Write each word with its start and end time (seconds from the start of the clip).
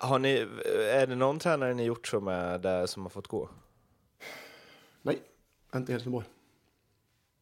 Har 0.00 0.18
ni, 0.18 0.48
är 0.92 1.06
det 1.06 1.14
någon 1.16 1.38
tränare 1.38 1.74
ni 1.74 1.84
gjort 1.84 2.06
så 2.06 2.20
med 2.20 2.60
där 2.60 2.86
som 2.86 3.02
har 3.02 3.10
fått 3.10 3.26
gå? 3.26 3.48
Nej, 5.02 5.22
inte 5.74 5.92
i 5.92 5.94
Helsingborg. 5.94 6.26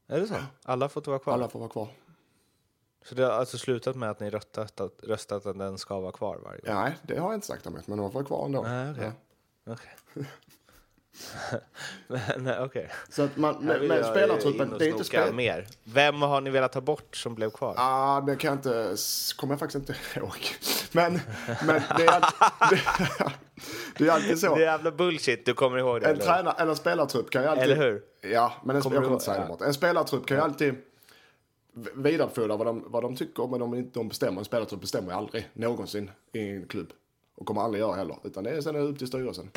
Är 0.07 0.21
det 0.21 0.27
så? 0.27 0.35
Alla 0.63 0.89
fått 0.89 1.07
vara 1.07 1.19
kvar? 1.19 1.33
Alla 1.33 1.49
får 1.49 1.59
vara 1.59 1.71
kvar. 1.71 1.89
Så 3.03 3.15
det 3.15 3.25
har 3.25 3.33
alltså 3.33 3.59
slutat 3.59 3.97
med 3.97 4.11
att 4.11 4.21
ni 4.21 4.31
röstat 4.31 4.81
att, 4.81 5.03
röstat 5.03 5.47
att 5.47 5.59
den 5.59 5.79
ska 5.79 6.01
vara 6.01 6.13
kvar 6.13 6.39
varje 6.45 6.61
gång? 6.61 6.75
Nej, 6.75 6.97
det 7.03 7.19
har 7.19 7.27
jag 7.27 7.35
inte 7.35 7.47
sagt 7.47 7.67
om 7.67 7.73
men 7.87 7.99
de 7.99 8.11
får 8.11 8.15
vara 8.15 8.25
kvar 8.25 8.45
ändå. 8.45 8.63
Nej, 8.63 8.91
okej. 8.91 9.13
Ja. 9.65 9.73
Okej. 9.73 10.27
Men, 12.09 12.21
nej, 12.39 12.59
okej. 12.61 12.91
Så 13.09 13.23
att 13.23 13.37
man, 13.37 13.65
med 13.65 13.99
jag 13.99 14.07
spelartruppen, 14.07 14.75
det 14.79 14.87
är 14.87 14.89
inte 14.91 15.05
spel... 15.05 15.35
mer. 15.35 15.67
Vem 15.85 16.23
har 16.23 16.41
ni 16.41 16.51
velat 16.51 16.73
ta 16.73 16.81
bort 16.81 17.17
som 17.17 17.35
blev 17.35 17.51
kvar? 17.51 17.75
Ah, 17.77 18.21
det 18.21 18.37
kan 18.37 18.49
jag 18.49 18.59
inte, 18.59 18.97
kommer 19.37 19.53
jag 19.55 19.59
faktiskt 19.59 19.89
inte 19.89 19.95
ihåg. 20.21 20.39
Men, 20.93 21.21
men 21.67 21.83
det, 21.97 22.05
är 22.05 22.11
alltid, 22.11 22.39
det, 22.71 23.33
det 23.99 24.09
är 24.09 24.13
alltid 24.13 24.39
så. 24.39 24.55
Det 24.55 24.61
är 24.63 24.67
jävla 24.67 24.91
bullshit, 24.91 25.47
du 25.47 25.55
kommer 25.55 25.79
ihåg 25.79 26.01
det? 26.01 26.07
En 26.07 26.13
eller? 26.13 26.25
tränare 26.25 26.55
eller 26.59 26.75
spelartrupp 26.75 27.31
kan 27.31 27.43
ju 27.43 27.49
alltid... 27.49 27.65
Eller 27.65 27.77
hur? 27.77 28.03
Ja, 28.21 28.53
men 28.65 28.77
en, 28.77 28.83
Kommer 28.83 28.97
jag 28.97 29.05
kommer 29.05 29.15
inte 29.15 29.25
säga 29.25 29.39
ja. 29.39 29.45
emot. 29.45 29.61
En 29.63 29.75
spelartrupp 29.75 30.27
kan 30.27 30.37
ju 30.37 30.43
alltid 30.43 30.75
v- 31.75 31.91
vidarebefordra 31.95 32.57
vad 32.57 32.67
de, 32.67 32.85
vad 32.87 33.03
de 33.03 33.17
tycker, 33.17 33.47
men 33.47 33.61
de, 33.61 33.91
de 33.95 34.09
bestämmer. 34.09 34.39
En 34.39 34.45
spelartrupp 34.45 34.81
bestämmer 34.81 35.13
ju 35.13 35.19
aldrig 35.19 35.49
någonsin 35.53 36.11
i 36.33 36.49
en 36.51 36.67
klubb. 36.69 36.93
Och 37.37 37.47
kommer 37.47 37.61
aldrig 37.63 37.81
göra 37.81 37.95
heller. 37.97 38.17
Utan 38.25 38.45
det 38.45 38.51
är 38.51 38.61
sen 38.61 38.77
upp 38.77 38.99
till 38.99 39.07
styrelsen. 39.09 39.51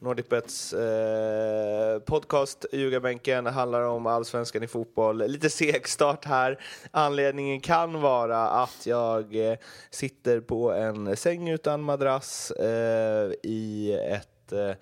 Nordicbets 0.00 0.72
eh, 0.72 1.98
podcast 1.98 2.66
Ljugarbänken 2.72 3.46
handlar 3.46 3.82
om 3.82 4.06
allsvenskan 4.06 4.62
i 4.62 4.66
fotboll. 4.66 5.26
Lite 5.26 5.50
seg 5.50 5.88
start 5.88 6.24
här. 6.24 6.60
Anledningen 6.90 7.60
kan 7.60 8.00
vara 8.00 8.48
att 8.48 8.86
jag 8.86 9.50
eh, 9.50 9.58
sitter 9.90 10.40
på 10.40 10.72
en 10.72 11.16
säng 11.16 11.48
utan 11.48 11.82
madrass 11.82 12.50
eh, 12.50 13.32
i 13.42 13.92
ett, 14.10 14.52
eh, 14.52 14.72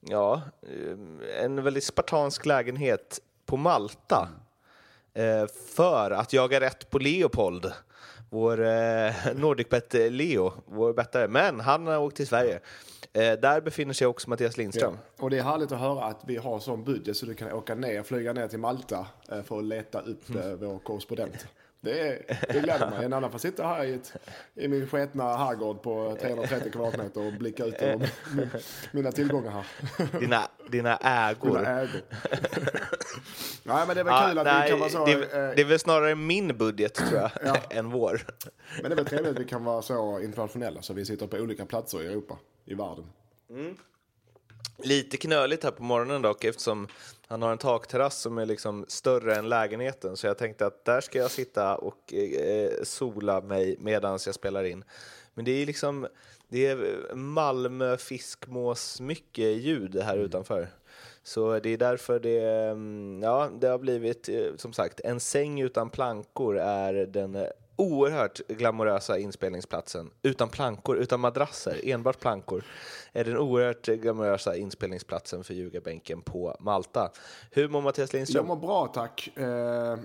ja, 0.00 0.42
eh, 0.62 1.44
en 1.44 1.62
väldigt 1.62 1.84
spartansk 1.84 2.46
lägenhet 2.46 3.20
på 3.46 3.56
Malta 3.56 4.28
eh, 5.14 5.46
för 5.74 6.10
att 6.10 6.32
jaga 6.32 6.60
rätt 6.60 6.90
på 6.90 6.98
Leopold. 6.98 7.72
Vår 8.30 8.64
eh, 8.64 9.12
Nordicbet 9.34 9.94
Leo, 10.10 10.52
vår 10.66 10.92
bettare. 10.92 11.28
Men 11.28 11.60
han 11.60 11.86
har 11.86 11.98
åkt 11.98 12.16
till 12.16 12.26
Sverige. 12.26 12.60
Eh, 13.12 13.32
där 13.32 13.60
befinner 13.60 13.92
sig 13.94 14.06
också 14.06 14.30
Mattias 14.30 14.56
Lindström. 14.56 14.98
Och 15.18 15.30
det 15.30 15.38
är 15.38 15.42
härligt 15.42 15.72
att 15.72 15.80
höra 15.80 16.04
att 16.04 16.20
vi 16.26 16.36
har 16.36 16.58
sån 16.58 16.84
budget 16.84 17.16
så 17.16 17.26
du 17.26 17.34
kan 17.34 17.52
åka 17.52 17.74
ner, 17.74 18.02
flyga 18.02 18.32
ner 18.32 18.48
till 18.48 18.58
Malta 18.58 19.06
eh, 19.32 19.42
för 19.42 19.58
att 19.58 19.64
leta 19.64 20.00
upp 20.00 20.30
eh, 20.30 20.52
vår 20.52 20.78
korrespondent. 20.78 21.46
Det, 21.86 22.22
det 22.48 22.60
gläder 22.60 22.90
mig. 22.90 23.04
En 23.04 23.12
annan 23.12 23.30
får 23.30 23.38
sitta 23.38 23.66
här 23.66 23.84
i, 23.84 23.94
ett, 23.94 24.12
i 24.54 24.68
min 24.68 24.86
sketna 24.88 25.36
herrgård 25.36 25.82
på 25.82 26.16
330 26.20 26.72
kvadratmeter 26.72 27.26
och 27.26 27.32
blicka 27.32 27.64
ut 27.64 27.74
över 27.74 28.10
min, 28.36 28.50
mina 28.92 29.12
tillgångar 29.12 29.50
här. 29.50 29.66
Dina, 30.20 30.42
dina 30.70 30.96
ägor. 30.96 31.58
Mina 31.58 31.80
ägor. 31.80 32.00
Nej, 33.62 33.84
men 33.86 33.94
det 33.94 34.00
är 34.00 34.04
väl 34.04 34.14
Ja, 34.14 34.26
kul 34.28 34.38
att 34.38 34.44
nej, 34.44 34.62
vi 34.64 34.70
kan 34.70 34.78
vara 34.80 34.90
så... 34.90 35.06
det, 35.06 35.12
eh, 35.12 35.54
det 35.56 35.60
är 35.60 35.64
väl 35.64 35.78
snarare 35.78 36.14
min 36.14 36.56
budget, 36.58 36.94
tror 36.94 37.20
jag, 37.20 37.30
Ja. 37.44 37.56
än 37.70 37.90
vår. 37.90 38.20
Men 38.82 38.90
det 38.90 38.94
är 38.94 38.96
väl 38.96 39.06
trevligt 39.06 39.32
att 39.32 39.38
vi 39.38 39.44
kan 39.44 39.64
vara 39.64 39.82
så 39.82 40.20
internationella 40.20 40.82
så 40.82 40.92
vi 40.94 41.04
sitter 41.04 41.26
på 41.26 41.36
olika 41.36 41.66
platser 41.66 42.02
i 42.02 42.06
Europa, 42.06 42.38
i 42.64 42.74
världen. 42.74 43.04
Lite 44.78 45.16
knöligt 45.16 45.64
här 45.64 45.70
på 45.70 45.82
morgonen 45.82 46.22
dock 46.22 46.44
eftersom 46.44 46.88
han 47.28 47.42
har 47.42 47.52
en 47.52 47.58
takterrass 47.58 48.20
som 48.20 48.38
är 48.38 48.46
liksom 48.46 48.84
större 48.88 49.36
än 49.36 49.48
lägenheten. 49.48 50.16
Så 50.16 50.26
jag 50.26 50.38
tänkte 50.38 50.66
att 50.66 50.84
där 50.84 51.00
ska 51.00 51.18
jag 51.18 51.30
sitta 51.30 51.76
och 51.76 52.14
eh, 52.14 52.70
sola 52.82 53.40
mig 53.40 53.76
medan 53.78 54.18
jag 54.26 54.34
spelar 54.34 54.64
in. 54.64 54.84
Men 55.34 55.44
det 55.44 55.50
är 55.62 55.66
liksom 55.66 56.06
det 56.48 56.66
är 56.66 57.14
Malmö 57.14 57.96
fiskmås 57.96 59.00
mycket 59.00 59.56
ljud 59.56 59.96
här 59.96 60.18
utanför. 60.18 60.68
Så 61.22 61.58
det 61.58 61.70
är 61.70 61.78
därför 61.78 62.20
det, 62.20 62.40
mm, 62.70 63.22
ja, 63.22 63.50
det 63.60 63.66
har 63.66 63.78
blivit, 63.78 64.28
eh, 64.28 64.56
som 64.56 64.72
sagt, 64.72 65.00
en 65.00 65.20
säng 65.20 65.60
utan 65.60 65.90
plankor 65.90 66.58
är 66.58 66.94
den 66.94 67.46
oerhört 67.76 68.40
glamorösa 68.48 69.18
inspelningsplatsen. 69.18 70.10
Utan 70.22 70.48
plankor, 70.48 70.96
utan 70.96 71.20
madrasser, 71.20 71.80
enbart 71.84 72.20
plankor. 72.20 72.64
Är 73.12 73.24
den 73.24 73.36
oerhört 73.38 73.86
glamorösa 73.86 74.56
inspelningsplatsen 74.56 75.44
för 75.44 75.54
ljugarbänken 75.54 76.22
på 76.22 76.56
Malta. 76.60 77.10
Hur 77.50 77.68
mår 77.68 77.80
Mattias 77.82 78.12
Jag 78.12 78.18
Lindström? 78.18 78.46
mår 78.46 78.56
bra 78.56 78.86
tack. 78.86 79.36
Eh, 79.36 79.98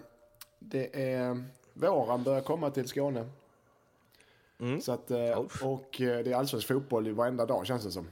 Det 0.59 1.03
är 1.13 1.43
våren 1.73 2.23
börjar 2.23 2.41
komma 2.41 2.69
till 2.69 2.87
Skåne. 2.87 3.29
Så 4.81 4.91
att, 4.91 5.11
eh, 5.11 5.31
och 5.63 6.01
eh, 6.01 6.23
det 6.23 6.31
är 6.31 6.35
allsvensk 6.35 6.67
fotboll 6.67 7.11
varenda 7.13 7.45
dag 7.45 7.67
känns 7.67 7.83
det 7.83 7.91
som. 7.91 8.07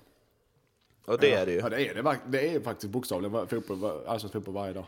Och 1.06 1.18
det 1.20 1.34
är 1.34 1.46
det 1.46 1.52
ju. 1.52 1.58
Ja, 1.60 1.70
det 1.70 1.88
är 1.88 1.94
det. 2.04 2.18
Det 2.28 2.56
är 2.56 2.60
faktiskt 2.60 2.92
bokstavligen 2.92 3.48
fotboll, 3.48 4.08
allsvensk 4.08 4.34
fotboll 4.34 4.54
varje 4.54 4.74
dag. 4.74 4.86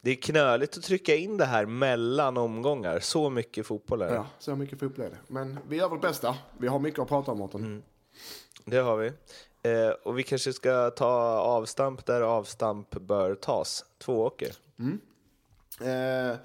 Det 0.00 0.10
är 0.10 0.14
knöligt 0.14 0.76
att 0.76 0.82
trycka 0.82 1.14
in 1.16 1.36
det 1.36 1.44
här 1.44 1.66
mellan 1.66 2.36
omgångar. 2.36 3.00
Så 3.00 3.30
mycket 3.30 3.66
fotboll 3.66 4.02
är 4.02 4.08
det. 4.08 4.14
Ja, 4.14 4.26
så 4.38 4.56
mycket 4.56 4.80
fotboll 4.80 5.04
är 5.06 5.10
det. 5.10 5.18
Men 5.28 5.58
vi 5.68 5.76
gör 5.76 5.88
vårt 5.88 6.00
bästa. 6.00 6.36
Vi 6.58 6.68
har 6.68 6.78
mycket 6.78 7.00
att 7.00 7.08
prata 7.08 7.32
om, 7.32 7.38
Mårten. 7.38 7.60
Mm. 7.60 7.82
Det 8.64 8.76
har 8.76 8.96
vi. 8.96 9.12
Eh, 9.62 9.90
och 10.02 10.18
vi 10.18 10.22
kanske 10.22 10.52
ska 10.52 10.90
ta 10.90 11.12
avstamp 11.38 12.06
där 12.06 12.20
avstamp 12.20 12.90
bör 12.90 13.34
tas. 13.34 13.84
Tvååker. 13.98 14.54
Eh, 15.80 16.36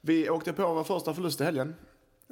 vi 0.00 0.30
åkte 0.30 0.52
på 0.52 0.74
vår 0.74 0.84
första 0.84 1.14
förlust 1.14 1.40
i 1.40 1.44
helgen. 1.44 1.74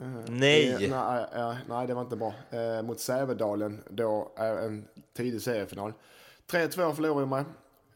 Eh, 0.01 0.07
Nej! 0.29 0.77
Det, 0.79 0.89
nej, 0.89 1.27
eh, 1.35 1.55
nej, 1.69 1.87
det 1.87 1.95
var 1.95 2.03
inte 2.03 2.17
bra. 2.17 2.35
Eh, 2.51 2.83
mot 2.83 3.01
Sävedalen, 3.01 3.83
då 3.91 4.33
en 4.37 4.89
tidig 5.17 5.43
seriefinaal. 5.43 5.93
3-2 6.51 6.95
förlorade 6.95 7.21
vi 7.21 7.27
med. 7.27 7.45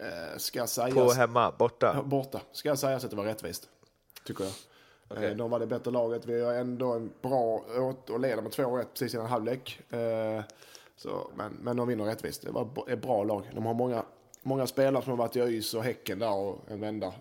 Eh, 0.01 0.39
ska 0.39 0.67
sägas... 0.67 0.95
På 0.95 1.13
hemma, 1.13 1.53
borta. 1.59 2.03
Borta. 2.03 2.41
Ska 2.53 2.77
sägas 2.77 3.05
att 3.05 3.11
det 3.11 3.17
var 3.17 3.25
rättvist. 3.25 3.69
Tycker 4.25 4.45
jag. 4.45 5.25
Eh, 5.25 5.37
de 5.37 5.51
var 5.51 5.59
det 5.61 5.67
bättre 5.67 5.91
laget. 5.91 6.27
Vi 6.27 6.43
har 6.43 6.55
ändå 6.55 6.93
en 6.93 7.13
bra 7.23 7.65
åt 7.79 8.11
och 8.11 8.21
leder 8.21 8.43
med 8.43 8.53
2-1 8.53 8.85
precis 8.93 9.15
innan 9.15 9.27
halvlek. 9.27 9.81
Eh, 9.93 10.43
så, 10.97 11.31
men, 11.35 11.53
men 11.53 11.77
de 11.77 11.89
vinner 11.89 12.05
rättvist. 12.05 12.43
Det 12.43 12.51
var 12.51 12.69
ett 12.89 13.03
bra 13.03 13.25
lag. 13.25 13.51
De 13.55 13.67
har 13.67 13.75
många, 13.75 14.05
många 14.43 14.67
spelare 14.67 15.03
som 15.03 15.11
har 15.11 15.17
varit 15.17 15.37
i 15.37 15.41
ÖIS 15.41 15.75
och 15.75 15.85
Häcken 15.85 16.19
där 16.19 16.35
och 16.35 16.59
en 16.69 16.81
vända. 16.81 17.13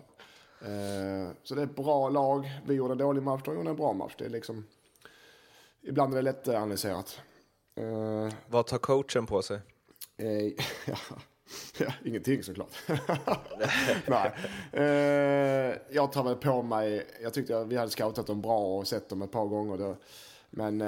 Så 1.42 1.54
det 1.54 1.60
är 1.60 1.64
ett 1.64 1.76
bra 1.76 2.08
lag. 2.08 2.50
Vi 2.66 2.74
gjorde 2.74 2.92
en 2.92 2.98
dålig 2.98 3.22
match, 3.22 3.42
de 3.44 3.54
gjorde 3.54 3.70
en 3.70 3.76
bra 3.76 3.92
match. 3.92 4.14
Det 4.18 4.24
är 4.24 4.28
liksom... 4.28 4.66
Ibland 5.82 6.12
är 6.12 6.16
det 6.16 6.22
lätt 6.22 6.48
analyserat. 6.48 7.20
Vad 8.46 8.66
tar 8.66 8.78
coachen 8.78 9.26
på 9.26 9.42
sig? 9.42 9.60
Ja, 10.86 10.96
ja, 11.78 11.92
ingenting 12.04 12.42
såklart. 12.42 12.74
Nej. 14.06 14.32
Eh, 14.72 15.76
jag 15.90 16.12
tar 16.12 16.24
väl 16.24 16.36
på 16.36 16.62
mig, 16.62 17.06
jag 17.22 17.34
tyckte 17.34 17.64
vi 17.64 17.76
hade 17.76 17.90
scoutat 17.90 18.26
dem 18.26 18.40
bra 18.40 18.78
och 18.78 18.88
sett 18.88 19.08
dem 19.08 19.22
ett 19.22 19.30
par 19.30 19.46
gånger. 19.46 19.78
Då. 19.78 19.96
Men 20.50 20.80
eh, 20.80 20.86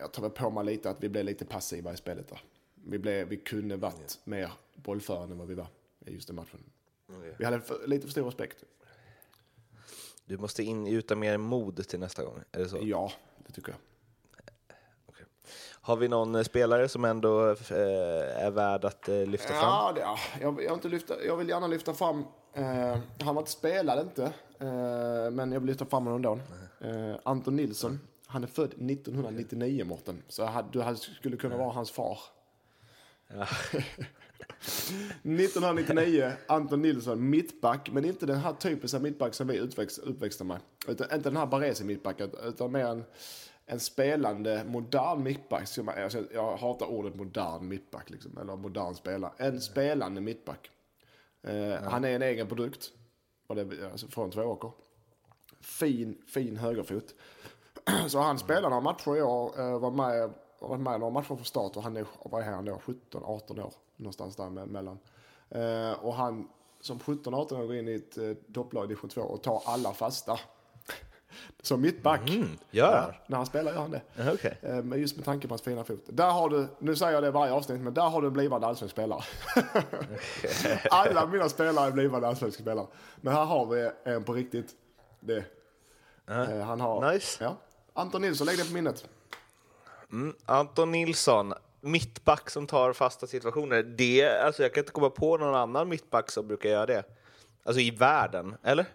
jag 0.00 0.12
tar 0.12 0.22
väl 0.22 0.30
på 0.30 0.50
mig 0.50 0.64
lite 0.64 0.90
att 0.90 1.04
vi 1.04 1.08
blev 1.08 1.24
lite 1.24 1.44
passiva 1.44 1.92
i 1.92 1.96
spelet 1.96 2.28
där. 2.28 2.42
Vi, 2.74 2.98
blev, 2.98 3.28
vi 3.28 3.36
kunde 3.36 3.76
varit 3.76 4.18
mer 4.24 4.52
bollförande 4.74 5.32
än 5.32 5.38
vad 5.38 5.48
vi 5.48 5.54
var 5.54 5.66
i 6.06 6.12
just 6.12 6.26
den 6.26 6.36
matchen. 6.36 6.60
Vi 7.38 7.44
hade 7.44 7.60
för, 7.60 7.86
lite 7.86 8.06
för 8.06 8.10
stor 8.10 8.24
respekt. 8.24 8.64
Du 10.24 10.38
måste 10.38 10.62
ingjuta 10.62 11.16
mer 11.16 11.36
mod 11.36 11.88
till 11.88 12.00
nästa 12.00 12.24
gång. 12.24 12.40
Är 12.52 12.58
det 12.58 12.68
så? 12.68 12.78
Ja, 12.82 13.12
det 13.46 13.52
tycker 13.52 13.72
jag. 13.72 13.78
Har 15.82 15.96
vi 15.96 16.08
någon 16.08 16.34
eh, 16.34 16.42
spelare 16.42 16.88
som 16.88 17.04
ändå 17.04 17.48
eh, 17.48 18.44
är 18.44 18.50
värd 18.50 18.84
att 18.84 19.08
eh, 19.08 19.26
lyfta 19.26 19.48
fram? 19.48 19.62
Ja, 19.62 19.92
det, 19.94 20.00
ja 20.00 20.16
jag, 20.40 20.62
jag, 20.64 20.74
inte 20.74 20.88
lyfta, 20.88 21.24
jag 21.24 21.36
vill 21.36 21.48
gärna 21.48 21.66
lyfta 21.66 21.94
fram, 21.94 22.24
han 23.20 23.34
var 23.34 23.42
inte 23.42 23.50
spelade 23.50 24.02
inte, 24.02 24.32
men 25.32 25.52
jag 25.52 25.60
vill 25.60 25.66
lyfta 25.66 25.86
fram 25.86 26.06
honom. 26.06 26.40
Eh, 26.80 27.14
Anton 27.22 27.56
Nilsson, 27.56 28.00
han 28.26 28.42
är 28.42 28.46
född 28.46 28.66
1999 28.66 29.84
Mårten, 29.84 30.22
så 30.28 30.44
hade, 30.44 30.68
du 30.72 30.96
skulle 30.96 31.36
kunna 31.36 31.56
vara 31.56 31.72
hans 31.72 31.90
far. 31.90 32.18
1999, 35.22 36.32
Anton 36.48 36.82
Nilsson, 36.82 37.30
mittback, 37.30 37.90
men 37.92 38.04
inte 38.04 38.26
den 38.26 38.38
här 38.38 38.52
typiska 38.52 38.98
mittback 38.98 39.34
som 39.34 39.46
vi 39.46 39.60
uppväxt, 39.60 39.98
uppväxte 39.98 40.44
med. 40.44 40.58
Utan, 40.88 41.12
inte 41.14 41.30
den 41.30 41.36
här 41.36 41.46
Baresi 41.46 41.84
mittbacken, 41.84 42.30
utan 42.44 42.72
mer 42.72 42.86
en, 42.86 43.04
en 43.70 43.80
spelande, 43.80 44.64
modern 44.64 45.22
mittback. 45.22 45.78
Alltså, 45.78 46.24
jag 46.34 46.56
hatar 46.56 46.86
ordet 46.86 47.14
modern 47.16 47.68
mittback, 47.68 48.10
liksom, 48.10 48.38
eller 48.38 48.56
modern 48.56 48.94
spelare. 48.94 49.32
En 49.36 49.60
spelande 49.60 50.20
mittback. 50.20 50.70
Eh, 51.42 51.56
ja. 51.56 51.90
Han 51.90 52.04
är 52.04 52.10
en 52.10 52.22
egen 52.22 52.46
produkt, 52.46 52.92
och 53.46 53.56
det, 53.56 53.90
alltså, 53.92 54.08
från 54.08 54.30
Tvååker. 54.30 54.72
Fin, 55.60 56.22
fin 56.26 56.56
högerfot. 56.56 57.14
Så 58.08 58.18
han 58.18 58.38
spelade 58.38 58.68
några 58.68 58.80
matcher 58.80 59.16
i 59.16 59.22
år, 59.22 59.60
eh, 59.60 59.78
var 59.78 59.90
med 59.90 60.32
varit 60.60 60.80
med 60.80 61.00
några 61.00 61.12
matcher 61.12 61.26
från 61.26 61.44
start 61.44 61.76
och 61.76 61.82
han 61.82 61.96
är, 61.96 62.06
vad 62.24 62.42
är 62.42 62.46
han 62.46 62.64
då, 62.64 62.74
17-18 62.74 63.60
år 63.60 63.72
någonstans 63.96 64.36
där 64.36 64.50
mellan. 64.50 64.98
Eh, 65.48 66.04
och 66.04 66.14
han 66.14 66.48
som 66.80 66.98
17-18 66.98 67.60
år 67.60 67.66
går 67.66 67.76
in 67.76 67.88
i 67.88 67.94
ett 67.94 68.18
eh, 68.18 68.32
topplag 68.54 68.84
i 68.84 68.86
division 68.86 69.10
2 69.10 69.20
och 69.20 69.42
tar 69.42 69.62
alla 69.64 69.92
fasta. 69.92 70.40
Som 71.62 71.80
mittback. 71.80 72.30
Mm, 72.30 72.48
gör 72.70 72.92
ja, 72.92 73.14
När 73.26 73.36
han 73.36 73.46
spelar 73.46 73.72
gör 73.72 73.80
han 73.80 73.90
det. 73.90 74.32
Okay. 74.32 74.52
Eh, 74.62 74.82
men 74.82 75.00
just 75.00 75.16
med 75.16 75.24
tanke 75.24 75.48
på 75.48 75.52
hans 75.52 75.62
fina 75.62 75.84
fot. 75.84 76.04
Där 76.06 76.30
har 76.30 76.48
du, 76.48 76.68
nu 76.78 76.96
säger 76.96 77.12
jag 77.12 77.22
det 77.22 77.30
varje 77.30 77.52
avsnitt, 77.52 77.80
men 77.80 77.94
där 77.94 78.02
har 78.02 78.20
du 78.20 78.26
en 78.26 78.32
blivande 78.32 78.66
allsvensk 78.66 78.92
spelare. 78.92 79.22
alla 80.90 81.26
mina 81.26 81.48
spelare 81.48 81.86
är 81.86 81.92
blivande 81.92 82.28
allsvenska 82.28 82.62
spelare. 82.62 82.86
Men 83.20 83.34
här 83.34 83.44
har 83.44 83.66
vi 83.66 83.90
en 84.04 84.24
på 84.24 84.32
riktigt. 84.32 84.70
Det. 85.20 85.44
Uh, 86.30 86.60
han 86.60 86.80
har, 86.80 87.12
nice. 87.12 87.44
Ja. 87.44 87.56
Anton 87.92 88.22
Nilsson, 88.22 88.46
lägg 88.46 88.58
det 88.58 88.64
på 88.64 88.72
minnet. 88.72 89.04
Mm. 90.12 90.34
Anton 90.44 90.92
Nilsson, 90.92 91.54
mittback 91.80 92.50
som 92.50 92.66
tar 92.66 92.92
fasta 92.92 93.26
situationer. 93.26 93.82
Det, 93.82 94.28
alltså 94.28 94.62
jag 94.62 94.74
kan 94.74 94.80
inte 94.80 94.92
komma 94.92 95.10
på 95.10 95.36
någon 95.36 95.54
annan 95.54 95.88
mittback 95.88 96.30
som 96.30 96.48
brukar 96.48 96.70
göra 96.70 96.86
det. 96.86 97.04
Alltså 97.64 97.80
i 97.80 97.90
världen, 97.90 98.56
eller? 98.62 98.86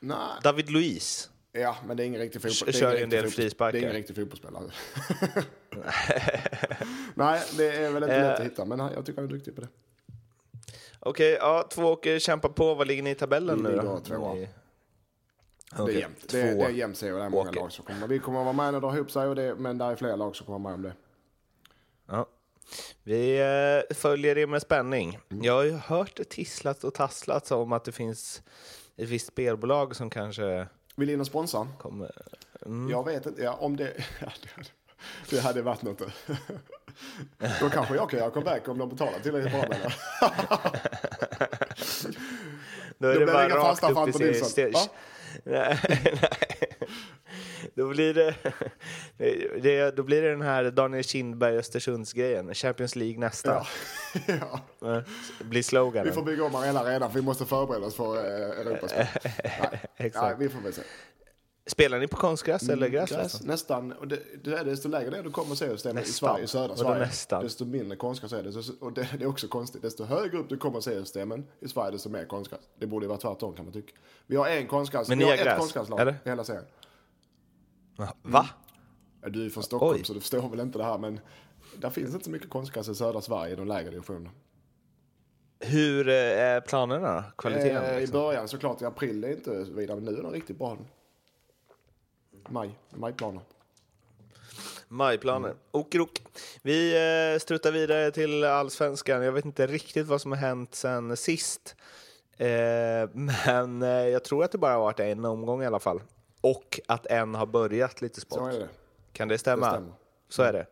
Nej. 0.00 0.18
David 0.42 0.70
Luiz. 0.70 1.30
Ja, 1.52 1.76
men 1.86 1.96
det 1.96 2.02
är 2.02 2.06
ingen 2.06 2.20
riktig 2.20 2.42
fotboll. 2.42 2.72
Kör 2.74 2.96
en 2.96 3.10
del 3.10 3.30
frisparkar. 3.30 3.72
Det 3.72 3.78
är 3.78 3.82
ingen 3.82 3.92
riktig 3.92 4.16
fotbollsspelare. 4.16 4.64
Nej, 7.14 7.42
det 7.56 7.76
är 7.76 7.90
väl 7.92 8.02
inte 8.02 8.20
lätt 8.20 8.32
att 8.32 8.40
eh. 8.40 8.44
hitta, 8.44 8.64
men 8.64 8.78
jag 8.78 9.06
tycker 9.06 9.20
han 9.20 9.30
är 9.30 9.34
duktig 9.34 9.54
på 9.54 9.60
det. 9.60 9.68
Okej, 11.00 11.34
okay, 11.34 11.48
ja, 11.48 11.68
två 11.70 11.82
åker 11.82 12.18
kämpar 12.18 12.48
på. 12.48 12.74
Vad 12.74 12.86
ligger 12.86 13.02
ni 13.02 13.10
i 13.10 13.14
tabellen 13.14 13.58
nu 13.58 13.76
då? 13.76 13.98
Tvåa. 13.98 14.34
Ni... 14.34 14.48
Okay. 15.78 15.86
Det 15.86 15.92
är 15.92 16.00
jämnt. 16.00 16.28
Det, 16.28 16.42
det 16.42 16.64
är 16.64 16.68
jämnt 16.68 16.96
serie. 16.96 17.14
Det 17.14 17.22
är 17.22 17.28
många 17.28 17.50
lag 17.50 17.72
som 17.72 17.84
kommer. 17.84 18.06
Vi 18.06 18.18
kommer 18.18 18.38
att 18.38 18.44
vara 18.44 18.52
med 18.52 18.64
när 18.64 18.72
det 18.72 18.86
drar 18.86 18.96
ihop 18.96 19.10
sig, 19.10 19.28
och 19.28 19.34
det, 19.34 19.54
men 19.54 19.78
det 19.78 19.84
är 19.84 19.96
fler 19.96 20.16
lag 20.16 20.36
som 20.36 20.46
kommer 20.46 20.58
vara 20.58 20.68
med 20.68 20.74
om 20.74 20.82
det. 20.82 20.94
Ja. 22.06 22.26
Vi 23.02 23.38
eh, 23.40 23.96
följer 23.96 24.34
det 24.34 24.46
med 24.46 24.62
spänning. 24.62 25.18
Mm. 25.28 25.44
Jag 25.44 25.52
har 25.52 25.64
ju 25.64 25.72
hört 25.72 26.20
tisslat 26.28 26.84
och 26.84 26.94
tasslat 26.94 27.52
om 27.52 27.72
att 27.72 27.84
det 27.84 27.92
finns 27.92 28.42
ett 28.96 29.08
visst 29.08 29.26
spelbolag 29.26 29.96
som 29.96 30.10
kanske... 30.10 30.66
Vill 31.00 31.10
in 31.10 31.20
och 31.20 31.26
sponsra? 31.26 31.68
Kommer... 31.78 32.10
Mm. 32.66 32.90
Jag 32.90 33.04
vet 33.04 33.26
inte. 33.26 33.42
Ja, 33.42 33.52
om 33.52 33.76
det... 33.76 33.92
det 35.30 35.40
hade 35.40 35.62
varit 35.62 35.82
något. 35.82 35.98
Då 37.60 37.70
kanske 37.70 37.94
jag 37.94 38.10
kan 38.10 38.18
göra 38.18 38.30
comeback 38.30 38.68
om 38.68 38.78
de 38.78 38.88
betalar 38.88 39.18
tillräckligt 39.18 39.52
bra. 39.52 39.64
Då 42.98 43.08
är 43.08 43.20
det 43.20 43.26
bara 43.26 43.48
rakt 43.48 43.82
upp 43.82 44.08
i 44.20 44.34
serien 44.34 44.88
nej, 45.44 45.78
Då 47.74 47.88
blir 47.88 48.14
det, 48.14 48.34
det, 49.62 49.96
då 49.96 50.02
blir 50.02 50.22
det 50.22 50.30
den 50.30 50.42
här 50.42 50.70
Daniel 50.70 51.04
Kindberg 51.04 51.58
Östersunds-grejen. 51.58 52.54
Champions 52.54 52.96
League 52.96 53.18
nästa. 53.18 53.66
Ja. 54.26 54.60
ja. 54.80 55.02
Blir 55.40 55.62
sloganen. 55.62 56.06
Vi 56.06 56.12
får 56.12 56.22
bygga 56.22 56.44
om 56.44 56.54
arenan 56.54 56.84
redan 56.84 57.10
för 57.10 57.18
vi 57.18 57.24
måste 57.24 57.44
förbereda 57.44 57.86
oss 57.86 57.94
för 57.94 58.16
eh, 58.16 58.60
Europaspel. 58.60 59.06
nej, 59.98 60.12
nej, 60.14 60.34
vi 60.38 60.48
får 60.48 60.60
väl 60.60 60.72
se. 60.72 60.82
Spelar 61.66 61.98
ni 61.98 62.06
på 62.06 62.16
konstgräs 62.16 62.62
eller 62.62 62.86
mm, 62.86 62.92
gräs? 62.92 63.10
gräs 63.10 63.42
nästan. 63.42 63.92
Och 63.92 64.08
det, 64.08 64.18
det 64.44 64.52
är 64.52 64.64
desto 64.64 64.88
lägre 64.88 65.10
ner 65.10 65.22
du 65.22 65.30
kommer 65.30 65.54
seriesystemet 65.54 66.08
i 66.08 66.12
Sverige, 66.12 66.44
i 66.44 66.46
södra 66.46 66.76
Sverige, 66.76 66.98
nästan? 66.98 67.42
desto 67.44 67.64
mindre 67.64 67.96
konstgräs 67.96 68.32
är 68.32 68.42
det. 68.42 68.72
Och 68.80 68.92
det, 68.92 69.08
det, 69.18 69.24
är 69.24 69.28
också 69.28 69.48
konstigt. 69.48 69.82
Desto 69.82 70.04
högre 70.04 70.38
upp 70.38 70.48
du 70.48 70.56
kommer 70.56 70.80
seriesystemen 70.80 71.46
i 71.60 71.68
Sverige, 71.68 71.90
desto 71.90 72.08
mer 72.08 72.24
konstgräs. 72.24 72.60
Det 72.78 72.86
borde 72.86 73.04
ju 73.04 73.08
vara 73.08 73.18
tvärtom 73.18 73.54
kan 73.54 73.64
man 73.64 73.72
tycka. 73.74 73.92
Vi 74.26 74.36
har 74.36 74.48
en 74.48 74.66
konstgräs, 74.66 75.08
Men 75.08 75.18
vi 75.18 75.24
har 75.24 75.32
ett 75.32 75.58
konstgräslag 75.58 76.08
i 76.08 76.28
hela 76.28 76.44
serien. 76.44 76.64
Va? 78.22 78.48
Mm. 79.22 79.32
Du 79.32 79.46
är 79.46 79.50
från 79.50 79.62
Stockholm 79.62 79.96
Oj. 79.98 80.04
så 80.04 80.14
du 80.14 80.20
förstår 80.20 80.48
väl 80.48 80.60
inte 80.60 80.78
det 80.78 80.84
här, 80.84 80.98
men 80.98 81.20
där 81.76 81.90
finns 81.90 82.14
inte 82.14 82.24
så 82.24 82.30
mycket 82.30 82.50
konstgräs 82.50 82.88
i 82.88 82.94
södra 82.94 83.20
Sverige 83.20 83.52
i 83.52 83.56
de 83.56 83.66
lägre 83.66 83.90
divisionerna. 83.90 84.30
Hur 85.60 86.08
eh, 86.08 86.14
är 86.14 86.60
planerna? 86.60 87.24
Kvaliteten? 87.38 87.84
Eh, 87.84 88.00
liksom? 88.00 88.16
I 88.16 88.20
början 88.20 88.48
såklart, 88.48 88.82
i 88.82 88.84
april 88.84 89.24
är 89.24 89.32
inte 89.32 89.64
vidare, 89.64 90.00
men 90.00 90.14
nu 90.14 90.18
är 90.18 90.22
de 90.22 90.32
riktigt 90.32 90.58
bra. 90.58 90.78
Maj, 92.48 92.78
majplaner. 92.90 93.42
Majplaner. 94.88 95.48
Mm. 95.48 95.60
Okrok. 95.70 96.22
Vi 96.62 96.96
eh, 96.96 97.38
struttar 97.38 97.72
vidare 97.72 98.10
till 98.10 98.44
allsvenskan. 98.44 99.22
Jag 99.22 99.32
vet 99.32 99.44
inte 99.44 99.66
riktigt 99.66 100.06
vad 100.06 100.20
som 100.20 100.32
har 100.32 100.38
hänt 100.38 100.74
sen 100.74 101.16
sist. 101.16 101.76
Eh, 102.36 102.46
men 103.12 103.82
eh, 103.82 103.88
jag 103.88 104.24
tror 104.24 104.44
att 104.44 104.52
det 104.52 104.58
bara 104.58 104.72
har 104.72 104.80
varit 104.80 105.00
en 105.00 105.24
omgång 105.24 105.62
i 105.62 105.66
alla 105.66 105.78
fall. 105.78 106.00
Och 106.40 106.80
att 106.88 107.06
en 107.06 107.34
har 107.34 107.46
börjat 107.46 108.02
lite 108.02 108.20
sport. 108.20 108.38
Så 108.38 108.46
är 108.46 108.58
det. 108.58 108.68
Kan 109.12 109.28
det 109.28 109.38
stämma? 109.38 109.66
Det 109.66 109.72
stämmer. 109.72 109.92
Så 110.28 110.42
är 110.42 110.52
det. 110.52 110.66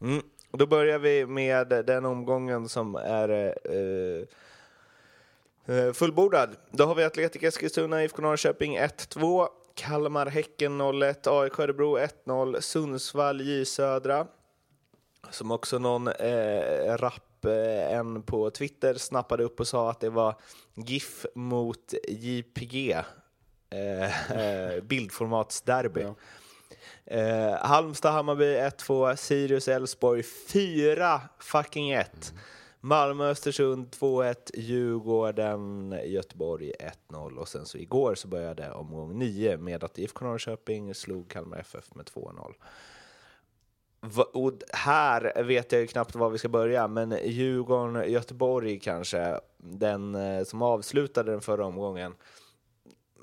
Mm. 0.00 0.22
Då 0.50 0.66
börjar 0.66 0.98
vi 0.98 1.26
med 1.26 1.68
den 1.68 2.04
omgången 2.04 2.68
som 2.68 2.94
är 2.94 3.28
eh, 3.28 4.24
eh 5.76 5.92
fullbordad. 5.92 6.56
Då 6.70 6.84
har 6.84 6.94
vi 6.94 7.04
Atletic 7.04 7.42
Eskilstuna, 7.42 8.04
IFK 8.04 8.22
Norrköping 8.22 8.78
1-2. 8.78 9.48
Kalmar-Häcken 9.74 10.80
0-1, 10.80 11.42
AIK 11.42 11.58
Örebro 11.58 11.98
1-0, 11.98 12.60
Sundsvall 12.60 13.40
J 13.40 13.64
Södra. 13.64 14.26
Som 15.30 15.50
också 15.50 15.78
någon 15.78 16.08
eh, 16.08 16.96
rapp 16.96 17.44
eh, 17.44 17.96
en 17.96 18.22
på 18.22 18.50
Twitter 18.50 18.94
snappade 18.94 19.44
upp 19.44 19.60
och 19.60 19.68
sa 19.68 19.90
att 19.90 20.00
det 20.00 20.10
var 20.10 20.34
GIF 20.74 21.26
mot 21.34 21.94
JPG. 22.08 22.96
Eh, 23.72 24.30
eh, 24.30 24.82
bildformatsderby. 24.82 26.00
Ja. 26.00 26.14
Eh, 27.04 27.54
Halmstad-Hammarby 27.54 28.56
1-2, 28.58 29.16
Sirius-Elfsborg 29.16 30.22
4 30.22 31.20
fucking 31.38 31.90
1. 31.90 32.30
Mm. 32.30 32.42
Malmö-Östersund 32.84 33.88
2-1, 33.90 34.34
Djurgården, 34.54 35.96
Göteborg 36.04 36.72
1-0 37.08 37.36
och 37.36 37.48
sen 37.48 37.66
så 37.66 37.78
igår 37.78 38.14
så 38.14 38.28
började 38.28 38.70
omgång 38.70 39.18
9 39.18 39.56
med 39.56 39.84
att 39.84 39.98
IFK 39.98 40.24
Norrköping 40.24 40.94
slog 40.94 41.28
Kalmar 41.28 41.58
FF 41.58 41.94
med 41.94 42.06
2-0. 42.06 42.54
Och 44.32 44.52
här 44.72 45.42
vet 45.42 45.72
jag 45.72 45.80
ju 45.80 45.86
knappt 45.86 46.14
var 46.14 46.30
vi 46.30 46.38
ska 46.38 46.48
börja, 46.48 46.88
men 46.88 47.16
Djurgården-Göteborg 47.24 48.78
kanske, 48.78 49.40
den 49.58 50.14
eh, 50.14 50.44
som 50.44 50.62
avslutade 50.62 51.32
den 51.32 51.40
förra 51.40 51.66
omgången. 51.66 52.14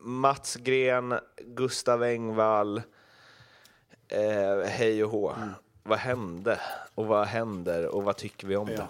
Mats 0.02 0.56
Gren, 0.56 1.14
Gustav 1.38 2.04
Engvall, 2.04 2.82
eh, 4.08 4.60
hej 4.66 5.04
och 5.04 5.12
hå. 5.12 5.32
Mm. 5.32 5.50
Vad 5.84 6.00
hände? 6.00 6.60
Och 6.96 7.06
vad 7.06 7.28
händer? 7.28 7.96
Och 7.96 8.04
vad 8.04 8.18
tycker 8.18 8.48
vi 8.48 8.56
om 8.56 8.68
ja. 8.68 8.76
det? 8.78 8.88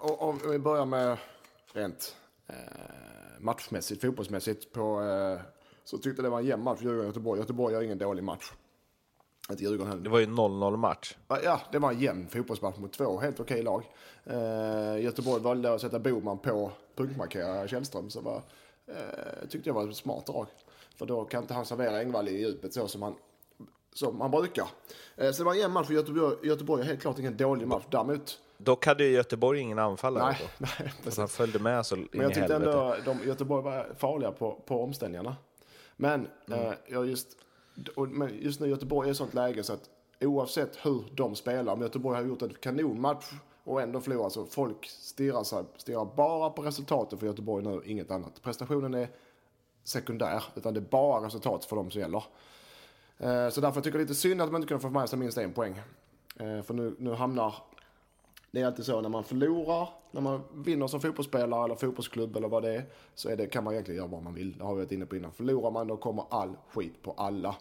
Om 0.00 0.40
vi 0.50 0.58
börjar 0.58 0.84
med 0.84 1.18
rent 1.72 2.16
eh, 2.46 2.54
matchmässigt, 3.38 4.00
fotbollsmässigt, 4.00 4.72
på, 4.72 5.02
eh, 5.02 5.40
så 5.84 5.98
tyckte 5.98 6.22
det 6.22 6.28
var 6.28 6.38
en 6.38 6.46
jämn 6.46 6.62
match 6.62 6.80
Djurgården-Göteborg. 6.82 7.40
Göteborg 7.40 7.74
gör 7.74 7.82
ingen 7.82 7.98
dålig 7.98 8.24
match. 8.24 8.52
Inte 9.50 9.62
Djurgården 9.62 9.88
heller. 9.88 10.02
Det 10.02 10.10
var 10.10 10.18
ju 10.18 10.26
0-0 10.26 10.76
match. 10.76 11.16
Ja, 11.28 11.60
det 11.72 11.78
var 11.78 11.92
en 11.92 12.00
jämn 12.00 12.28
fotbollsmatch 12.28 12.78
mot 12.78 12.92
två 12.92 13.18
helt 13.18 13.40
okej 13.40 13.62
lag. 13.62 13.84
Eh, 14.24 15.00
Göteborg 15.02 15.42
valde 15.42 15.74
att 15.74 15.80
sätta 15.80 15.98
Boman 15.98 16.38
på 16.38 16.72
punktmarkera 16.96 17.68
Källström, 17.68 18.10
så 18.10 18.20
var, 18.20 18.42
eh, 18.88 19.48
tyckte 19.48 19.68
jag 19.68 19.74
var 19.74 19.88
ett 19.88 19.96
smart 19.96 20.26
drag. 20.26 20.46
För 20.96 21.06
då 21.06 21.24
kan 21.24 21.42
inte 21.42 21.54
han 21.54 21.66
servera 21.66 21.98
Engvall 21.98 22.28
i 22.28 22.40
djupet 22.40 22.74
så 22.74 22.88
som 22.88 23.02
han, 23.02 23.14
som 23.92 24.20
han 24.20 24.30
brukar. 24.30 24.68
Eh, 25.16 25.30
så 25.30 25.38
det 25.38 25.44
var 25.44 25.52
en 25.52 25.58
jämn 25.58 25.74
match 25.74 25.86
för 25.86 25.94
Göteborg. 25.94 26.48
Göteborg 26.48 26.82
är 26.82 26.86
helt 26.86 27.00
klart 27.00 27.18
ingen 27.18 27.36
dålig 27.36 27.68
match. 27.68 27.84
Däremot 27.90 28.38
Dock 28.58 28.86
hade 28.86 29.04
ju 29.04 29.10
Göteborg 29.10 29.60
ingen 29.60 29.78
anfallare 29.78 30.24
nej, 30.24 30.50
då. 30.58 30.66
Nej, 30.78 30.92
precis. 31.04 31.18
Han 31.18 31.28
följde 31.28 31.58
med 31.58 31.86
så 31.86 31.96
Men 31.96 32.08
jag 32.12 32.34
tyckte 32.34 32.54
ändå 32.54 32.96
de, 33.04 33.18
Göteborg 33.26 33.64
var 33.64 33.94
farliga 33.98 34.32
på, 34.32 34.62
på 34.66 34.82
omställningarna. 34.82 35.36
Men, 35.96 36.28
mm. 36.46 36.66
eh, 36.66 36.72
jag 36.86 37.06
just, 37.06 37.28
och, 37.94 38.08
men 38.08 38.38
just 38.38 38.60
nu 38.60 38.68
Göteborg 38.68 39.08
är 39.08 39.12
i 39.12 39.14
sånt 39.14 39.34
läge 39.34 39.62
så 39.62 39.72
att 39.72 39.90
oavsett 40.20 40.78
hur 40.82 41.04
de 41.14 41.34
spelar, 41.34 41.72
om 41.72 41.82
Göteborg 41.82 42.16
har 42.16 42.24
gjort 42.24 42.42
en 42.42 42.54
kanonmatch 42.60 43.32
och 43.68 43.82
ändå 43.82 44.00
förlorar 44.00 44.28
så 44.28 44.46
folk 44.46 44.86
stirrar, 44.86 45.44
sig, 45.44 45.64
stirrar 45.76 46.04
bara 46.16 46.50
på 46.50 46.62
resultatet 46.62 47.18
för 47.18 47.26
Göteborg 47.26 47.64
nu, 47.64 47.82
inget 47.84 48.10
annat. 48.10 48.42
Prestationen 48.42 48.94
är 48.94 49.08
sekundär, 49.84 50.44
utan 50.54 50.74
det 50.74 50.80
är 50.80 50.90
bara 50.90 51.26
resultat 51.26 51.64
för 51.64 51.76
dem 51.76 51.90
som 51.90 52.00
gäller. 52.00 52.24
Eh, 53.18 53.48
så 53.48 53.60
därför 53.60 53.80
tycker 53.80 53.98
jag 53.98 54.06
det 54.06 54.08
är 54.08 54.08
lite 54.08 54.14
synd 54.14 54.42
att 54.42 54.52
man 54.52 54.60
inte 54.60 54.68
kunde 54.68 54.82
få 54.82 54.90
med 54.90 55.08
sig 55.08 55.18
minst 55.18 55.38
en 55.38 55.52
poäng. 55.52 55.80
Eh, 56.36 56.62
för 56.62 56.74
nu, 56.74 56.96
nu 56.98 57.14
hamnar 57.14 57.54
Det 58.50 58.60
är 58.60 58.66
alltid 58.66 58.84
så 58.84 59.00
när 59.00 59.08
man 59.08 59.24
förlorar, 59.24 59.88
när 60.10 60.20
man 60.20 60.42
vinner 60.54 60.86
som 60.86 61.00
fotbollsspelare 61.00 61.64
eller 61.64 61.74
fotbollsklubb 61.74 62.36
eller 62.36 62.48
vad 62.48 62.62
det 62.62 62.74
är, 62.74 62.84
så 63.14 63.28
är 63.28 63.36
det, 63.36 63.46
kan 63.46 63.64
man 63.64 63.72
egentligen 63.72 63.98
göra 63.98 64.08
vad 64.08 64.22
man 64.22 64.34
vill. 64.34 64.58
Det 64.58 64.64
har 64.64 64.74
vi 64.74 64.80
varit 64.80 64.92
inne 64.92 65.06
på 65.06 65.16
innan. 65.16 65.32
Förlorar 65.32 65.70
man 65.70 65.86
då 65.86 65.96
kommer 65.96 66.24
all 66.30 66.56
skit 66.72 67.02
på 67.02 67.14
alla. 67.16 67.56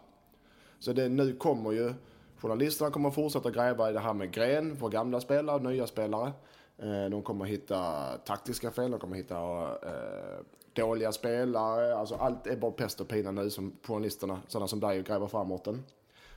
Så 0.80 0.94
det 0.94 1.10
nu 1.10 1.36
kommer 1.36 1.72
ju, 1.72 1.94
journalisterna 2.38 2.91
kommer 2.91 3.12
fortsätta 3.12 3.51
gräva 3.51 3.89
i 3.89 3.94
det 3.94 4.00
här 4.00 4.13
med 4.13 4.32
gren 4.32 4.77
för 4.77 4.89
gamla 4.89 5.20
spelare, 5.20 5.63
nya 5.63 5.88
spelare. 5.88 6.32
Eh, 6.77 7.10
de 7.12 7.22
kommer 7.22 7.46
hitta 7.46 8.12
taktiska 8.25 8.72
fel, 8.72 8.91
de 8.91 9.00
kommer 9.00 9.15
hitta 9.15 9.63
eh, 9.63 10.39
dåliga 10.74 11.12
spelare. 11.12 11.96
Alltså 11.96 12.15
allt 12.15 12.48
är 12.48 12.58
bara 12.58 12.72
pest 12.72 13.01
och 13.01 13.08
pina 13.08 13.32
nu 13.32 13.50
som 13.50 13.75
journalisterna, 13.84 14.41
sådana 14.48 14.67
som 14.67 14.79
dig, 14.79 15.03
gräver 15.03 15.27
framåt 15.27 15.63
den. 15.63 15.84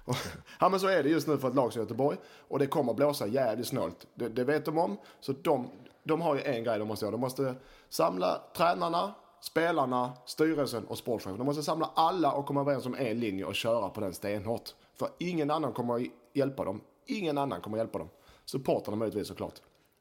ja 0.60 0.68
men 0.68 0.80
så 0.80 0.86
är 0.86 1.02
det 1.02 1.08
just 1.08 1.28
nu 1.28 1.38
för 1.38 1.48
ett 1.48 1.54
lag 1.54 1.72
som 1.72 1.82
Göteborg. 1.82 2.18
Och 2.48 2.58
det 2.58 2.66
kommer 2.66 2.94
blåsa 2.94 3.26
jävligt 3.26 3.66
snålt. 3.66 4.06
Det, 4.14 4.28
det 4.28 4.44
vet 4.44 4.64
de 4.64 4.78
om. 4.78 4.96
Så 5.20 5.32
de, 5.32 5.70
de 6.02 6.20
har 6.20 6.34
ju 6.34 6.42
en 6.42 6.64
grej 6.64 6.78
de 6.78 6.88
måste 6.88 7.04
göra. 7.04 7.12
De 7.12 7.20
måste 7.20 7.54
samla 7.88 8.42
tränarna, 8.56 9.14
spelarna, 9.40 10.12
styrelsen 10.26 10.84
och 10.84 10.98
sportchefen. 10.98 11.38
De 11.38 11.46
måste 11.46 11.62
samla 11.62 11.90
alla 11.94 12.32
och 12.32 12.46
komma 12.46 12.60
överens 12.60 12.86
om 12.86 12.94
en 12.94 13.20
linje 13.20 13.44
och 13.44 13.54
köra 13.54 13.88
på 13.88 14.00
den 14.00 14.14
stenhårt. 14.14 14.74
För 15.00 15.08
ingen 15.18 15.50
annan 15.50 15.72
kommer 15.72 16.06
hjälpa 16.32 16.64
dem. 16.64 16.80
Ingen 17.06 17.38
annan 17.38 17.60
kommer 17.60 17.78
hjälpa 17.78 17.98
dem. 17.98 18.08
Supportrarna 18.44 18.96
möjligtvis 18.96 19.28
såklart. 19.28 19.54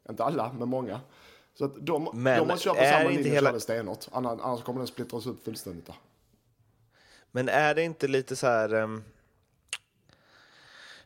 Inte 0.10 0.24
alla, 0.24 0.52
men 0.60 0.70
många. 0.70 1.02
Så 1.54 1.66
att 1.66 1.86
de, 1.86 2.10
Men 2.14 2.40
de 2.40 2.48
måste 2.48 2.64
köra 2.64 2.74
på 2.74 2.84
samma 2.84 3.10
linje 3.10 3.32
hela- 3.32 3.50
och 3.50 3.54
köra 3.54 3.60
stenhårt. 3.60 4.06
Annars, 4.12 4.40
annars 4.44 4.64
kommer 4.64 4.80
den 4.80 4.88
splittras 4.88 5.26
upp 5.26 5.44
fullständigt. 5.44 5.86
Där. 5.86 5.96
Men 7.32 7.50
är 7.50 7.76
det 7.76 7.84
inte 7.84 8.08
lite 8.08 8.36
så 8.36 8.48
här... 8.48 8.70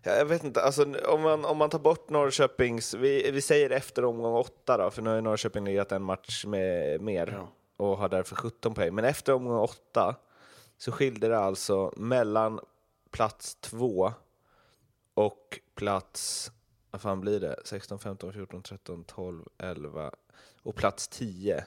ja, 0.04 0.12
jag 0.12 0.26
vet 0.26 0.44
inte, 0.44 0.62
alltså, 0.62 0.86
om, 1.08 1.22
man, 1.22 1.46
om 1.46 1.58
man 1.58 1.70
tar 1.70 1.80
bort 1.80 2.10
Norrköpings... 2.10 2.94
Vi, 2.94 3.32
vi 3.32 3.42
säger 3.42 3.70
efter 3.70 4.06
omgång 4.06 4.36
åtta 4.36 4.78
då, 4.78 4.92
för 4.92 5.02
nu 5.02 5.10
har 5.10 5.22
Norrköping 5.22 5.66
lirat 5.66 5.92
en 5.92 6.04
match 6.04 6.46
med 6.46 7.02
mer 7.02 7.28
Ja. 7.38 7.48
och 7.86 7.98
har 7.98 8.10
därför 8.10 8.36
17 8.36 8.74
poäng. 8.74 8.96
Men 8.96 9.06
efter 9.06 9.34
omgång 9.34 9.60
åtta 9.60 10.16
så 10.78 10.92
skilde 10.92 11.28
det 11.28 11.40
alltså 11.40 11.94
mellan 11.98 12.60
plats 13.14 13.56
två 13.56 14.14
och 15.14 15.60
plats... 15.76 16.52
Vad 16.92 17.02
fan 17.02 17.22
blir 17.22 17.40
det? 17.40 17.56
16, 17.66 18.00
15, 18.00 18.34
14, 18.34 18.64
13, 18.64 19.04
12, 19.04 19.44
11 19.58 20.12
och 20.64 20.76
plats 20.76 21.08
10 21.08 21.66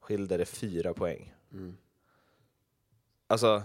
skilde 0.00 0.36
det 0.36 0.44
fyra 0.44 0.94
poäng. 0.94 1.34
Alltså, 3.26 3.62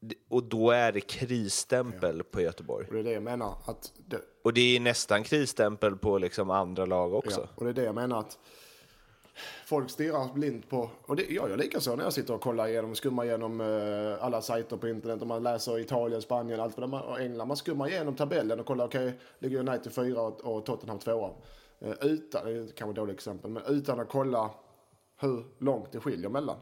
d- 0.00 0.14
och 0.28 0.44
då 0.44 0.70
är 0.70 0.92
det 0.92 1.00
krisstämpel 1.00 2.22
på 2.22 2.40
Göteborg. 2.40 2.86
Och 2.86 2.92
det 2.94 3.00
är 3.00 3.04
det 3.04 3.12
jag 3.12 3.22
menar. 3.22 3.56
Att 3.64 3.92
det, 4.06 4.20
Och 4.42 4.52
det 4.54 4.76
är 4.76 4.80
nästan 4.80 5.24
krisstämpel 5.24 5.96
på 5.96 6.18
liksom 6.18 6.50
andra 6.50 6.86
lag 6.86 7.14
också. 7.14 7.40
Ja, 7.40 7.48
och 7.54 7.64
det 7.64 7.70
är 7.70 7.74
det 7.74 7.84
jag 7.84 7.94
menar 7.94 8.20
att 8.20 8.38
folk 9.66 9.90
stirrar 9.90 10.34
blint 10.34 10.70
på, 10.70 10.90
och 11.02 11.16
det, 11.16 11.22
jag 11.30 11.50
gör 11.50 11.56
likaså 11.56 11.96
när 11.96 12.04
jag 12.04 12.12
sitter 12.12 12.34
och 12.34 12.40
kollar 12.40 12.68
igenom, 12.68 12.94
skummar 12.94 13.24
igenom 13.24 13.60
eh, 13.60 14.24
alla 14.24 14.42
sajter 14.42 14.76
på 14.76 14.88
internet 14.88 15.20
och 15.20 15.26
man 15.26 15.42
läser 15.42 15.78
Italien, 15.78 16.22
Spanien, 16.22 16.60
allt 16.60 16.78
vad 16.78 17.02
och 17.02 17.20
England. 17.20 17.48
Man 17.48 17.56
skummar 17.56 17.88
igenom 17.88 18.14
tabellen 18.14 18.60
och 18.60 18.66
kollar, 18.66 18.86
okej, 18.86 19.20
ligger 19.38 19.58
United 19.58 19.92
fyra 19.92 20.20
och, 20.20 20.40
och 20.40 20.66
Tottenham 20.66 20.98
tvåa. 20.98 21.30
Eh, 21.80 21.92
utan, 22.00 22.44
det 22.44 22.50
är 22.52 22.66
kanske 22.66 22.90
ett 22.90 22.96
dåligt 22.96 23.14
exempel, 23.14 23.50
men 23.50 23.62
utan 23.66 24.00
att 24.00 24.08
kolla 24.08 24.50
hur 25.20 25.44
långt 25.58 25.92
det 25.92 26.00
skiljer 26.00 26.28
mellan. 26.28 26.56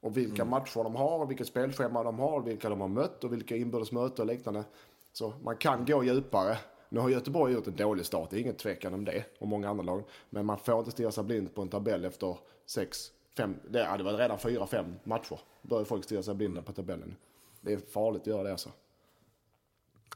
Och 0.00 0.16
vilka 0.16 0.44
matcher 0.44 0.84
de 0.84 0.96
har, 0.96 1.18
och 1.18 1.30
vilket 1.30 1.46
spelschema 1.46 2.02
de 2.02 2.18
har, 2.18 2.40
vilka 2.40 2.68
de 2.68 2.80
har 2.80 2.88
mött 2.88 3.24
och 3.24 3.32
vilka 3.32 3.56
inbördes 3.56 3.92
möten 3.92 4.22
och 4.28 4.34
liknande. 4.34 4.64
Så 5.12 5.32
man 5.42 5.56
kan 5.56 5.84
gå 5.84 6.04
djupare. 6.04 6.58
Nu 6.92 7.00
har 7.00 7.08
Göteborg 7.08 7.52
gjort 7.54 7.66
en 7.66 7.76
dålig 7.76 8.06
start, 8.06 8.30
det 8.30 8.36
är 8.36 8.40
ingen 8.40 8.54
tvekan 8.54 8.94
om 8.94 9.04
det. 9.04 9.24
Och 9.38 9.48
många 9.48 9.68
andra 9.68 9.84
lag. 9.84 10.04
Men 10.30 10.46
man 10.46 10.58
får 10.58 10.78
inte 10.78 10.90
stirra 10.90 11.12
sig 11.12 11.24
blind 11.24 11.54
på 11.54 11.62
en 11.62 11.68
tabell 11.68 12.04
efter 12.04 12.36
sex, 12.66 13.12
fem, 13.36 13.56
det, 13.68 13.78
ja, 13.78 13.96
det 13.96 14.04
var 14.04 14.12
redan 14.12 14.38
fyra, 14.38 14.66
fem 14.66 14.94
matcher. 15.04 15.40
Börjar 15.62 15.84
folk 15.84 16.04
stirra 16.04 16.22
sig 16.22 16.34
blinda 16.34 16.62
på 16.62 16.72
tabellen. 16.72 17.16
Det 17.60 17.72
är 17.72 17.78
farligt 17.78 18.20
att 18.20 18.26
göra 18.26 18.42
det 18.42 18.50
alltså. 18.50 18.70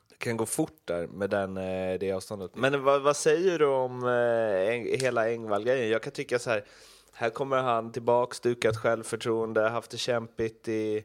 Det 0.08 0.16
kan 0.18 0.36
gå 0.36 0.46
fort 0.46 0.80
där 0.84 1.06
med 1.06 1.30
den, 1.30 1.56
eh, 1.56 1.98
det 1.98 2.12
avståndet. 2.12 2.54
Men 2.54 2.84
vad, 2.84 3.02
vad 3.02 3.16
säger 3.16 3.58
du 3.58 3.66
om 3.66 4.04
eh, 4.04 4.98
hela 4.98 5.30
Engvall-grejen? 5.30 5.88
Jag 5.88 6.02
kan 6.02 6.12
tycka 6.12 6.38
så 6.38 6.50
här, 6.50 6.64
här 7.12 7.30
kommer 7.30 7.56
han 7.56 7.92
tillbaks, 7.92 8.40
dukat 8.40 8.76
självförtroende, 8.76 9.60
haft 9.60 9.90
det 9.90 9.96
kämpigt 9.96 10.68
i 10.68 11.04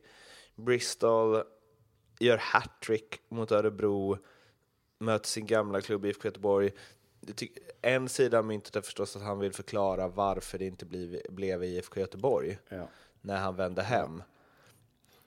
Bristol, 0.56 1.44
gör 2.20 2.38
hattrick 2.38 3.22
mot 3.30 3.51
Örebro, 3.51 4.18
möter 5.01 5.27
sin 5.27 5.46
gamla 5.46 5.81
klubb 5.81 6.05
IFK 6.05 6.27
Göteborg. 6.27 6.72
En 7.81 8.10
sida 8.10 8.38
av 8.39 8.46
myntet 8.46 8.75
är 8.75 8.81
förstås 8.81 9.15
att 9.15 9.22
han 9.22 9.39
vill 9.39 9.53
förklara 9.53 10.08
varför 10.08 10.58
det 10.58 10.65
inte 10.65 10.86
blev, 10.86 11.22
blev 11.29 11.63
IFK 11.63 12.00
Göteborg 12.00 12.58
Ja. 12.70 12.88
när 13.22 13.38
han 13.38 13.55
vände 13.55 13.81
hem. 13.81 14.24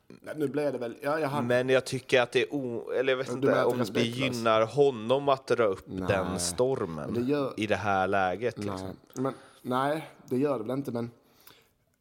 Nej, 0.09 0.35
Nu 0.37 0.49
blev 0.49 0.73
det 0.73 0.79
väl, 0.79 0.97
ja, 1.03 1.19
ja 1.21 1.27
han, 1.27 1.47
Men 1.47 1.69
jag 1.69 1.85
tycker 1.85 2.21
att 2.23 2.33
det 2.33 2.43
är 2.43 2.55
o... 2.55 2.91
Eller 2.93 3.13
jag 3.13 3.17
vet 3.17 3.27
Du 3.27 3.33
inte 3.33 3.65
om 3.65 3.85
det 3.93 4.01
gynnar 4.03 4.67
honom 4.67 5.29
att 5.29 5.47
dra 5.47 5.65
upp 5.65 5.85
Nej. 5.87 6.09
den 6.09 6.41
stormen 6.41 7.11
Men 7.13 7.25
det 7.25 7.31
gör- 7.31 7.55
i 7.57 7.67
det 7.67 7.77
här 7.77 8.07
läget. 8.09 8.57
nej, 8.57 8.67
Liksom. 8.71 8.97
men, 9.15 9.35
nej, 9.63 10.09
det 10.27 10.37
gör 10.37 10.59
det 10.59 10.65
väl 10.65 10.79
inte 10.79 10.93
men 10.93 11.11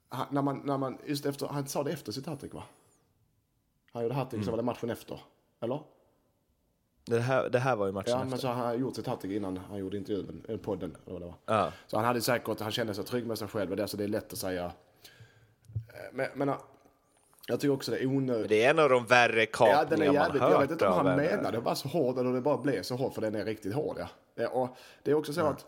han, 0.10 0.27
när 0.30 0.42
man, 0.42 0.62
när 0.65 0.77
man, 0.77 0.98
just 1.06 1.25
efter, 1.25 1.48
han 1.48 1.68
sa 1.68 1.84
det 1.84 1.92
efter 1.92 2.12
sitt 2.12 2.25
hattrick 2.25 2.53
va? 2.53 2.63
Han 3.92 4.03
gjorde 4.03 4.15
hattrick 4.15 4.44
så 4.46 4.50
var 4.51 4.58
det 4.58 4.63
matchen 4.63 4.89
efter, 4.89 5.20
eller? 5.62 5.80
Det, 7.06 7.20
här, 7.20 7.50
det 7.50 7.60
här 7.60 7.76
var 7.76 7.86
ju 7.86 7.92
matchen 7.92 8.12
Ja, 8.12 8.18
efter. 8.18 8.30
men 8.30 8.40
så 8.40 8.48
har 8.48 8.54
han 8.54 8.80
gjort 8.80 8.96
sitt 8.96 9.08
hattrick 9.08 9.32
innan 9.32 9.58
han 9.70 9.78
gjorde 9.80 9.98
intervjun, 9.98 10.44
eller 10.48 10.58
podden 10.58 10.96
eller 11.06 11.14
vad 11.14 11.22
det 11.22 11.26
var. 11.26 11.36
Ja. 11.58 11.72
Så 11.88 11.98
han 11.98 12.06
hade 12.06 12.22
säkert, 12.22 12.60
han 12.60 12.72
kände 12.72 12.94
sig 12.94 13.04
trygg 13.04 13.26
med 13.28 13.38
sig 13.38 13.48
själv 13.48 13.76
det, 13.76 13.88
så 13.88 13.98
det 13.98 14.04
är 14.04 14.08
lätt 14.08 14.34
att 14.34 14.40
säga. 14.40 14.66
Eh, 14.66 14.72
Men, 16.14 16.28
men 16.36 16.50
eh, 16.50 16.56
jag 17.48 17.60
tycker 17.60 17.74
också 17.74 17.92
det 17.92 17.98
är 18.04 18.06
onödigt. 18.06 18.50
Det 18.50 18.64
är 18.64 18.70
en 18.70 18.80
av 18.80 18.90
de 18.90 19.06
värre 19.06 19.40
Ja, 19.40 19.46
kapningar 19.46 19.86
den 19.90 20.02
är 20.02 20.14
jävligt, 20.14 20.42
man 20.42 20.52
jag 20.52 20.58
hört 20.58 20.66
vet 20.66 20.72
inte 20.72 20.88
om 20.88 20.94
han 20.94 21.08
en- 21.08 21.16
menade 21.16 21.52
det 21.52 21.60
var 21.60 21.76
så 21.76 21.88
hård 21.88 22.18
eller 22.18 22.34
det 22.34 22.42
bara 22.42 22.58
blev 22.58 22.82
så 22.82 22.96
hård 22.96 23.14
för 23.14 23.22
den 23.22 23.36
är 23.36 23.46
riktigt 23.46 23.74
hård 23.74 23.98
ja. 24.00 24.08
Eh, 24.44 24.50
Och 24.52 24.70
det 25.04 25.12
är 25.12 25.16
också 25.16 25.34
så 25.34 25.42
att 25.42 25.66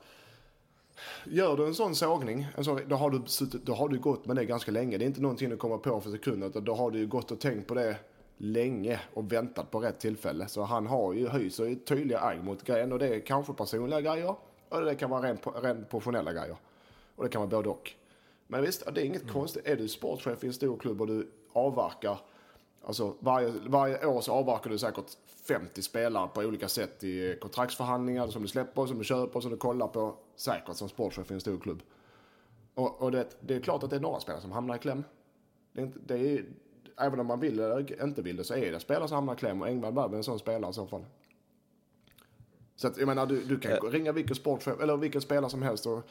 gör 1.25 1.57
du 1.57 1.65
en 1.65 1.75
sån 1.75 1.95
sågning, 1.95 2.47
en 2.57 2.63
sån, 2.65 2.79
då, 2.87 2.95
har 2.95 3.09
du 3.09 3.21
då 3.63 3.73
har 3.73 3.89
du 3.89 3.99
gått 3.99 4.25
med 4.25 4.35
det 4.35 4.45
ganska 4.45 4.71
länge. 4.71 4.97
Det 4.97 5.03
är 5.05 5.07
inte 5.07 5.21
någonting 5.21 5.49
du 5.49 5.57
kommer 5.57 5.77
på 5.77 6.01
för 6.01 6.09
sekunden 6.09 6.49
utan 6.49 6.63
då 6.63 6.73
har 6.75 6.91
du 6.91 6.99
ju 6.99 7.07
gått 7.07 7.31
och 7.31 7.39
tänkt 7.39 7.67
på 7.67 7.73
det 7.73 7.95
länge 8.37 8.99
och 9.13 9.31
väntat 9.31 9.71
på 9.71 9.79
rätt 9.79 9.99
tillfälle. 9.99 10.47
Så 10.47 10.63
han 10.63 10.87
har 10.87 11.13
ju 11.13 11.29
hyser 11.29 11.65
ju 11.65 11.75
tydliga 11.75 12.19
agg 12.19 12.43
mot 12.43 12.63
grejen 12.63 12.91
och 12.91 12.99
det 12.99 13.07
är 13.07 13.19
kanske 13.19 13.53
personliga 13.53 14.01
grejer 14.01 14.35
och 14.69 14.81
det 14.81 14.95
kan 14.95 15.09
vara 15.09 15.21
rent, 15.21 15.47
rent 15.63 15.89
professionella 15.89 16.33
grejer. 16.33 16.57
Och 17.15 17.23
det 17.23 17.29
kan 17.29 17.41
vara 17.41 17.49
både 17.49 17.69
och. 17.69 17.91
Men 18.47 18.61
visst, 18.61 18.93
det 18.95 19.01
är 19.01 19.05
inget 19.05 19.31
konstigt. 19.31 19.67
Är 19.67 19.75
du 19.75 19.87
sportchef 19.87 20.43
i 20.43 20.47
en 20.47 20.53
stor 20.53 20.77
klubb 20.77 21.01
och 21.01 21.07
du 21.07 21.31
avverkar 21.53 22.19
Alltså 22.87 23.15
varje, 23.19 23.53
varje 23.67 24.05
år 24.05 24.21
så 24.21 24.31
avverkar 24.31 24.69
du 24.69 24.77
säkert 24.77 25.17
50 25.47 25.81
spelare 25.81 26.27
på 26.27 26.41
olika 26.41 26.67
sätt 26.67 27.03
i 27.03 27.37
kontraktsförhandlingar 27.41 28.27
som 28.27 28.41
du 28.41 28.47
släpper, 28.47 28.85
som 28.85 28.97
du 28.97 29.03
köper, 29.03 29.39
som 29.39 29.51
du 29.51 29.57
kollar 29.57 29.87
på. 29.87 30.15
Säkert 30.35 30.75
som 30.75 30.89
sportchef 30.89 31.31
i 31.31 31.33
en 31.33 31.41
stor 31.41 31.59
klubb. 31.59 31.81
Och, 32.73 33.01
och 33.01 33.11
det, 33.11 33.27
det 33.39 33.55
är 33.55 33.59
klart 33.59 33.83
att 33.83 33.89
det 33.89 33.95
är 33.95 33.99
några 33.99 34.19
spelare 34.19 34.41
som 34.41 34.51
hamnar 34.51 34.75
i 34.75 34.79
kläm. 34.79 35.03
Det 35.73 35.81
är 35.81 35.85
inte, 35.85 35.99
det 36.05 36.15
är, 36.15 36.45
även 36.97 37.19
om 37.19 37.27
man 37.27 37.39
vill 37.39 37.59
eller 37.59 38.03
inte 38.03 38.21
vill 38.21 38.35
det 38.35 38.43
så 38.43 38.53
är 38.53 38.71
det 38.71 38.79
spelare 38.79 39.07
som 39.07 39.15
hamnar 39.15 39.33
i 39.33 39.37
kläm 39.37 39.61
och 39.61 39.67
Engvall 39.67 39.93
var 39.93 40.09
väl 40.09 40.17
en 40.17 40.23
sån 40.23 40.39
spelare 40.39 40.71
i 40.71 40.73
så 40.73 40.87
fall. 40.87 41.05
Så 42.75 42.87
att, 42.87 42.97
jag 42.97 43.07
menar, 43.07 43.25
du, 43.25 43.43
du 43.43 43.59
kan 43.59 43.71
ringa 43.71 44.11
vilken 44.11 44.35
sportchef 44.35 44.79
eller 44.81 44.97
vilken 44.97 45.21
spelare 45.21 45.49
som 45.49 45.61
helst 45.61 45.85
och 45.85 46.03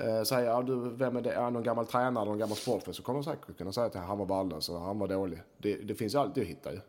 eh, 0.00 0.22
säga, 0.22 0.50
ja, 0.50 0.62
du, 0.62 0.90
vem 0.90 1.16
är 1.16 1.20
det? 1.20 1.32
Är 1.32 1.50
någon 1.50 1.62
gammal 1.62 1.86
tränare 1.86 2.22
eller 2.22 2.30
någon 2.30 2.38
gammal 2.38 2.56
sportchef? 2.56 2.94
Så 2.96 3.02
kommer 3.02 3.18
de 3.22 3.24
säkert 3.24 3.58
kunna 3.58 3.72
säga 3.72 3.86
att 3.86 3.94
han 3.94 4.18
var 4.18 4.26
värdelös 4.26 4.68
och 4.68 4.80
han 4.80 4.98
var 4.98 5.08
dålig. 5.08 5.42
Det, 5.58 5.74
det 5.74 5.94
finns 5.94 6.14
ju 6.14 6.18
alltid 6.18 6.42
att 6.42 6.48
hitta 6.48 6.72
ju. 6.72 6.80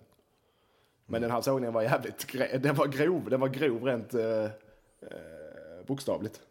Men 1.06 1.22
den 1.22 1.32
här 1.32 1.41
sågningen 1.41 1.74
var 1.74 1.82
jävligt, 1.82 2.27
den 2.63 2.75
var 2.75 2.88
grov, 2.88 3.29
den 3.29 3.39
var 3.39 3.48
grov 3.48 3.84
rent 3.84 4.13
eh, 4.13 4.44
eh, 4.44 4.50
bokstavligt. 5.88 6.41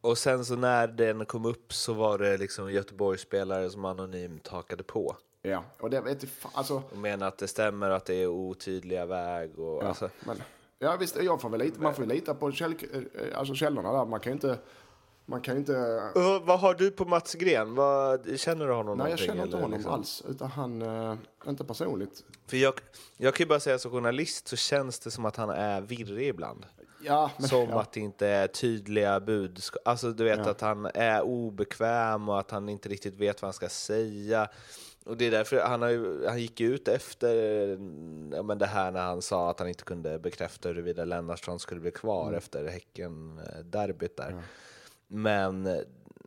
Och 0.00 0.18
sen 0.18 0.44
så 0.44 0.56
när 0.56 0.88
den 0.88 1.26
kom 1.26 1.46
upp 1.46 1.72
så 1.72 1.92
var 1.92 2.18
det 2.18 2.36
liksom 2.36 2.72
Göteborgsspelare 2.72 3.70
som 3.70 3.84
anonymt 3.84 4.48
hakade 4.48 4.82
på 4.82 5.16
Ja, 5.42 5.64
och 5.78 5.90
det 5.90 6.00
vet 6.00 6.24
alltså. 6.52 6.82
och 6.90 6.98
menar 6.98 7.28
att 7.28 7.38
det 7.38 7.48
stämmer 7.48 7.90
att 7.90 8.04
det 8.04 8.14
är 8.14 8.26
otydliga 8.26 9.06
väg 9.06 9.58
och 9.58 9.82
Ja, 9.82 9.88
alltså, 9.88 10.10
men, 10.26 10.42
ja 10.78 10.96
visst, 10.96 11.22
jag 11.22 11.40
får 11.40 11.48
väl 11.48 11.60
lita, 11.60 11.82
man 11.82 11.94
får 11.94 12.04
lita 12.04 12.34
på 12.34 12.52
käll, 12.52 12.74
eh, 12.92 13.38
alltså 13.38 13.54
källorna 13.54 13.92
där. 13.92 14.04
Man 14.04 14.20
kan 14.20 14.30
ju 14.30 14.34
inte, 14.34 14.58
man 15.26 15.40
kan 15.40 15.56
inte 15.56 16.00
Och 16.14 16.46
vad 16.46 16.60
har 16.60 16.74
du 16.74 16.90
på 16.90 17.04
Mats 17.04 17.34
Gren? 17.34 17.74
Vad, 17.74 18.40
känner 18.40 18.66
du 18.66 18.72
honom 18.72 18.98
Nej, 18.98 19.10
jag 19.10 19.18
känner 19.18 19.44
inte 19.44 19.56
eller 19.56 19.62
honom 19.62 19.78
liksom? 19.78 19.92
alls. 19.92 20.22
Utan 20.28 20.50
han, 20.50 20.82
eh, 20.82 21.14
inte 21.46 21.64
personligt. 21.64 22.24
För 22.46 22.56
jag, 22.56 22.74
jag 23.16 23.34
kan 23.34 23.44
ju 23.44 23.48
bara 23.48 23.60
säga 23.60 23.78
som 23.78 23.90
journalist 23.90 24.48
så 24.48 24.56
känns 24.56 24.98
det 24.98 25.10
som 25.10 25.24
att 25.24 25.36
han 25.36 25.50
är 25.50 25.80
virrig 25.80 26.28
ibland. 26.28 26.66
Ja, 27.04 27.30
men, 27.38 27.48
Som 27.48 27.68
ja. 27.68 27.80
att 27.80 27.92
det 27.92 28.00
inte 28.00 28.26
är 28.26 28.46
tydliga 28.46 29.20
budskap. 29.20 29.82
Alltså 29.84 30.10
du 30.12 30.24
vet 30.24 30.38
Ja. 30.38 30.50
att 30.50 30.60
han 30.60 30.86
är 30.94 31.22
obekväm 31.22 32.28
och 32.28 32.40
att 32.40 32.50
han 32.50 32.68
inte 32.68 32.88
riktigt 32.88 33.14
vet 33.14 33.42
vad 33.42 33.46
han 33.46 33.52
ska 33.52 33.68
säga. 33.68 34.48
Och 35.04 35.16
det 35.16 35.26
är 35.26 35.30
därför 35.30 35.60
han, 35.60 35.82
har 35.82 35.88
ju, 35.88 36.26
han 36.26 36.40
gick 36.40 36.60
ut 36.60 36.88
efter 36.88 37.34
ja, 38.36 38.42
men 38.42 38.58
det 38.58 38.66
här 38.66 38.90
när 38.90 39.00
han 39.02 39.22
sa 39.22 39.50
att 39.50 39.58
han 39.58 39.68
inte 39.68 39.84
kunde 39.84 40.18
bekräfta 40.18 40.68
huruvida 40.68 41.04
Lennartsson 41.04 41.58
skulle 41.58 41.80
bli 41.80 41.90
kvar 41.90 42.22
Mm. 42.26 42.38
efter 42.38 42.68
Häcken-derbyt 42.68 44.16
där. 44.16 44.42
Men 45.06 45.66
eh, 45.66 45.78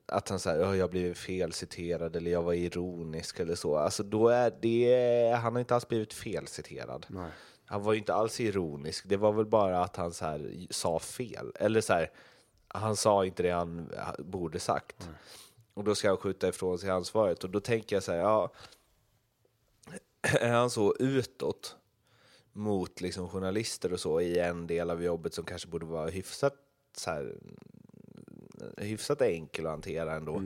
att 0.05 0.29
han 0.29 0.39
säger 0.39 0.73
jag 0.73 0.89
blivit 0.89 1.17
felciterad 1.17 2.15
eller 2.15 2.31
jag 2.31 2.41
var 2.43 2.53
ironisk 2.53 3.39
eller 3.39 3.55
så. 3.55 3.77
Alltså 3.77 4.03
då 4.03 4.27
är 4.27 4.53
det, 4.61 5.31
han 5.41 5.53
har 5.53 5.59
inte 5.59 5.75
alls 5.75 5.87
blivit 5.87 6.13
felciterad. 6.13 7.05
Nej. 7.09 7.29
Han 7.65 7.83
var 7.83 7.93
ju 7.93 7.99
inte 7.99 8.13
alls 8.13 8.39
ironisk, 8.39 9.05
det 9.09 9.17
var 9.17 9.31
väl 9.31 9.45
bara 9.45 9.83
att 9.83 9.95
han 9.95 10.13
så 10.13 10.25
här, 10.25 10.67
sa 10.69 10.99
fel. 10.99 11.51
Eller 11.55 11.81
så 11.81 11.93
här, 11.93 12.11
han 12.67 12.95
sa 12.95 13.25
inte 13.25 13.43
det 13.43 13.49
han 13.51 13.89
borde 14.19 14.59
sagt. 14.59 15.09
Och 15.75 15.83
då 15.83 15.95
ska 15.95 16.07
han 16.07 16.17
skjuta 16.17 16.47
ifrån 16.47 16.79
sig 16.79 16.89
ansvaret. 16.89 17.43
Och 17.43 17.49
då 17.49 17.59
tänker 17.59 17.95
jag 17.95 18.03
så 18.03 18.11
här, 18.11 18.19
ja, 18.19 18.51
är 20.21 20.51
han 20.51 20.69
så 20.69 20.95
utåt 20.99 21.75
mot 22.53 23.01
liksom 23.01 23.29
journalister 23.29 23.93
och 23.93 23.99
så 23.99 24.21
i 24.21 24.39
en 24.39 24.67
del 24.67 24.89
av 24.89 25.03
jobbet 25.03 25.33
som 25.33 25.45
kanske 25.45 25.67
borde 25.67 25.85
vara 25.85 26.09
hyfsat, 26.09 26.53
så 26.97 27.11
här, 27.11 27.35
hyfsat 28.77 29.21
enkel 29.21 29.65
att 29.65 29.71
hantera 29.71 30.15
ändå. 30.15 30.43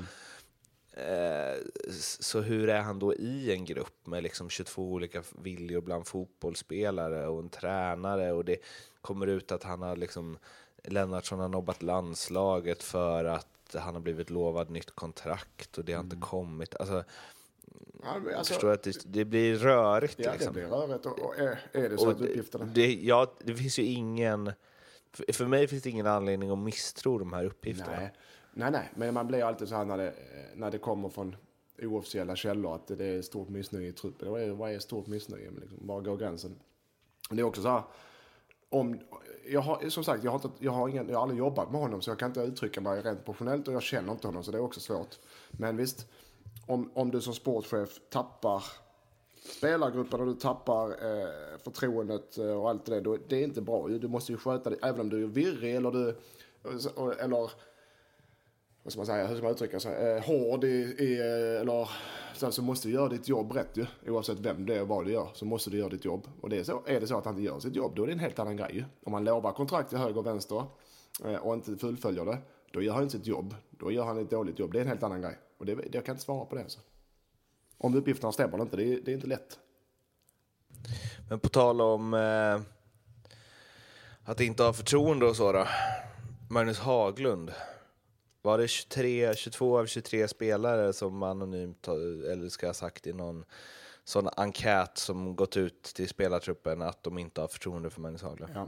Eh, 0.93 1.57
Så 1.99 2.41
hur 2.41 2.69
är 2.69 2.81
han 2.81 2.99
då 2.99 3.13
i 3.15 3.51
en 3.51 3.65
grupp 3.65 4.07
med 4.07 4.23
liksom 4.23 4.49
22 4.49 4.91
olika 4.91 5.23
viljor 5.41 5.81
bland 5.81 6.07
fotbollsspelare 6.07 7.27
och 7.27 7.39
en 7.39 7.49
tränare 7.49 8.31
och 8.31 8.45
det 8.45 8.57
kommer 9.01 9.27
ut 9.27 9.51
att 9.51 9.63
han 9.63 9.81
har 9.81 9.95
liksom 9.95 10.37
Lennartsson 10.83 11.39
har 11.39 11.49
nobbat 11.49 11.81
landslaget 11.83 12.83
för 12.83 13.25
att 13.25 13.47
han 13.75 13.93
har 13.93 14.01
blivit 14.01 14.29
lovad 14.29 14.69
nytt 14.69 14.91
kontrakt 14.91 15.77
och 15.77 15.85
det 15.85 15.93
har 15.93 16.03
inte 16.03 16.15
kommit. 16.15 16.75
Alltså, 16.75 17.03
jag 18.03 18.33
alltså, 18.33 18.53
förstår 18.53 18.71
att 18.71 18.83
det, 18.83 19.01
det 19.05 19.25
blir 19.25 19.55
rörigt. 19.55 20.15
ja, 20.17 20.25
det 20.25 20.31
liksom. 20.31 20.53
blir 20.53 20.65
rörigt. 20.65 21.05
Och, 21.05 21.19
och 21.19 21.39
är, 21.39 21.59
är 21.71 21.89
det 21.89 21.97
så 21.97 22.05
Och 22.05 22.11
att 22.11 22.21
uppgifterna... 22.21 22.65
det, 22.65 22.93
ja, 22.93 23.33
det 23.39 23.55
finns 23.55 23.79
ju 23.79 23.83
ingen... 23.83 24.51
För, 25.11 25.33
för 25.33 25.45
mig 25.45 25.67
finns 25.67 25.83
det 25.83 25.89
ingen 25.89 26.07
anledning 26.07 26.49
att 26.49 26.57
misstro 26.57 27.17
de 27.17 27.33
här 27.33 27.45
uppgifterna. 27.45 27.97
Nej. 27.97 28.13
nej, 28.53 28.71
nej, 28.71 28.89
men 28.95 29.13
man 29.13 29.27
blir 29.27 29.43
alltid 29.43 29.67
så 29.67 29.75
här 29.75 29.85
när 29.85 29.97
det, 29.97 30.13
när 30.55 30.71
det 30.71 30.77
kommer 30.77 31.09
från 31.09 31.35
oofficiella 31.81 32.35
källor 32.35 32.75
att 32.75 32.87
det 32.87 33.05
är 33.05 33.21
stort 33.21 33.49
missnöje 33.49 33.87
i 33.87 33.93
truppen. 33.93 34.31
Vad 34.31 34.41
är, 34.41 34.49
vad 34.49 34.71
är 34.71 34.79
stort 34.79 35.07
missnöje? 35.07 35.51
Liksom, 35.51 35.77
var 35.81 36.01
går 36.01 36.17
gränsen? 36.17 36.59
Det 37.29 37.39
är 37.39 37.43
också 37.43 37.61
så 37.61 37.69
här, 37.69 37.83
om, 38.69 38.99
jag 39.47 39.61
har, 39.61 39.89
som 39.89 40.03
sagt, 40.03 40.23
jag 40.23 40.31
har, 40.31 40.37
inte, 40.37 40.49
jag, 40.59 40.71
har 40.71 40.89
ingen, 40.89 41.09
jag 41.09 41.15
har 41.15 41.21
aldrig 41.21 41.39
jobbat 41.39 41.71
med 41.71 41.81
honom 41.81 42.01
så 42.01 42.11
jag 42.11 42.19
kan 42.19 42.29
inte 42.29 42.41
uttrycka 42.41 42.81
mig 42.81 43.01
rent 43.01 43.25
professionellt 43.25 43.67
och 43.67 43.73
jag 43.73 43.83
känner 43.83 44.11
inte 44.11 44.27
honom 44.27 44.43
så 44.43 44.51
det 44.51 44.57
är 44.57 44.61
också 44.61 44.79
svårt. 44.79 45.19
Men 45.51 45.77
visst, 45.77 46.07
om, 46.67 46.91
om 46.93 47.11
du 47.11 47.21
som 47.21 47.33
sportchef 47.33 47.99
tappar 48.09 48.63
spelargruppen 49.57 50.19
och 50.19 50.27
du 50.27 50.33
tappar 50.33 50.87
eh, 50.89 51.29
förtroendet 51.63 52.37
eh, 52.37 52.51
och 52.51 52.69
allt 52.69 52.85
det 52.85 53.01
då, 53.01 53.17
det 53.27 53.35
är 53.35 53.43
inte 53.43 53.61
bra. 53.61 53.87
Du 53.87 54.07
måste 54.07 54.31
ju 54.31 54.37
sköta 54.37 54.69
det, 54.69 54.77
även 54.81 55.01
om 55.01 55.09
du 55.09 55.23
är 55.23 55.27
virrig 55.27 55.75
eller 55.75 55.91
du, 55.91 56.15
eller 57.19 57.51
vad 58.83 58.91
ska 58.91 58.99
man 58.99 59.05
säga, 59.05 59.27
hur 59.27 59.35
ska 59.35 59.43
man 59.43 59.51
uttrycka 59.51 59.79
sig, 59.79 60.15
eh, 60.15 60.23
hård 60.23 60.63
i, 60.63 60.95
i 60.99 61.19
eller 61.61 61.89
så, 62.33 62.51
så 62.51 62.61
måste 62.61 62.87
du 62.87 62.93
göra 62.93 63.09
ditt 63.09 63.27
jobb 63.27 63.51
rätt 63.51 63.77
ju. 63.77 63.85
Oavsett 64.07 64.39
vem 64.39 64.65
det 64.65 64.75
är 64.75 64.81
och 64.81 64.87
vad 64.87 65.05
du 65.05 65.11
gör 65.11 65.29
så 65.33 65.45
måste 65.45 65.69
du 65.69 65.77
göra 65.77 65.89
ditt 65.89 66.05
jobb. 66.05 66.27
Och 66.41 66.49
det 66.49 66.57
är, 66.57 66.63
så, 66.63 66.81
är 66.85 66.99
det 66.99 67.07
så 67.07 67.17
att 67.17 67.25
han 67.25 67.33
inte 67.33 67.45
gör 67.45 67.59
sitt 67.59 67.75
jobb 67.75 67.95
då 67.95 68.03
är 68.03 68.07
det 68.07 68.13
en 68.13 68.19
helt 68.19 68.39
annan 68.39 68.57
grej 68.57 68.71
ju. 68.73 68.83
Om 69.03 69.11
man 69.11 69.23
lovar 69.23 69.51
kontrakt 69.51 69.89
till 69.89 69.97
höger 69.97 70.17
och 70.17 70.25
vänster 70.25 70.63
eh, 71.25 71.35
och 71.35 71.53
inte 71.53 71.77
fullföljer 71.77 72.25
det, 72.25 72.37
då 72.71 72.81
gör 72.81 72.93
han 72.93 73.03
inte 73.03 73.17
sitt 73.17 73.27
jobb. 73.27 73.55
Då 73.69 73.91
gör 73.91 74.03
han 74.03 74.17
ett 74.17 74.29
dåligt 74.29 74.59
jobb. 74.59 74.71
Det 74.71 74.79
är 74.79 74.81
en 74.81 74.87
helt 74.87 75.03
annan 75.03 75.21
grej. 75.21 75.37
Och 75.57 75.65
det, 75.65 75.77
jag 75.91 76.05
kan 76.05 76.13
inte 76.13 76.23
svara 76.23 76.45
på 76.45 76.55
det 76.55 76.61
alltså. 76.61 76.79
Om 77.77 77.95
uppgifterna 77.95 78.31
stämmer 78.31 78.53
eller 78.53 78.63
inte, 78.63 78.77
det 78.77 78.93
är, 78.93 78.99
det 79.05 79.11
är 79.11 79.15
inte 79.15 79.27
lätt. 79.27 79.59
Men 81.29 81.39
på 81.39 81.49
tal 81.49 81.81
om 81.81 82.13
eh, 82.13 82.61
att 84.23 84.41
inte 84.41 84.63
ha 84.63 84.73
förtroende 84.73 85.25
och 85.25 85.35
så 85.35 85.51
då. 85.51 85.65
Magnus 86.49 86.79
Haglund. 86.79 87.51
Var 88.41 88.57
det 88.57 88.67
23, 88.67 89.35
22 89.35 89.79
av 89.79 89.85
23 89.85 90.27
spelare 90.27 90.93
som 90.93 91.23
anonymt, 91.23 91.87
eller 91.87 92.49
ska 92.49 92.65
jag 92.65 92.69
ha 92.69 92.73
sagt 92.73 93.07
i 93.07 93.13
någon 93.13 93.45
sån 94.03 94.29
enkät 94.37 94.97
som 94.97 95.35
gått 95.35 95.57
ut 95.57 95.83
till 95.83 96.09
spelartruppen 96.09 96.81
att 96.81 97.03
de 97.03 97.17
inte 97.17 97.41
har 97.41 97.47
förtroende 97.47 97.89
för 97.89 98.01
Magnus 98.01 98.21
Haglund? 98.21 98.53
Ja. 98.55 98.67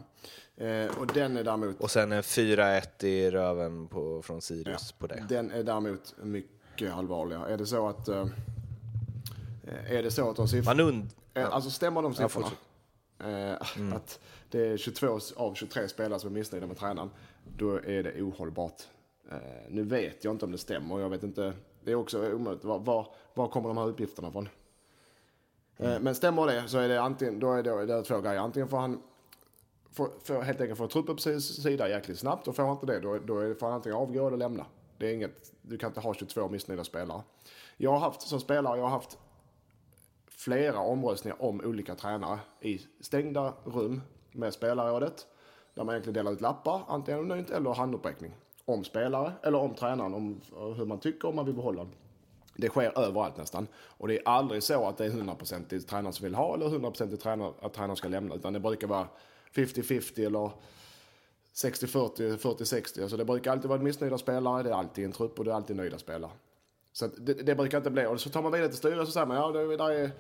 Eh, 0.66 0.98
och 1.00 1.08
den 1.08 1.38
är 1.38 1.44
däremot 1.44 1.82
Och 1.82 1.92
sen 1.92 2.12
en 2.12 2.22
4-1 2.22 3.06
i 3.06 3.32
röven 3.32 3.88
på, 3.88 4.22
från 4.22 4.42
Sirius 4.42 4.92
på 4.92 5.08
det. 5.08 5.26
Den 5.30 5.52
är 5.52 5.64
däremot 5.64 6.14
mycket 6.24 6.94
allvarligare. 6.94 7.54
Är 7.54 7.58
det 7.58 7.66
så 7.66 7.88
att... 7.88 8.08
Eh, 8.08 8.26
är 9.88 10.04
det 10.04 10.12
så 10.12 10.30
att 10.30 10.36
de 10.36 10.48
siffrorna... 10.48 10.84
Man 10.84 10.94
und- 10.94 11.10
Eh, 11.34 11.54
Alltså 11.54 11.70
stämmer 11.70 12.02
de 12.02 12.14
Ja, 12.20 12.30
siffrorna? 12.30 12.48
Eh, 13.52 13.94
Att 13.96 14.20
det 14.50 14.68
är 14.68 14.78
22 14.78 15.20
av 15.36 15.54
23 15.56 15.88
spelare 15.88 16.20
som 16.20 16.30
är 16.30 16.34
missnöjda 16.34 16.68
med 16.68 16.78
tränaren. 16.78 17.10
Då 17.58 17.76
är 17.76 18.04
det 18.04 18.22
ohållbart. 18.22 18.82
Eh, 19.32 19.38
nu 19.70 19.84
vet 19.84 20.24
jag 20.24 20.34
inte 20.34 20.46
om 20.46 20.52
det 20.52 20.58
stämmer. 20.58 21.00
Jag 21.00 21.10
vet 21.10 21.24
inte. 21.24 21.54
Det 21.84 21.92
är 21.92 21.96
också 21.96 22.34
omöjligt. 22.34 22.64
Var, 22.64 22.80
var, 22.80 23.08
var 23.34 23.48
kommer 23.48 23.68
de 23.68 23.78
här 23.78 23.88
uppgifterna 23.88 24.28
ifrån? 24.28 24.50
Eh, 25.78 26.00
men 26.00 26.16
stämmer 26.16 26.48
det 26.48 26.68
så 26.68 26.78
är 26.78 26.90
det 26.90 27.02
antingen, 27.02 27.40
då 27.40 27.54
är 27.54 27.64
det, 27.64 27.86
det 27.86 27.94
är 27.94 28.04
två 28.04 28.22
grejer. 28.22 28.40
Antingen 28.40 28.68
får 28.68 28.78
han 28.78 29.02
får, 29.92 30.10
får 30.24 30.42
helt 30.42 30.62
enkelt 30.62 30.78
få 30.78 30.88
truppen 30.88 31.16
på 31.16 31.22
sin 31.22 31.42
sida 31.42 31.90
jäkligt 31.90 32.20
snabbt 32.20 32.48
och 32.48 32.56
får 32.56 32.64
han 32.64 32.72
inte 32.72 32.86
det 32.86 33.00
då, 33.00 33.18
då 33.18 33.56
får 33.56 33.66
han 33.66 33.76
antingen 33.76 33.98
avgå 33.98 34.28
eller 34.28 34.38
lämna. 34.38 34.66
Det 34.98 35.10
är 35.10 35.14
inget, 35.14 35.54
du 35.62 35.78
kan 35.78 35.90
inte 35.90 36.00
ha 36.00 36.14
22 36.14 36.50
missnöjda 36.50 36.84
spelare. 36.84 37.22
Jag 37.78 37.92
har 37.92 38.00
haft 38.00 38.22
som 38.22 38.40
spelare, 38.40 38.78
jag 38.78 38.84
har 38.84 38.90
haft 38.90 39.18
flera 40.28 40.80
omröstningar 40.80 41.42
om 41.42 41.62
olika 41.62 41.96
tränare 41.96 42.40
i 42.60 42.82
stängda 43.00 43.54
rum 43.64 44.02
med 44.32 44.54
spelarrådet. 44.54 45.28
Där 45.74 45.84
man 45.84 45.96
egentligen 45.96 46.14
delar 46.14 46.32
ut 46.32 46.42
lappar, 46.42 46.84
antingen 46.88 47.20
anonymt 47.20 47.50
eller 47.50 47.74
handuppräckning. 47.74 48.36
Om 48.72 48.84
spelare 48.84 49.34
eller 49.44 49.58
om 49.58 49.76
tränaren, 49.76 50.14
om 50.14 50.42
eh, 50.58 50.74
hur 50.74 50.86
man 50.86 51.00
tycker 51.00 51.28
om 51.28 51.36
man 51.36 51.46
vill 51.46 51.56
behålla 51.56 51.78
dem. 51.78 51.92
Det 52.56 52.70
sker 52.70 53.00
överallt 53.00 53.38
nästan. 53.38 53.68
Och 53.74 54.08
det 54.08 54.18
är 54.18 54.28
aldrig 54.28 54.64
så 54.64 54.88
att 54.88 54.98
det 54.98 55.06
är 55.06 55.10
100% 55.10 55.80
tränaren 55.80 56.14
som 56.14 56.24
vill 56.24 56.36
ha 56.36 56.56
eller 56.56 56.66
100% 56.66 57.18
tränare, 57.18 57.54
att 57.62 57.74
tränaren 57.74 57.96
ska 57.96 58.08
lämna. 58.08 58.36
Utan 58.36 58.54
det 58.54 58.60
brukar 58.60 58.88
vara 58.88 59.08
50-50 59.54 60.26
eller 60.26 60.52
60-40, 61.54 62.38
40-60. 62.38 63.02
Alltså 63.02 63.18
det 63.18 63.26
brukar 63.26 63.52
alltid 63.52 63.70
vara 63.70 63.82
missnöjda 63.82 64.18
spelare, 64.18 64.64
det 64.64 64.70
är 64.70 64.74
alltid 64.74 65.06
en 65.06 65.12
trupp 65.12 65.40
och 65.40 65.46
det 65.46 65.52
är 65.52 65.56
alltid 65.56 65.76
nöjda 65.76 65.98
spelare. 65.98 66.32
Så 66.94 67.08
det, 67.08 67.34
det 67.34 67.56
brukar 67.56 67.78
inte 67.78 67.90
bli. 67.90 68.06
Och 68.06 68.22
så 68.22 68.30
tar 68.30 68.42
man 68.42 68.52
vidare 68.52 68.70
till 68.70 68.78
styrelsen 68.78 69.02
och 69.02 69.08
så 69.08 69.12
säger 69.12 69.26
man 69.26 69.38
ja, 69.38 69.52
det 69.52 69.78
där 69.78 69.92
är 69.92 70.12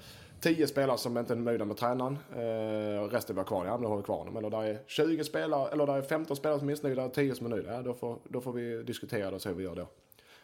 10 0.41 0.67
spelare 0.67 0.97
som 0.97 1.17
inte 1.17 1.33
är 1.33 1.37
nöjda 1.37 1.65
med 1.65 1.77
tränaren. 1.77 2.17
Eh, 2.35 3.03
resten 3.09 3.35
blir 3.35 3.43
kvar. 3.45 3.65
Ja, 3.65 3.71
men 3.71 3.81
då 3.81 3.89
har 3.89 3.97
vi 3.97 4.03
kvar 4.03 4.25
dem. 4.25 4.37
Eller 4.37 4.49
där 4.49 4.63
är 4.63 4.79
20 4.87 5.23
spelare, 5.23 5.69
eller 5.71 5.85
där 5.87 5.93
är 5.97 6.01
15 6.01 6.35
spelare 6.37 6.59
som 6.59 6.67
är 6.67 6.71
missnöjda 6.71 7.03
och 7.05 7.13
10 7.13 7.35
som 7.35 7.45
är 7.45 7.49
nöjda. 7.49 7.73
Ja, 7.73 7.81
då 7.81 7.93
får, 7.93 8.19
då 8.29 8.41
får 8.41 8.53
vi 8.53 8.83
diskutera 8.83 9.29
det 9.29 9.35
och 9.35 9.41
se 9.41 9.49
hur 9.49 9.55
vi 9.55 9.63
gör 9.63 9.75
då. 9.75 9.87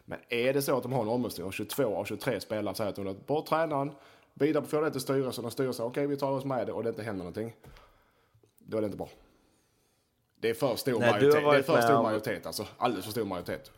Men 0.06 0.20
är 0.30 0.54
det 0.54 0.62
så 0.62 0.78
att 0.78 0.84
de 0.84 0.94
har 0.94 1.02
en 1.02 1.08
omröstning 1.08 1.48
och 1.48 1.54
22 1.54 1.96
av 1.96 2.06
23 2.06 2.40
spelare 2.40 2.76
säger 2.76 2.90
att 2.90 2.96
de 2.96 3.06
vill 3.06 3.14
ha 3.16 3.22
bort 3.26 3.46
tränaren, 3.46 3.92
vidarebefordra 4.34 4.86
det 4.86 4.92
till 4.92 5.02
styrelsen 5.02 5.46
och 5.46 5.52
styrelsen 5.52 5.86
okej 5.86 6.08
vi 6.08 6.18
tar 6.18 6.32
oss 6.32 6.46
med 6.46 6.68
det 6.68 6.74
och 6.74 6.84
det 6.84 6.90
inte 6.90 7.04
händer 7.04 7.18
någonting. 7.20 7.56
Då 8.60 8.78
är 8.78 8.82
det 8.82 8.86
inte 8.86 8.98
bra. 8.98 9.10
Det 10.40 10.50
är 10.50 10.54
för 10.54 10.76
stor 10.76 11.00
Nej, 11.00 11.10
har 11.12 11.14
majoritet. 11.20 11.44
Det 11.44 11.58
är 11.58 11.62
för 11.62 11.82
stor 11.82 11.96
om- 11.96 12.04
majoritet 12.04 12.46
alltså. 12.46 12.66
Alldeles 12.78 13.06
för 13.06 13.12
stor 13.12 13.26
majoritet. 13.26 13.72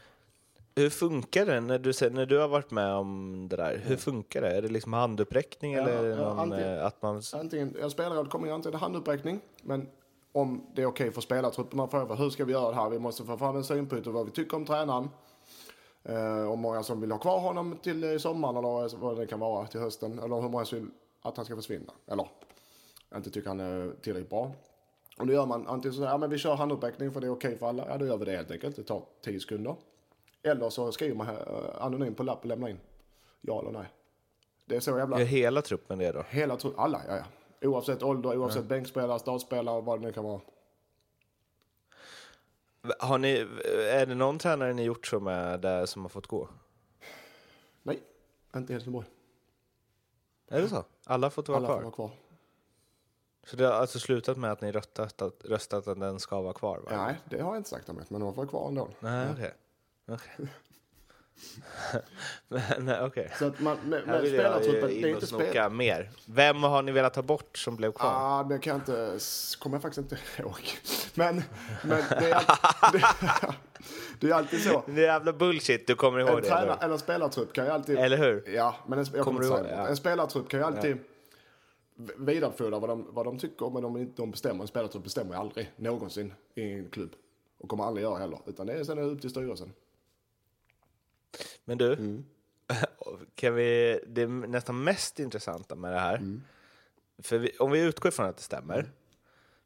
Hur 0.79 0.89
funkar 0.89 1.45
det 1.45 1.61
när 1.61 1.79
du, 1.79 2.09
när 2.09 2.25
du 2.25 2.37
har 2.39 2.47
varit 2.47 2.71
med 2.71 2.93
om 2.93 3.47
det 3.49 3.55
där? 3.55 3.81
Hur 3.85 3.95
funkar 3.95 4.41
det? 4.41 4.57
Är 4.57 4.61
det 4.61 4.67
liksom 4.67 4.93
handuppräckning 4.93 5.73
Ja, 5.73 5.81
eller 5.81 6.09
ja, 6.09 6.15
någon, 6.15 6.39
antingen- 6.39 6.77
eh, 6.77 6.85
att 6.85 7.01
man... 7.01 7.21
Antingen, 7.33 7.75
ja, 7.81 7.89
spelråd 7.89 8.29
kommer 8.29 8.47
ju 8.47 8.53
antingen 8.53 8.79
handuppräckning, 8.79 9.39
men 9.61 9.87
om 10.31 10.65
det 10.75 10.81
är 10.81 10.85
okej 10.85 11.11
för 11.11 11.21
spelartrupperna 11.21 11.83
att 11.83 11.91
fråga 11.91 12.15
hur 12.15 12.29
ska 12.29 12.45
vi 12.45 12.51
göra 12.51 12.69
det 12.69 12.75
här? 12.75 12.89
Vi 12.89 12.99
måste 12.99 13.23
få 13.23 13.37
fram 13.37 13.55
en 13.55 13.63
synpunkt 13.63 14.07
och 14.07 14.13
vad 14.13 14.25
vi 14.25 14.31
tycker 14.31 14.57
om 14.57 14.65
tränaren. 14.65 15.09
Eh, 16.03 16.51
om 16.51 16.59
många 16.59 16.83
som 16.83 17.01
vill 17.01 17.11
ha 17.11 17.19
kvar 17.19 17.39
honom 17.39 17.77
till 17.81 18.03
eh, 18.03 18.17
sommaren 18.17 18.55
eller 18.55 18.97
vad 18.97 19.17
det 19.17 19.27
kan 19.27 19.39
vara 19.39 19.67
till 19.67 19.79
hösten. 19.79 20.19
Eller 20.19 20.41
hur 20.41 20.49
många 20.49 20.65
som 20.65 20.79
vill 20.79 20.87
att 21.21 21.37
han 21.37 21.45
ska 21.45 21.55
försvinna. 21.55 21.93
Eller 22.07 22.27
inte 23.15 23.29
tycker 23.29 23.47
han 23.47 23.59
är 23.59 23.91
tillräckligt 24.01 24.29
bra. 24.29 24.51
Och 25.19 25.27
då 25.27 25.33
gör 25.33 25.45
man 25.45 25.67
antingen 25.67 25.93
så 25.95 26.03
här, 26.03 26.09
ja 26.09 26.17
men 26.17 26.29
vi 26.29 26.37
kör 26.37 26.55
handuppräckning 26.55 27.11
för 27.11 27.21
det 27.21 27.27
är 27.27 27.31
okej 27.31 27.57
för 27.57 27.67
alla. 27.69 27.85
Ja 27.87 27.97
då 27.97 28.05
gör 28.05 28.17
vi 28.17 28.25
det 28.25 28.31
helt 28.31 28.51
enkelt. 28.51 28.75
Det 28.75 28.83
tar 28.83 29.03
10 29.25 29.39
sekunder. 29.39 29.75
Eller 30.43 30.69
så 30.69 30.91
skriver 30.91 31.15
man 31.15 31.27
här, 31.27 31.35
eh, 31.75 31.85
anonymt 31.85 32.17
på 32.17 32.23
lapp 32.23 32.39
och 32.39 32.45
lämnar 32.45 32.67
in. 32.69 32.79
Ja 33.41 33.59
eller 33.61 33.71
nej. 33.71 33.87
Det 34.65 34.75
är 34.75 34.79
så 34.79 34.97
jävla... 34.97 35.19
Gör 35.19 35.25
hela 35.25 35.61
truppen 35.61 35.99
det 35.99 36.11
då? 36.11 36.23
Hela 36.29 36.57
tro- 36.57 36.73
alla, 36.77 37.01
ja, 37.07 37.15
ja. 37.17 37.23
Oavsett 37.69 38.03
ålder, 38.03 38.37
oavsett 38.37 38.65
bänkspelare, 38.65 39.19
startspelare, 39.19 39.81
vad 39.81 39.99
det 39.99 40.05
nu 40.05 40.13
kan 40.13 40.23
vara. 40.23 40.41
Har 42.99 43.17
ni, 43.17 43.47
är 43.91 44.05
det 44.05 44.15
någon 44.15 44.39
tränare 44.39 44.73
ni 44.73 44.83
gjort 44.83 45.07
så 45.07 45.19
med 45.19 45.59
där 45.59 45.85
som 45.85 46.01
har 46.01 46.09
fått 46.09 46.27
gå? 46.27 46.49
Nej, 47.83 47.99
inte 48.55 48.73
i 48.73 48.75
Helsingborg. 48.75 49.07
Är 50.47 50.61
det 50.61 50.69
så? 50.69 50.83
Alla 51.05 51.25
har 51.25 51.31
fått 51.31 51.47
vara 51.47 51.57
Alla 51.57 51.67
kvar? 51.67 51.75
får 51.75 51.83
vara 51.83 51.91
kvar. 51.91 52.11
Så 53.43 53.55
det 53.55 53.65
har 53.65 53.73
alltså 53.73 53.99
slutat 53.99 54.37
med 54.37 54.51
att 54.51 54.61
ni 54.61 54.71
röstat 54.71 55.21
att, 55.21 55.45
röstat 55.45 55.87
att 55.87 55.99
den 55.99 56.19
ska 56.19 56.41
vara 56.41 56.53
kvar? 56.53 56.77
Va? 56.77 56.91
Nej, 57.05 57.15
det 57.29 57.41
har 57.41 57.49
jag 57.49 57.57
inte 57.57 57.69
sagt 57.69 57.89
om 57.89 57.95
det, 57.97 58.05
men 58.09 58.21
de 58.21 58.33
får 58.33 58.37
vara 58.41 58.47
kvar 58.47 58.67
ändå. 58.67 58.87
Nej, 58.99 59.27
okej. 59.33 59.53
Men 62.47 62.87
eh, 62.89 63.03
okej. 63.05 63.31
Så 63.39 63.45
att 63.45 63.59
man, 63.59 63.77
Här 63.77 64.05
med 64.05 64.21
vill 64.21 64.33
jag 64.33 64.63
ju 64.65 64.71
det 64.71 65.01
är 65.01 65.07
inte 65.07 65.27
spel... 65.27 65.69
mer. 65.71 66.09
Vem 66.25 66.63
har 66.63 66.81
ni 66.81 66.91
velat 66.91 67.13
ta 67.13 67.21
bort 67.21 67.57
som 67.57 67.75
blev 67.75 67.91
kvar? 67.91 68.11
Ah, 68.13 68.43
det 68.43 68.59
kan 68.59 68.71
jag 68.71 68.79
inte, 68.81 69.19
kommer 69.59 69.75
jag 69.75 69.81
faktiskt 69.81 69.97
inte 70.11 70.17
ihåg. 70.41 70.59
Men, 71.15 71.43
men 71.83 72.03
det, 72.09 72.31
är 72.31 72.35
alltid, 72.35 73.01
det, 73.01 73.55
det 74.19 74.29
är 74.29 74.33
alltid 74.33 74.61
så. 74.63 74.83
Det 74.85 75.01
är 75.01 75.05
jävla 75.05 75.33
bullshit, 75.33 75.87
du 75.87 75.95
kommer 75.95 76.19
ihåg 76.19 76.29
En, 76.29 76.41
det? 76.41 76.49
eller? 76.49 76.77
eller 76.83 76.93
en 76.93 76.99
spelartrupp 76.99 77.53
kan 77.53 77.65
ju 77.65 77.71
alltid... 77.71 77.97
Eller 77.97 78.17
hur? 78.17 78.49
Ja, 78.49 78.75
men 78.87 78.99
en, 78.99 79.05
jag 79.13 79.23
Kommer 79.25 79.41
kommer 79.41 79.57
ihåg? 79.57 79.67
Ja. 79.71 79.87
En 79.87 79.97
spelartrupp 79.97 80.49
kan 80.49 80.59
ju 80.59 80.65
alltid 80.65 80.97
v- 81.95 82.13
vidarebefordra 82.17 82.79
vad 82.79 82.89
de, 82.89 83.07
vad 83.09 83.25
de 83.25 83.39
tycker, 83.39 83.69
men 83.69 83.81
de, 83.83 84.13
de 84.15 84.31
bestämmer. 84.31 84.61
En 84.61 84.67
spelartrupp 84.67 85.03
bestämmer 85.03 85.35
aldrig 85.35 85.71
någonsin 85.75 86.33
i 86.55 86.73
en 86.73 86.89
klubb. 86.89 87.11
Och 87.59 87.69
kommer 87.69 87.83
aldrig 87.83 88.03
göra 88.03 88.17
heller. 88.17 88.39
Utan 88.45 88.67
det 88.67 88.73
är 88.73 88.83
sen 88.83 88.99
upp 88.99 89.21
till 89.21 89.29
styrelsen. 89.29 89.73
Men 91.65 91.77
du, 91.77 91.93
Mm. 91.93 92.25
kan 93.35 93.55
vi, 93.55 93.99
det 94.07 94.27
nästan 94.27 94.83
mest 94.83 95.19
intressanta 95.19 95.75
med 95.75 95.93
det 95.93 95.99
här, 95.99 96.15
Mm. 96.15 96.43
för 97.23 97.37
vi, 97.37 97.51
om 97.59 97.71
vi 97.71 97.79
utgår 97.79 98.11
från 98.11 98.25
att 98.25 98.37
det 98.37 98.43
stämmer, 98.43 98.91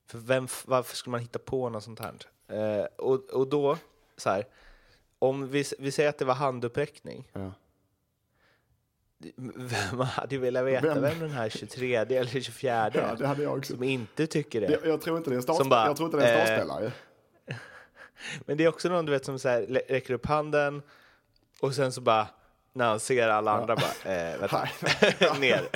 för 0.07 0.17
vem, 0.17 0.47
varför 0.65 0.95
skulle 0.95 1.11
man 1.11 1.19
hitta 1.19 1.39
på 1.39 1.69
något 1.69 1.83
sånt 1.83 1.99
här? 1.99 2.13
Eh, 2.47 2.85
och, 2.97 3.29
och 3.29 3.47
då, 3.47 3.77
så 4.17 4.29
här, 4.29 4.45
om 5.19 5.47
vi, 5.49 5.63
vi 5.79 5.91
säger 5.91 6.09
att 6.09 6.17
det 6.17 6.25
var 6.25 6.33
handuppräckning, 6.33 7.29
Ja. 7.33 7.51
vem 9.55 9.99
hade 9.99 10.37
velat 10.37 10.65
veta 10.65 10.87
Vem? 10.93 11.01
vem, 11.01 11.19
den 11.19 11.31
här 11.31 11.49
23 11.49 11.95
eller 11.95 12.41
24 12.41 12.91
Ja, 12.93 13.15
det 13.15 13.27
hade 13.27 13.43
jag 13.43 13.57
också. 13.57 13.73
Som 13.73 13.83
inte 13.83 14.27
tycker 14.27 14.61
det. 14.61 14.67
Det, 14.67 14.87
jag 14.87 15.01
tror 15.01 15.17
inte 15.17 15.29
det 15.29 15.35
är 15.49 15.61
en, 15.61 15.69
bara, 15.69 15.87
jag 15.87 15.97
tror 15.97 16.07
inte 16.07 16.17
det 16.17 16.23
är 16.25 16.33
en 16.33 16.39
eh, 16.39 16.45
startspelare. 16.45 16.91
Men 18.45 18.57
det 18.57 18.63
är 18.63 18.67
också 18.67 18.89
någon 18.89 19.05
du 19.05 19.11
vet 19.11 19.25
som 19.25 19.39
så 19.39 19.49
här, 19.49 19.61
räcker 19.89 20.13
upp 20.13 20.25
handen 20.25 20.81
och 21.63 21.75
sen 21.75 21.91
så 21.91 22.01
bara 22.01 22.27
när 22.73 22.85
han 22.85 22.99
ser 22.99 23.27
alla 23.27 23.51
andra 23.51 23.75
bara, 23.75 24.13
eh, 24.13 24.39
vänta, 24.39 24.67
ner. 25.39 25.69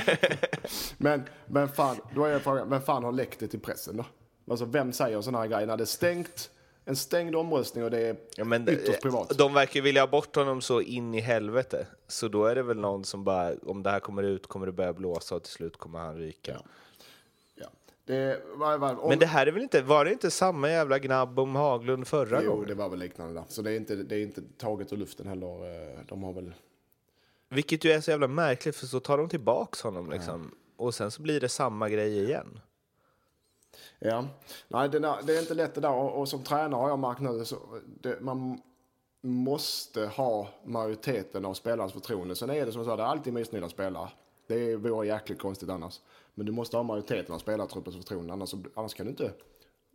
Men, 0.97 1.23
men 1.45 1.69
fan, 1.69 1.97
då 2.15 2.26
är 2.26 2.39
frågan, 2.39 2.69
vem 2.69 2.82
fan 2.82 3.04
har 3.04 3.12
läckt 3.12 3.39
det 3.39 3.47
till 3.47 3.60
pressen 3.60 3.97
då? 3.97 4.06
Alltså 4.52 4.65
vem 4.65 4.93
säger 4.93 5.21
sådana 5.21 5.39
här 5.39 5.47
grejer 5.47 5.67
när 5.67 5.78
det 5.78 5.84
är 5.84 5.86
stängt, 5.86 6.50
en 6.86 6.95
stängd 6.95 7.36
omröstning 7.36 7.84
och 7.84 7.91
det 7.91 8.00
är 8.00 8.15
Ja, 8.38 8.43
men, 8.43 8.69
ytterst 8.69 8.89
eh, 8.89 9.00
privat? 9.02 9.38
De 9.38 9.54
verkar 9.54 9.82
vilja 9.82 10.02
ha 10.02 10.08
bort 10.08 10.36
honom 10.36 10.62
så 10.62 10.82
in 10.82 11.13
i 11.13 11.19
helvete. 11.19 11.88
Så 12.08 12.28
då 12.28 12.45
är 12.45 12.56
det 12.56 12.63
väl 12.63 12.78
någon 12.78 13.06
som 13.06 13.23
bara, 13.23 13.54
om 13.65 13.84
det 13.84 13.89
här 13.89 14.00
kommer 14.00 14.23
ut 14.23 14.47
kommer 14.47 14.65
det 14.65 14.71
börja 14.71 14.93
blåsa 14.93 15.36
och 15.36 15.43
till 15.43 15.54
slut 15.54 15.78
kommer 15.78 16.00
han 16.00 16.17
ryka. 16.17 16.52
Ja. 16.52 16.62
Det, 18.08 18.41
var, 18.56 18.78
var, 18.78 19.00
om, 19.04 19.10
Men 19.10 19.20
det 19.20 19.26
här 19.26 19.48
är 19.48 19.52
väl 19.52 19.62
inte, 19.63 19.82
var 19.82 20.06
det 20.06 20.12
inte 20.12 20.32
samma 20.32 20.70
jävla 20.70 21.00
gnabb 21.00 21.39
om 21.39 21.56
Haglund 21.56 22.08
förra 22.08 22.43
jo, 22.43 22.52
gången? 22.52 22.67
det 22.67 22.76
var 22.76 22.89
väl 22.89 23.00
liknande 23.00 23.34
där. 23.34 23.43
Så 23.48 23.62
det 23.62 23.72
är 23.72 23.76
inte, 23.76 23.96
det 23.96 24.15
är 24.15 24.22
inte 24.22 24.41
taget 24.58 24.93
ur 24.93 24.98
luften 24.98 25.28
heller. 25.28 25.48
Eh, 25.48 26.00
De 26.08 26.24
har 26.24 26.34
väl... 26.34 26.54
Vilket 27.50 27.86
ju 27.86 27.91
är 27.91 28.02
så 28.02 28.12
jävla 28.12 28.28
märkligt 28.28 28.76
för 28.76 28.86
så 28.86 29.00
tar 29.00 29.17
de 29.17 29.30
tillbaks 29.30 29.82
honom 29.82 30.10
liksom. 30.10 30.56
Och 30.78 30.96
sen 30.96 31.12
så 31.12 31.22
blir 31.22 31.39
det 31.39 31.50
samma 31.50 31.89
grej 31.89 32.24
igen. 32.24 32.60
Ja, 34.00 34.26
nej 34.67 34.89
det, 34.89 35.00
där, 35.00 35.15
det 35.24 35.38
är 35.38 35.41
inte 35.41 35.54
lätt 35.54 35.76
det 35.76 35.82
där 35.82 35.91
och, 35.91 36.20
och 36.20 36.30
som 36.30 36.43
tränare 36.43 36.80
har 36.80 36.89
jag 36.89 37.00
märkt 37.00 37.22
nu 37.22 37.46
så 37.46 37.58
det, 38.02 38.22
man 38.22 38.62
måste 39.22 40.06
ha 40.06 40.48
majoriteten 40.65 41.46
av 41.46 41.54
spelarnas 41.54 41.93
förtroende. 41.93 42.36
Sen 42.36 42.50
är 42.50 42.65
det 42.65 42.72
som 42.72 42.86
sa, 42.86 42.96
det 42.96 43.04
är 43.04 43.08
alltid 43.08 43.34
missnöjda 43.34 43.70
spelare. 43.70 44.10
Det 44.48 44.76
vore 44.76 45.08
jäkligt 45.08 45.40
konstigt 45.40 45.70
annars. 45.70 46.02
Men 46.36 46.46
du 46.46 46.52
måste 46.52 46.78
ha 46.78 46.84
majoriteten 46.84 47.36
av 47.36 47.40
spelartruppens 47.40 47.96
förtroende, 47.96 48.34
annars, 48.34 48.54
annars 48.76 48.94
kan 48.94 49.06
du 49.06 49.10
inte 49.10 49.34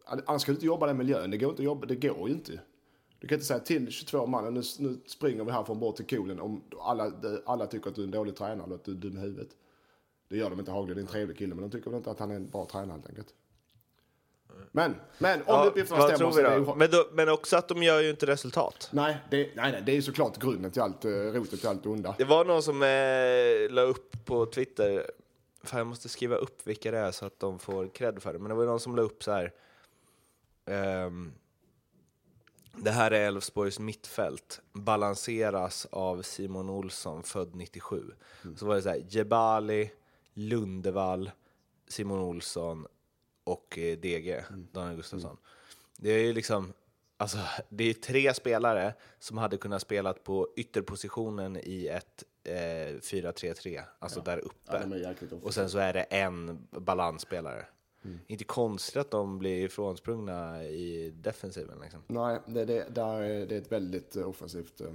annars 0.05 0.45
kan 0.45 0.55
du 0.55 0.57
inte 0.57 0.67
jobba 0.67 0.87
i 0.87 0.89
den 0.89 0.97
miljön. 0.97 1.31
Det 1.31 1.39
går, 1.39 1.51
inte 1.51 1.63
att 1.63 1.65
jobba, 1.65 1.87
det 1.87 1.97
går 1.97 2.29
ju 2.29 2.35
inte. 2.35 2.61
Du 3.19 3.29
kan 3.29 3.37
inte 3.37 3.47
säga 3.47 3.61
till 3.61 3.91
22 3.91 4.27
man, 4.27 4.55
nu, 4.55 4.63
nu 4.79 5.01
springer 5.07 5.45
vi 5.45 5.51
här 5.51 5.65
från 5.65 5.81
bort 5.81 5.97
till 5.97 6.07
kolen 6.07 6.41
om 6.41 6.63
alla, 6.81 7.13
alla 7.47 7.67
tycker 7.67 7.91
att 7.91 7.97
du 7.97 8.03
är 8.03 8.07
en 8.07 8.11
dålig 8.11 8.37
tränare 8.37 8.67
eller 8.67 8.75
att 8.75 8.85
du 8.85 8.93
är 8.93 8.97
dum 8.97 9.19
i 9.19 9.21
huvudet. 9.21 9.49
Det 10.29 10.37
gör 10.37 10.51
de 10.51 10.59
inte 10.59 10.73
Haglund, 10.73 10.99
är 10.99 11.03
en 11.03 11.09
trevlig 11.09 11.39
kille, 11.39 11.55
men 11.55 11.63
de 11.63 11.71
tycker 11.71 11.91
väl 11.91 11.99
inte 11.99 12.11
att 12.11 12.19
han 12.19 12.31
är 12.31 12.35
en 12.35 12.51
bra 12.51 12.67
tränare 12.67 12.93
helt 12.93 13.09
enkelt. 13.09 13.35
Men, 14.73 14.97
men 15.19 15.41
om 15.41 15.45
Ja, 15.47 15.65
uppgifterna 15.65 16.03
stämmer 16.03 16.31
så 16.33 16.37
vi 16.39 16.43
är 16.45 16.61
det. 16.61 16.75
Men, 16.77 16.91
då, 16.91 17.09
men 17.13 17.29
också 17.29 17.57
att 17.57 17.69
de 17.69 17.83
gör 17.83 18.01
ju 18.01 18.11
inte 18.11 18.27
resultat. 18.27 18.89
Nej, 18.93 19.17
det, 19.31 19.51
nej, 19.57 19.73
nej, 19.73 19.83
det 19.87 19.97
är 19.97 20.01
såklart 20.01 20.39
grunden 20.39 20.71
till 20.71 20.83
allt, 20.83 21.05
eh, 21.05 21.11
rotet 21.11 21.61
till 21.61 21.69
allt 21.69 21.87
onda. 21.87 22.15
Det 22.19 22.25
var 22.25 22.45
någon 22.45 22.63
som 22.63 22.83
eh, 22.83 23.75
la 23.75 23.83
upp 23.83 24.25
på 24.25 24.47
Twitter, 24.47 25.11
fan 25.63 25.79
jag 25.79 25.87
måste 25.87 26.09
skriva 26.09 26.37
upp 26.37 26.67
vilka 26.67 26.91
det 26.91 26.99
är 26.99 27.11
så 27.11 27.27
att 27.27 27.41
de 27.41 27.59
får 27.59 27.89
cred 27.89 28.23
för 28.23 28.33
det, 28.33 28.39
men 28.39 28.49
det 28.49 28.55
var 28.55 28.65
någon 28.65 28.81
som 28.81 28.97
la 28.97 29.03
upp 29.03 29.23
så 29.23 29.33
här. 29.33 29.53
ehm, 30.67 31.33
det 32.77 32.91
här 32.91 33.11
är 33.11 33.27
Elfsborgs 33.27 33.79
mittfält, 33.79 34.61
balanseras 34.73 35.87
av 35.91 36.23
Simon 36.23 36.71
Olsson, 36.71 37.23
född 37.23 37.55
97. 37.55 38.03
Så 38.57 38.67
var 38.67 38.75
det 38.75 38.83
så 38.83 38.89
här, 38.89 39.05
Jebali, 39.09 39.91
Lundevall, 40.35 41.31
Simon 41.89 42.19
Olsson 42.21 42.87
och 43.45 43.79
eh, 43.79 43.99
DG, 43.99 44.45
Daniel 44.73 44.97
Gustafsson. 44.97 45.37
Det 45.97 46.11
är 46.11 46.19
ju 46.19 46.33
liksom, 46.33 46.73
alltså, 47.17 47.39
det 47.69 47.85
är 47.85 47.95
tre 47.95 48.35
spelare 48.35 48.95
som 49.19 49.39
hade 49.39 49.57
kunnat 49.57 49.83
spela 49.83 50.13
på 50.13 50.49
ytterpositionen 50.57 51.57
i 51.57 51.87
ett 51.87 52.25
eh, 52.45 52.53
4-3-3, 52.53 53.83
alltså 53.99 54.21
där 54.21 54.39
uppe. 54.39 54.89
Ja, 55.03 55.39
och 55.43 55.55
sen 55.55 55.71
så 55.71 55.79
är 55.79 55.93
det 55.93 56.03
en 56.03 56.67
balansspelare. 56.71 57.67
Inte 58.27 58.45
konstigt 58.45 58.97
att 58.97 59.11
de 59.11 59.39
blir 59.39 59.65
ifrånsprungna 59.65 60.65
i 60.65 61.11
defensiven. 61.11 61.79
Liksom. 61.83 62.03
Nej, 62.07 62.39
det, 62.47 62.65
det, 62.65 62.87
där 62.95 63.23
är, 63.23 63.47
det 63.47 63.55
är 63.55 63.61
ett 63.61 63.73
väldigt 63.73 64.17
eh, 64.17 64.29
offensivt 64.29 64.81
eh, 64.81 64.93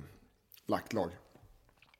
lagt 0.65 0.93
lag. 0.93 1.09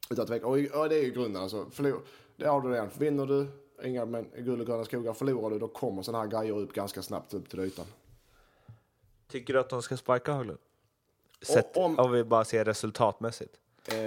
Utan. 0.10 0.43
Och, 0.43 0.51
och 0.51 0.89
det 0.89 0.95
är 0.95 1.03
ju 1.03 1.12
grunden. 1.12 1.41
Alltså, 1.41 1.69
förlor, 1.69 2.01
det 2.36 2.47
har 2.47 2.62
du 2.62 2.69
redan. 2.69 2.89
Vinner 2.97 3.25
du, 3.25 3.47
inga 3.84 4.06
men, 4.06 4.30
guld 4.38 4.62
och 4.62 4.68
gröna 4.68 4.86
skogar. 4.86 5.13
Förlorar 5.13 5.50
du, 5.50 5.60
då 5.60 5.68
kommer 5.68 6.02
sådana 6.02 6.24
här 6.24 6.30
grejer 6.32 6.58
upp 6.60 6.74
ganska 6.74 7.02
snabbt 7.02 7.34
upp 7.34 7.50
till 7.50 7.60
ytan. 7.60 7.86
Tycker 9.28 9.54
du 9.54 9.60
att 9.60 9.70
de 9.70 9.82
ska 9.82 9.98
sparka 9.98 10.34
Haglund? 10.34 10.60
Sett, 11.42 11.78
om- 11.78 12.00
om 12.00 12.12
vi 12.12 12.24
bara 12.24 12.46
ser 12.46 12.66
resultatmässigt. 12.66 13.60
Eh, 13.92 13.98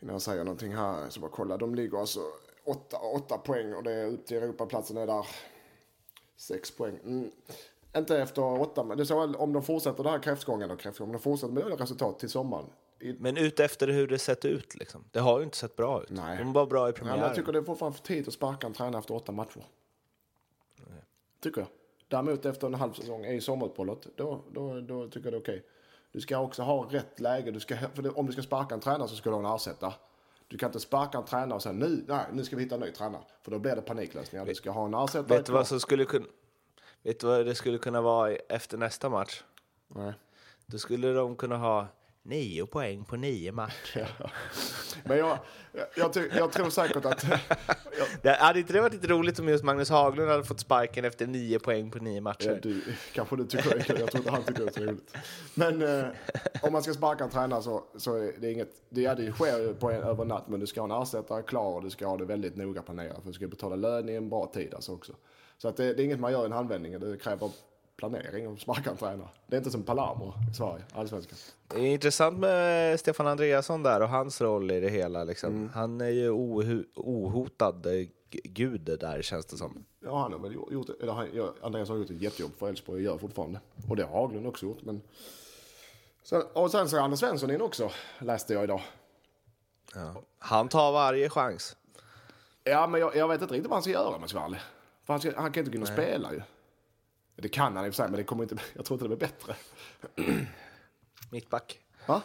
innan 0.00 0.12
jag 0.14 0.22
säger 0.22 0.44
någonting 0.44 0.74
här, 0.74 1.10
ska 1.10 1.20
bara 1.20 1.30
kolla. 1.30 1.56
De 1.56 1.74
ligger 1.74 1.98
alltså 1.98 2.20
åtta, 2.64 2.98
åtta 2.98 3.38
poäng 3.38 3.74
och 3.74 3.82
det 3.82 3.92
är 3.92 4.06
upp 4.06 4.26
till 4.26 4.36
Europaplatsen 4.36 4.96
är 4.96 5.06
där 5.06 5.26
sex 6.36 6.70
poäng. 6.70 6.98
Mm. 7.04 7.30
Inte 7.96 8.18
efter 8.18 8.60
åtta, 8.60 8.84
men 8.84 8.96
det 8.96 9.02
är 9.02 9.04
så 9.04 9.36
om 9.36 9.52
de 9.52 9.62
fortsätter 9.62 10.02
det 10.04 10.10
här 10.10 10.18
kräftgången 10.18 10.70
och 10.70 10.80
kräftgången, 10.80 11.08
om 11.08 11.12
de 11.12 11.22
fortsätter 11.22 11.52
med 11.54 11.64
det 11.66 11.76
resultat 11.76 12.18
till 12.18 12.28
sommaren. 12.30 12.66
Men 13.18 13.36
ut 13.36 13.60
efter 13.60 13.88
hur 13.88 14.08
det 14.08 14.18
sett 14.18 14.44
ut, 14.44 14.74
liksom. 14.74 15.04
det 15.10 15.20
har 15.20 15.38
ju 15.38 15.44
inte 15.44 15.56
sett 15.56 15.76
bra 15.76 16.02
ut. 16.02 16.10
Nej. 16.10 16.38
De 16.38 16.52
var 16.52 16.66
bra 16.66 16.88
i 16.88 16.90
ja, 16.90 16.92
premiären. 16.92 17.20
men 17.20 17.28
jag 17.28 17.36
tycker 17.36 17.52
det 17.52 17.58
är 17.58 17.62
fortfarande 17.62 17.98
för 17.98 18.04
tidigt 18.04 18.28
att 18.28 18.34
sparka 18.34 18.66
en 18.66 18.72
tränare 18.72 18.98
efter 18.98 19.14
åtta 19.14 19.32
matcher. 19.32 19.64
Tycker 21.40 21.60
jag. 21.60 21.68
Däremot 22.08 22.46
efter 22.46 22.66
en 22.66 22.74
halv 22.74 22.92
säsong 22.92 23.24
i 23.24 23.40
sommaruppehållet, 23.40 24.06
då, 24.16 24.44
då, 24.52 24.80
då 24.80 25.08
tycker 25.08 25.26
jag 25.26 25.32
det 25.32 25.36
är 25.36 25.40
okej. 25.40 25.64
Du 26.12 26.20
ska 26.20 26.38
också 26.38 26.62
ha 26.62 26.88
rätt 26.90 27.20
läge. 27.20 27.50
Du 27.50 27.60
ska, 27.60 27.76
det, 27.94 28.10
om 28.10 28.26
du 28.26 28.32
ska 28.32 28.42
sparka 28.42 28.74
en 28.74 28.80
tränare 28.80 29.08
så 29.08 29.16
ska 29.16 29.30
du 29.30 29.36
ha 29.36 29.48
en 29.48 29.54
ersättare. 29.54 29.92
Du 30.48 30.58
kan 30.58 30.68
inte 30.68 30.80
sparka 30.80 31.18
en 31.18 31.24
tränare 31.24 31.54
och 31.54 31.62
säga 31.62 31.72
nu, 31.72 32.04
nej, 32.08 32.26
nu 32.32 32.44
ska 32.44 32.56
vi 32.56 32.62
hitta 32.62 32.74
en 32.74 32.80
ny 32.80 32.90
tränare. 32.90 33.22
För 33.42 33.50
då 33.50 33.58
blir 33.58 33.76
det 33.76 33.82
paniklösningar. 33.82 34.46
Du 34.46 34.54
ska 34.54 34.70
ha 34.70 34.84
en 34.84 34.94
ersättare. 34.94 35.36
Vet 35.36 35.46
du 35.46 35.52
vad 35.52 35.66
som 35.66 35.80
skulle 35.80 36.04
kunna... 36.04 36.26
Vet 37.02 37.20
du 37.20 37.26
vad 37.26 37.46
det 37.46 37.54
skulle 37.54 37.78
kunna 37.78 38.00
vara 38.00 38.32
efter 38.32 38.78
nästa 38.78 39.08
match? 39.08 39.42
Nej. 39.88 40.12
Då 40.66 40.78
skulle 40.78 41.12
de 41.12 41.36
kunna 41.36 41.56
ha 41.56 41.86
nio 42.28 42.66
poäng 42.66 43.04
på 43.04 43.16
nio 43.16 43.52
matcher. 43.52 44.08
Men 45.04 45.18
jag, 45.18 45.38
jag, 45.72 45.86
jag, 45.96 46.26
jag 46.36 46.52
tror 46.52 46.70
säkert 46.70 47.04
att... 47.04 47.26
Det 48.22 48.30
hade 48.30 48.58
inte 48.58 48.72
det 48.72 48.80
varit 48.80 48.92
lite 48.92 49.06
roligt 49.06 49.38
om 49.38 49.48
just 49.48 49.64
Magnus 49.64 49.90
Haglund 49.90 50.30
hade 50.30 50.44
fått 50.44 50.60
sparken 50.60 51.04
efter 51.04 51.26
nio 51.26 51.58
poäng 51.58 51.90
på 51.90 51.98
nio 51.98 52.14
Ja, 52.14 52.20
matcher? 52.20 52.60
du, 52.62 52.82
kanske 53.12 53.36
du 53.36 53.46
tycker 53.46 53.70
det 53.70 53.76
är 53.76 53.82
kul. 53.82 54.00
Jag 54.00 54.10
tror 54.10 54.20
inte 54.20 54.30
han 54.30 54.42
tycker 54.42 54.64
det 54.64 54.68
är 54.68 54.72
så 54.72 54.80
roligt. 54.80 55.16
Men 55.54 55.82
eh, 55.82 56.06
om 56.62 56.72
man 56.72 56.82
ska 56.82 56.94
sparka 56.94 57.24
en 57.24 57.30
tränare 57.30 57.62
så, 57.62 57.84
så 57.96 58.14
är 58.14 58.32
det 58.38 58.52
inget... 58.52 58.70
Det, 58.88 59.00
ja, 59.00 59.14
det 59.14 59.32
sker 59.32 59.58
ju 59.58 59.74
på 59.74 59.90
en, 59.90 60.02
över 60.02 60.24
natt, 60.24 60.48
men 60.48 60.60
du 60.60 60.66
ska 60.66 60.80
ha 60.80 60.96
en 60.96 61.02
ersättare 61.02 61.42
klar 61.42 61.74
och 61.74 61.82
du 61.82 61.90
ska 61.90 62.06
ha 62.06 62.16
det 62.16 62.24
väldigt 62.24 62.56
noga 62.56 62.82
planerat. 62.82 63.22
För 63.22 63.26
du 63.26 63.32
ska 63.32 63.46
betala 63.46 63.76
lön 63.76 64.08
i 64.08 64.14
en 64.14 64.28
bra 64.28 64.46
tid 64.54 64.74
alltså 64.74 64.92
också. 64.92 65.12
Så 65.58 65.68
att 65.68 65.76
det, 65.76 65.94
det 65.94 66.02
är 66.02 66.04
inget 66.04 66.20
man 66.20 66.32
gör 66.32 66.42
i 66.42 66.46
en 66.46 66.52
handvändning. 66.52 67.00
Det 67.00 67.16
kräver 67.16 67.50
planering 67.98 68.52
att 68.52 68.60
sparka 68.60 68.90
en 68.90 68.96
tränare. 68.96 69.28
Det 69.46 69.56
är 69.56 69.58
inte 69.58 69.70
som 69.70 69.82
Palermo 69.82 70.34
i 70.50 70.54
Sverige, 70.54 70.84
allsvenskan. 70.92 71.38
Det 71.68 71.80
är 71.80 71.92
intressant 71.92 72.38
med 72.38 73.00
Stefan 73.00 73.26
Andreasson 73.26 73.82
där 73.82 74.02
och 74.02 74.08
hans 74.08 74.40
roll 74.40 74.70
i 74.70 74.80
det 74.80 74.88
hela. 74.88 75.24
Liksom. 75.24 75.54
Mm. 75.54 75.68
Han 75.68 76.00
är 76.00 76.08
ju 76.08 76.30
ohotad 76.30 77.86
gud 78.30 78.98
där 79.00 79.22
känns 79.22 79.46
det 79.46 79.56
som. 79.56 79.84
Ja, 80.00 80.22
han 80.22 80.32
har 80.32 80.38
väl 80.38 80.52
gjort, 80.52 80.88
eller 81.00 81.12
han, 81.12 81.28
ja, 81.32 81.54
Andreas 81.62 81.88
har 81.88 81.96
gjort 81.96 82.10
ett 82.10 82.20
jättejobb 82.20 82.52
för 82.58 82.68
Elfsborg 82.68 82.96
och 82.96 83.02
gör 83.02 83.18
fortfarande. 83.18 83.60
Och 83.88 83.96
det 83.96 84.04
har 84.04 84.20
Haglund 84.20 84.46
också 84.46 84.66
gjort. 84.66 84.82
Men... 84.82 85.02
Sen, 86.22 86.42
och 86.52 86.70
sen 86.70 86.88
så 86.88 86.96
är 86.96 87.00
Anders 87.00 87.20
Svensson 87.20 87.50
in 87.50 87.60
också, 87.60 87.90
läste 88.18 88.52
jag 88.54 88.64
idag. 88.64 88.82
Ja. 89.94 90.14
Han 90.38 90.68
tar 90.68 90.92
varje 90.92 91.30
chans. 91.30 91.76
Ja, 92.64 92.86
men 92.86 93.00
jag, 93.00 93.16
jag 93.16 93.28
vet 93.28 93.42
inte 93.42 93.54
riktigt 93.54 93.70
vad 93.70 93.76
han 93.76 93.82
ska 93.82 93.92
göra 93.92 94.08
om 94.08 94.20
jag 94.20 94.30
ska 94.30 94.38
vara 94.38 94.46
ärlig. 94.46 94.60
Han, 95.06 95.20
ska, 95.20 95.32
han 95.36 95.52
kan 95.52 95.64
inte 95.64 95.76
in 95.76 95.82
och 95.82 95.88
spela 95.88 96.32
ju. 96.32 96.42
Det 97.42 97.48
kan 97.48 97.76
han 97.76 97.86
i 97.86 97.88
och 97.88 97.94
för 97.94 98.02
sig, 98.02 98.10
men 98.10 98.16
det 98.16 98.24
kommer 98.24 98.42
inte, 98.42 98.56
jag 98.74 98.84
tror 98.84 98.94
inte 98.94 99.04
det 99.04 99.16
blir 99.16 99.28
bättre. 99.28 99.56
Mittback. 101.30 101.78
Va? 102.06 102.22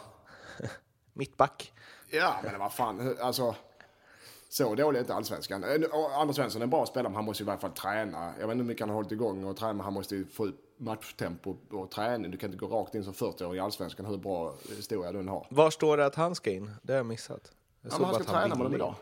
Mittback. 1.12 1.72
Ja, 2.10 2.40
men 2.42 2.58
vad 2.58 2.72
fan. 2.72 3.16
Alltså, 3.20 3.54
så 4.48 4.74
dålig 4.74 4.98
är 4.98 5.00
inte 5.00 5.14
allsvenskan. 5.14 5.64
Eh, 5.64 5.80
Anders 6.14 6.36
Svensson 6.36 6.62
är 6.62 6.64
en 6.64 6.70
bra 6.70 6.86
spelare, 6.86 7.08
men 7.08 7.16
han 7.16 7.24
måste 7.24 7.42
i 7.42 7.46
varje 7.46 7.60
fall 7.60 7.70
träna. 7.70 8.32
Jag 8.40 8.46
vet 8.46 8.54
inte 8.54 8.62
hur 8.62 8.64
mycket 8.68 8.80
han 8.80 8.88
har 8.88 8.94
hållit 8.94 9.12
igång 9.12 9.44
och 9.44 9.56
träna, 9.56 9.72
men 9.72 9.84
han 9.84 9.92
måste 9.92 10.16
ju 10.16 10.26
få 10.26 10.46
ut 10.46 10.64
matchtempo 10.76 11.56
och 11.70 11.90
träning. 11.90 12.30
Du 12.30 12.38
kan 12.38 12.52
inte 12.52 12.66
gå 12.66 12.80
rakt 12.80 12.94
in 12.94 13.04
som 13.04 13.12
40-åring 13.12 13.56
i 13.56 13.60
allsvenskan, 13.60 14.06
hur 14.06 14.16
bra 14.16 14.54
historia 14.76 15.12
du 15.12 15.18
än 15.18 15.28
har. 15.28 15.46
Var 15.50 15.70
står 15.70 15.96
det 15.96 16.06
att 16.06 16.14
han 16.14 16.34
ska 16.34 16.50
in? 16.50 16.70
Det 16.82 16.92
har 16.92 16.98
jag 16.98 17.06
missat. 17.06 17.52
Jag 17.82 17.92
Ja, 17.92 17.98
men 17.98 18.06
han 18.06 18.14
ska 18.14 18.24
träna 18.24 18.54
med 18.54 18.66
dem 18.66 18.74
idag. 18.74 18.94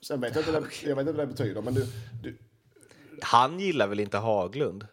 Sen 0.00 0.20
vet 0.20 0.34
jag 0.34 0.42
inte, 0.42 0.60
det, 0.60 0.66
jag 0.88 0.96
vet 0.96 1.06
inte 1.06 1.12
vad 1.12 1.28
det 1.28 1.32
betyder, 1.32 1.62
men 1.62 1.74
du... 1.74 1.86
du 2.22 2.38
Han 3.22 3.60
gillar 3.60 3.86
väl 3.86 4.00
inte 4.00 4.18
Haglund? 4.18 4.86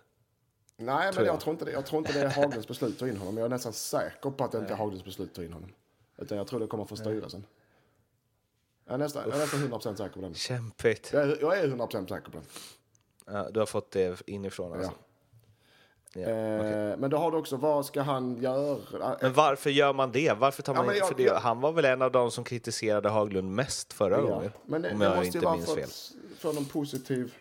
Nej, 0.78 1.12
men 1.16 1.26
jag. 1.26 1.40
tror, 1.40 1.52
inte 1.54 1.66
det, 1.66 1.72
jag 1.72 1.86
tror 1.86 2.00
inte 2.00 2.13
det 2.13 2.20
är 2.26 2.30
Haglunds 2.30 2.68
beslut 2.68 2.94
att 2.94 3.00
ta 3.00 3.08
in 3.08 3.18
honom. 3.18 3.38
Jag 3.38 3.46
är 3.46 3.50
nästan 3.50 3.74
säker 3.74 4.30
på 4.30 4.44
att 4.44 4.52
det 4.52 4.58
inte 4.58 4.74
är 4.74 4.78
Haglunds 4.78 5.06
beslut 5.06 5.30
att 5.30 5.36
ta 5.36 5.44
in 5.44 5.54
honom. 5.54 5.70
Utan 6.18 6.38
jag 6.38 6.48
tror 6.48 6.60
det 6.60 6.68
kommer 6.68 6.86
från 6.86 6.98
styrelsen. 6.98 7.46
Jag 8.86 8.94
är 8.94 8.98
nästan, 8.98 9.24
jag 9.26 9.36
är 9.36 9.40
nästan 9.40 9.60
100% 9.60 9.96
säker 9.96 10.13
på 10.16 10.22
den. 10.22 10.34
Kämpigt. 10.34 11.10
Jag 11.13 11.22
är, 11.24 11.38
jag 11.42 11.60
är 11.60 11.68
100% 11.68 12.08
säker 12.08 12.32
på 12.32 12.38
den. 12.38 12.46
Ja, 13.36 13.50
du 13.52 13.60
har 13.60 13.66
fått 13.68 13.92
det 13.92 14.22
inifrån 14.28 14.74
alltså? 14.74 14.92
Ja. 16.13 16.22
Eh, 16.22 16.60
okej. 16.60 16.98
Men 16.98 17.10
då 17.10 17.18
har 17.18 17.32
du 17.32 17.38
också, 17.38 17.58
vad 17.58 17.86
ska 17.86 18.02
han 18.02 18.42
göra? 18.42 19.18
Men 19.22 19.34
varför 19.34 19.70
gör 19.70 19.94
man 19.94 20.12
det? 20.12 20.34
Varför 20.38 20.63
tar 20.63 20.74
Ja, 20.74 20.78
man 20.80 20.86
men 20.86 20.96
jag- 20.98 21.08
för 21.08 21.16
det? 21.16 21.34
Han 21.40 21.62
var 21.62 21.72
väl 21.72 21.86
en 21.86 22.02
av 22.02 22.12
de 22.12 22.32
som 22.32 22.44
kritiserade 22.44 23.10
Haglund 23.10 23.52
mest 23.56 23.94
förra 23.94 24.22
gången? 24.22 24.52
Men 24.66 24.82
det, 24.82 24.92
om 24.92 25.00
det 25.00 25.06
jag 25.06 25.16
måste 25.18 25.38
inte 25.38 25.52
minns 25.52 25.66
för, 25.66 25.76
fel. 25.76 25.84
att- 25.84 26.13
för 26.40 26.54
någon 26.54 26.66
positiv 26.66 27.34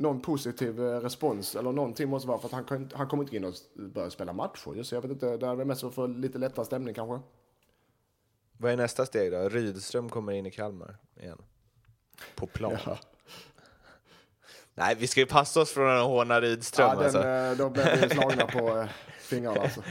någon 0.00 0.20
positiv 0.20 0.80
eh, 0.80 1.00
respons 1.00 1.56
eller 1.56 1.72
någonting 1.72 2.08
måste 2.08 2.28
vara 2.28 2.38
för 2.38 2.46
att 2.46 2.52
han, 2.52 2.64
kan, 2.64 2.90
han 2.94 3.08
kommer 3.08 3.22
inte 3.22 3.36
in 3.36 3.44
och 3.44 3.54
börja 3.74 4.10
spela 4.10 4.32
matcher. 4.32 4.74
ju, 4.76 4.84
Så 4.84 4.94
jag 4.94 5.02
vet 5.02 5.10
inte, 5.10 5.36
det 5.36 5.46
är 5.46 5.54
väl 5.54 5.66
mest 5.66 5.80
för 5.80 5.88
att 5.88 5.94
få 5.94 6.06
lite 6.06 6.38
lättare 6.38 6.64
stämning 6.64 6.94
kanske. 6.94 7.26
Vad 8.58 8.72
är 8.72 8.76
nästa 8.76 9.06
steg 9.06 9.32
då? 9.32 9.48
Rydström 9.48 10.08
kommer 10.08 10.32
in 10.32 10.46
i 10.46 10.50
Kalmar 10.50 10.96
igen. 11.20 11.38
På 12.36 12.46
plan. 12.46 12.76
Ja, 12.86 12.98
Nej, 14.74 14.94
vi 14.98 15.06
ska 15.06 15.20
ju 15.20 15.26
passa 15.26 15.60
oss 15.60 15.70
från 15.70 15.90
att 15.98 16.04
håna 16.04 16.40
Rydström 16.40 16.88
ja 16.88 16.94
den, 16.94 17.04
alltså. 17.04 17.22
eh, 17.28 17.52
då 17.56 17.70
blir 17.70 17.96
vi 18.02 18.08
slagna 18.08 18.46
på 18.46 18.76
eh, 18.78 18.86
fingrarna 19.20 19.60
alltså. 19.60 19.82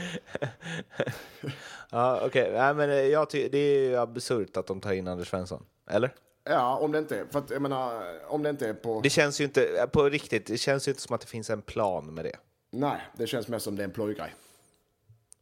Ja, 1.90 2.20
okej. 2.26 2.52
Nej, 2.52 2.74
men 2.74 3.10
jag 3.10 3.30
ty- 3.30 3.48
det 3.48 3.58
är 3.58 3.88
ju 3.88 3.96
absurt 3.96 4.56
att 4.56 4.66
de 4.66 4.80
tar 4.80 4.92
in 4.92 5.08
Anders 5.08 5.28
Svensson. 5.30 5.64
Eller? 5.90 6.14
Ja, 6.50 6.76
om 6.76 6.92
det 6.92 6.98
inte 6.98 7.18
är, 7.18 7.24
för 7.24 7.38
att 7.38 7.50
jag 7.50 7.62
menar, 7.62 8.02
om 8.28 8.42
det 8.42 8.50
inte 8.50 8.68
är 8.68 8.74
på... 8.74 9.00
Det 9.00 9.10
känns 9.10 9.40
ju 9.40 9.44
inte, 9.44 9.88
på 9.92 10.04
riktigt, 10.04 10.46
det 10.46 10.58
känns 10.58 10.88
ju 10.88 10.90
inte 10.90 11.02
som 11.02 11.14
att 11.14 11.20
det 11.20 11.26
finns 11.26 11.50
en 11.50 11.62
plan 11.62 12.14
med 12.14 12.24
det. 12.24 12.36
Nej, 12.70 13.00
det 13.16 13.26
känns 13.26 13.48
mest 13.48 13.64
som 13.64 13.76
det 13.76 13.82
är 13.82 13.84
en 13.84 13.90
plojgrej. 13.90 14.34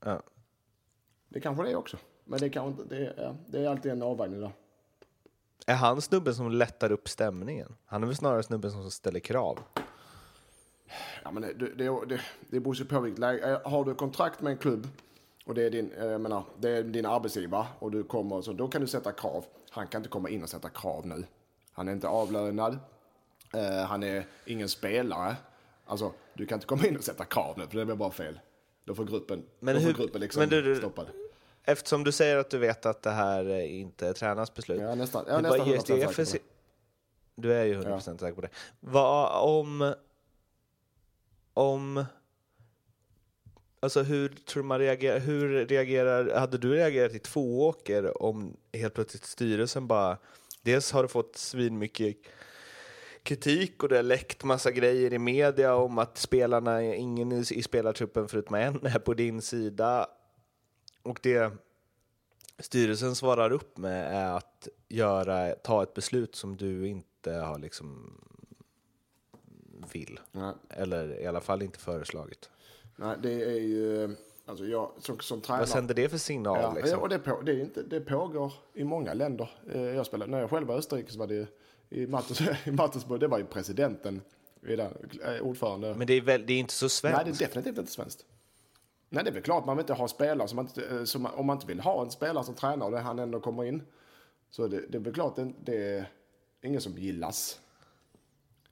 Ja. 0.05 0.23
Det 1.29 1.41
kanske 1.41 1.65
det 1.65 1.71
är 1.71 1.77
också. 1.77 1.97
Men 2.25 2.41
det, 2.41 2.51
kan 2.51 2.87
det, 2.89 2.97
är, 2.97 3.37
det 3.47 3.65
är 3.65 3.69
alltid 3.69 3.93
en 3.93 4.03
avvägning 4.03 4.41
där. 4.41 4.53
Är 5.67 5.75
han 5.75 6.03
snubben 6.03 6.35
som 6.35 6.51
lättar 6.51 6.93
upp 6.93 7.09
stämningen? 7.09 7.75
Han 7.87 8.03
är 8.03 8.07
väl 8.07 8.17
snarare 8.17 8.43
snubben 8.43 8.71
som 8.71 8.91
ställer 8.91 9.21
krav? 9.21 9.59
Ja, 11.25 11.31
men 11.31 11.43
det, 11.43 11.53
det, 11.53 12.07
det, 12.07 12.21
det, 12.51 12.61
beror 12.61 12.77
ju 12.77 12.85
på 12.85 13.01
vilket 13.01 13.19
läge. 13.19 13.53
Eh, 13.53 13.71
Har 13.71 13.85
du 13.85 13.95
kontrakt 13.95 14.41
med 14.41 14.51
en 14.51 14.59
klubb 14.59 14.89
och 15.47 15.55
det 15.55 15.63
är 15.63 15.71
din, 15.71 15.93
eh, 15.93 16.07
jag 16.07 16.21
menar, 16.21 16.45
det 16.59 16.71
är 16.71 16.83
din 16.83 17.07
arbetsgivare 17.07 17.67
och 17.79 17.91
du 17.91 18.05
kommer, 18.05 18.43
så 18.43 18.53
då 18.53 18.69
kan 18.69 18.81
du 18.81 18.87
sätta 18.87 19.13
krav. 19.13 19.45
Han 19.79 19.89
kan 19.89 19.99
inte 19.99 20.09
komma 20.09 20.29
in 20.29 20.43
och 20.43 20.49
sätta 20.49 20.69
krav 20.69 21.07
nu. 21.07 21.25
Han 21.73 21.89
är 21.89 21.93
inte 21.93 22.09
avlönad. 22.09 22.79
Eh, 23.55 23.85
han 23.87 24.03
är 24.03 24.27
ingen 24.45 24.69
spelare. 24.69 25.37
Alltså, 25.87 26.13
du 26.35 26.47
kan 26.47 26.57
inte 26.57 26.67
komma 26.67 26.87
in 26.87 26.97
och 26.97 27.05
sätta 27.05 27.25
krav 27.25 27.59
nu, 27.59 27.67
för 27.67 27.79
det 27.79 27.85
blir 27.85 27.95
bara 27.97 28.11
fel. 28.11 28.41
Då 28.85 28.95
får 28.95 29.05
gruppen, 29.05 29.43
Men 29.61 29.75
då 29.75 29.81
får 29.81 29.87
hur- 29.87 29.95
gruppen 29.95 30.21
liksom 30.21 30.41
men 30.41 30.49
du- 30.49 30.63
du- 30.63 30.77
stoppad. 30.77 31.07
Eftersom 31.65 32.05
du 32.05 32.13
säger 32.13 32.37
att 32.37 32.51
du 32.51 32.59
vet 32.59 32.87
att 32.87 33.03
det 33.03 33.11
här 33.11 33.61
inte 33.61 34.09
är 34.09 34.13
tränarens 34.13 34.55
beslut. 34.55 34.81
Är 34.81 34.97
nästan, 34.97 35.25
jag 35.29 35.39
är 35.39 35.43
nästan 35.43 35.67
ger 35.69 35.77
100% 35.77 35.81
säker 35.87 36.07
på 36.07 36.23
det. 36.33 36.39
Du 37.35 37.55
är 37.55 37.65
ju 37.65 37.75
100% 37.75 38.21
säker 38.21 38.35
på 38.35 38.41
det. 38.41 38.49
Vad 38.81 39.43
om... 39.59 39.95
Om... 41.55 42.05
Alltså 43.81 44.03
hur 44.03 44.29
tror 44.29 44.63
man 44.63 44.79
reagerar, 44.79 45.19
hur 45.19 45.67
reagerar, 45.67 46.39
hade 46.39 46.59
du 46.59 46.73
reagerat 46.73 47.15
i 47.15 47.19
Tvååker 47.19 48.23
om 48.23 48.57
helt 48.73 48.95
plötsligt 48.95 49.25
styrelsen 49.25 49.87
bara, 49.87 50.19
dels 50.63 50.93
har 50.93 51.03
du 51.03 51.09
fått 51.09 51.37
svin 51.37 51.79
mycket 51.79 52.17
kritik 53.23 53.83
och 53.83 53.89
det 53.89 53.97
har 53.97 54.03
läckt 54.03 54.45
massa 54.45 54.71
grejer 54.71 55.13
i 55.13 55.19
media 55.19 55.75
om 55.75 55.99
att 55.99 56.19
spelarna, 56.19 56.85
ingen 56.85 57.33
i, 57.33 57.45
i 57.51 57.63
spelartruppen 57.63 58.29
förutom 58.29 58.55
en 58.55 58.87
är 58.87 58.99
på 58.99 59.15
din 59.15 59.43
sida 59.43 60.07
och 61.03 61.19
det 61.23 61.53
styrelsen 62.59 63.15
svarar 63.15 63.53
upp 63.53 63.79
med 63.79 64.17
är 64.17 64.37
att 64.37 64.69
göra, 64.89 65.55
ta 65.55 65.83
ett 65.83 65.95
beslut 65.95 66.35
som 66.35 66.57
du 66.57 66.89
inte 66.89 67.33
har 67.33 67.59
liksom 67.59 68.21
vill. 69.93 70.21
Nej. 70.33 70.53
Eller 70.71 71.21
i 71.21 71.27
alla 71.27 71.41
fall 71.41 71.63
inte 71.63 71.79
föreslagit. 71.79 72.51
Nej, 73.01 73.17
det 73.23 73.33
är 73.43 73.61
ju, 73.61 74.17
alltså 74.47 74.65
jag 74.65 74.91
som, 74.99 75.19
som 75.19 75.41
tränare. 75.41 75.61
Vad 75.63 75.69
sänder 75.69 75.95
det 75.95 76.09
för 76.09 76.19
signal? 76.19 76.59
Ja, 76.63 76.73
liksom? 76.75 77.01
och 77.01 77.09
det, 77.09 77.19
på, 77.19 77.41
det, 77.41 77.53
är 77.53 77.61
inte, 77.61 77.83
det 77.83 78.01
pågår 78.01 78.53
i 78.75 78.85
många 78.85 79.15
länder. 79.15 79.51
Eh, 79.73 79.83
Jag 79.83 80.07
spelade, 80.07 80.31
när 80.31 80.41
jag 80.41 80.51
själv 80.51 80.67
var 80.67 80.75
i 80.75 80.79
Österrike 80.79 81.13
så 81.13 81.19
var 81.19 81.27
det 81.27 81.47
i 81.91 82.07
Mattes, 82.07 82.41
i 82.67 82.71
Mattesburg, 82.71 83.21
det 83.21 83.27
var 83.29 83.39
ju 83.39 83.45
presidenten, 83.45 84.21
eh, 84.69 85.41
ordförande. 85.43 85.95
Men 85.95 86.07
det 86.07 86.15
är, 86.15 86.21
väl, 86.21 86.47
det 86.47 86.53
är 86.53 86.59
inte 86.59 86.73
så 86.73 86.85
Nej, 86.85 87.13
det 87.13 87.25
svenskt. 87.25 87.43
är 87.43 87.47
definitivt 87.47 87.79
inte 87.79 87.93
svenskt. 87.93 88.25
Nej, 89.09 89.25
det 89.25 89.31
är 89.31 89.35
väl 89.35 89.43
klart 89.43 89.67
man 89.67 89.77
vill 89.77 89.83
inte 89.83 89.93
ha 89.95 90.09
spelare 90.09 90.49
som 90.49 90.57
man 90.57 90.65
inte, 90.67 90.97
eh, 90.97 91.05
som, 91.05 91.27
om 91.27 91.47
man 91.47 91.57
inte 91.57 91.67
vill 91.67 91.81
ha 91.81 92.03
en 92.03 92.11
spelare 92.11 92.45
som 92.45 92.55
tränar 92.55 92.87
och 92.87 92.93
det 92.93 92.99
han 92.99 93.19
ändå 93.19 93.41
kommer 93.41 93.65
in. 93.65 93.83
Så 94.51 94.67
det, 94.69 94.81
det 94.89 94.99
är 94.99 95.03
väl 95.03 95.15
klart 95.15 95.37
det, 95.37 95.53
det 95.65 95.89
är 95.99 96.07
ingen 96.63 96.81
som 96.81 96.93
gillas. 96.99 97.61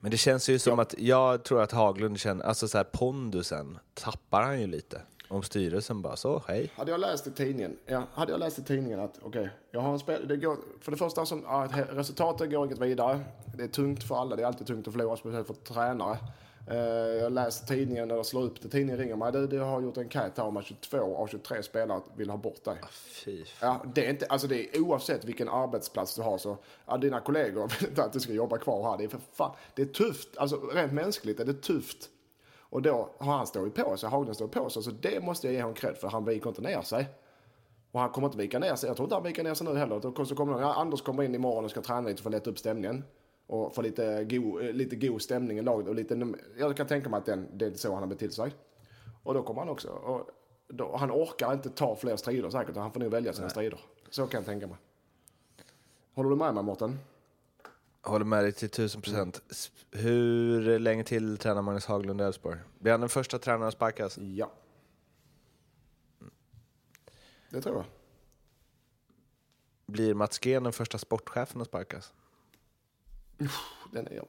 Men 0.00 0.10
det 0.10 0.16
känns 0.16 0.48
ju 0.48 0.58
som 0.58 0.78
att 0.78 0.94
jag 0.98 1.44
tror 1.44 1.62
att 1.62 1.72
Haglund 1.72 2.20
känner, 2.20 2.44
alltså 2.44 2.68
så 2.68 2.76
här 2.76 2.84
pondusen 2.84 3.78
tappar 3.94 4.42
han 4.42 4.60
ju 4.60 4.66
lite. 4.66 5.00
Om 5.28 5.42
styrelsen 5.42 6.02
bara 6.02 6.16
så, 6.16 6.42
hej. 6.48 6.72
Hade 6.76 6.90
jag 6.90 7.00
läst 7.00 7.26
i 7.26 7.30
tidningen, 7.30 7.76
ja, 7.86 8.02
hade 8.14 8.32
jag 8.32 8.38
läst 8.38 8.58
i 8.58 8.62
tidningen 8.62 9.00
att 9.00 9.18
okej, 9.22 9.50
jag 9.70 9.80
har 9.80 9.92
en 9.92 9.98
spel, 9.98 10.28
det 10.28 10.36
går, 10.36 10.56
för 10.80 10.90
det 10.90 10.96
första 10.96 11.26
som, 11.26 11.42
ja, 11.42 11.68
resultatet 11.90 12.50
går 12.50 12.66
inget 12.66 12.78
vidare. 12.78 13.20
Det 13.56 13.64
är 13.64 13.68
tungt 13.68 14.04
för 14.04 14.20
alla, 14.20 14.36
det 14.36 14.42
är 14.42 14.46
alltid 14.46 14.66
tungt 14.66 14.88
att 14.88 14.94
förlora, 14.94 15.16
speciellt 15.16 15.46
för 15.46 15.54
tränare. 15.54 16.18
Eh, 16.70 16.76
jag 17.22 17.32
läser 17.32 17.66
tidningen, 17.66 18.10
eller 18.10 18.22
slår 18.22 18.42
upp 18.42 18.62
det, 18.62 18.68
tidningen 18.68 18.98
ringer 18.98 19.16
mig, 19.16 19.32
du, 19.32 19.46
du 19.46 19.60
har 19.60 19.80
gjort 19.80 19.96
en 19.96 20.02
enkät 20.02 20.38
här 20.38 20.44
om 20.44 20.56
att 20.56 20.64
22 20.64 21.16
av 21.16 21.26
23 21.26 21.62
spelare 21.62 22.00
vill 22.16 22.30
ha 22.30 22.36
bort 22.36 22.64
dig. 22.64 22.78
Fy. 22.90 23.44
Ja, 23.60 23.84
det 23.94 24.06
är 24.06 24.10
inte, 24.10 24.26
alltså 24.26 24.48
det 24.48 24.76
är 24.76 24.80
oavsett 24.80 25.24
vilken 25.24 25.48
arbetsplats 25.48 26.14
du 26.14 26.22
har 26.22 26.38
så, 26.38 26.56
ja, 26.86 26.96
dina 26.96 27.20
kollegor 27.20 27.72
vill 27.80 27.88
inte 27.88 28.04
att 28.04 28.12
du 28.12 28.20
ska 28.20 28.32
jobba 28.32 28.58
kvar 28.58 28.90
här. 28.90 28.98
Det 28.98 29.04
är 29.04 29.08
för 29.08 29.20
fan, 29.32 29.54
det 29.74 29.82
är 29.82 29.86
tufft, 29.86 30.28
alltså 30.36 30.56
rent 30.56 30.92
mänskligt 30.92 31.40
är 31.40 31.44
det 31.44 31.62
tufft. 31.62 32.08
Och 32.58 32.82
då 32.82 33.10
har 33.18 33.36
han 33.36 33.46
stått 33.46 33.74
på 33.74 33.96
sig, 33.96 34.08
Haglund 34.08 34.36
stått 34.36 34.52
på 34.52 34.70
sig, 34.70 34.82
så 34.82 34.90
det 34.90 35.22
måste 35.22 35.46
jag 35.46 35.54
ge 35.54 35.62
honom 35.62 35.74
cred 35.74 35.96
för, 35.96 36.08
han 36.08 36.24
viker 36.24 36.48
inte 36.48 36.62
ner 36.62 36.82
sig. 36.82 37.08
Och 37.92 38.00
han 38.00 38.10
kommer 38.10 38.28
inte 38.28 38.38
vika 38.38 38.58
ner 38.58 38.74
sig, 38.74 38.88
jag 38.88 38.96
tror 38.96 39.06
inte 39.06 39.14
han 39.14 39.24
viker 39.24 39.44
ner 39.44 39.54
sig 39.54 39.66
nu 39.66 39.78
heller. 39.78 40.00
Då 40.00 40.24
så 40.24 40.34
kommer 40.34 40.60
ja, 40.60 40.74
Anders 40.74 41.02
kommer 41.02 41.22
in 41.22 41.34
imorgon 41.34 41.64
och 41.64 41.70
ska 41.70 41.82
träna 41.82 42.08
lite 42.08 42.22
för 42.22 42.30
att 42.30 42.34
lätta 42.34 42.50
upp 42.50 42.58
stämningen. 42.58 43.04
Och 43.46 43.74
få 43.74 43.82
lite 43.82 44.24
god, 44.24 44.62
eh, 44.64 44.72
lite 44.72 44.96
god 44.96 45.22
stämning 45.22 45.58
i 45.58 45.62
laget 45.62 45.88
och 45.88 45.94
lite, 45.94 46.32
jag 46.58 46.76
kan 46.76 46.86
tänka 46.86 47.08
mig 47.08 47.18
att 47.18 47.26
den, 47.26 47.48
det 47.58 47.66
är 47.66 47.74
så 47.74 47.92
han 47.92 48.02
har 48.02 48.06
betett 48.08 48.32
sig. 48.34 48.54
Och 49.22 49.34
då 49.34 49.42
kommer 49.42 49.60
han 49.60 49.68
också, 49.68 49.88
och 49.88 50.30
då, 50.68 50.96
han 50.96 51.10
orkar 51.10 51.52
inte 51.52 51.70
ta 51.70 51.96
fler 51.96 52.16
strider 52.16 52.50
säkert, 52.50 52.76
han 52.76 52.92
får 52.92 53.00
nog 53.00 53.10
välja 53.10 53.32
sina 53.32 53.48
strider. 53.50 53.80
Så 54.10 54.26
kan 54.26 54.38
jag 54.38 54.46
tänka 54.46 54.66
mig. 54.66 54.76
Håller 56.14 56.30
du 56.30 56.36
med 56.36 56.54
mig 56.54 56.62
Mårten? 56.64 56.98
Håller 58.02 58.24
med 58.24 58.44
dig 58.44 58.52
till 58.52 58.70
tusen 58.70 59.02
procent. 59.02 59.42
S- 59.50 59.70
Hur 59.90 60.78
länge 60.78 61.04
till 61.04 61.38
tränar 61.38 61.62
Magnus 61.62 61.86
Haglund 61.86 62.20
i 62.20 62.24
Elfsborg? 62.24 62.58
Blir 62.78 62.92
han 62.92 63.00
den 63.00 63.08
första 63.08 63.38
tränaren 63.38 63.68
att 63.68 63.74
sparkas? 63.74 64.18
Ja. 64.18 64.50
Det 67.50 67.60
tror 67.62 67.76
jag. 67.76 67.84
Blir 69.86 70.14
Mats 70.14 70.38
Green 70.38 70.62
den 70.62 70.72
första 70.72 70.98
sportchefen 70.98 71.60
att 71.60 71.66
sparkas? 71.66 72.12
Den 73.92 74.06
är... 74.06 74.22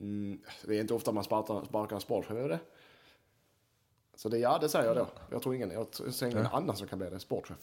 Mm, 0.00 0.40
det 0.64 0.76
är 0.76 0.80
inte 0.80 0.94
ofta 0.94 1.12
man 1.12 1.24
sparkar, 1.24 1.64
sparkar 1.64 1.96
en 1.96 2.00
sportchef? 2.00 2.60
Så 4.14 4.28
det, 4.28 4.38
ja, 4.38 4.58
det 4.58 4.68
säger 4.68 4.86
jag 4.86 4.96
då. 4.96 5.06
Jag 5.30 5.42
tror 5.42 5.54
ingen, 5.54 5.70
jag 5.70 6.14
ser 6.14 6.26
ingen 6.26 6.46
annan 6.46 6.76
som 6.76 6.88
kan 6.88 6.98
bli 6.98 7.10
det, 7.10 7.20
sportchef. 7.20 7.56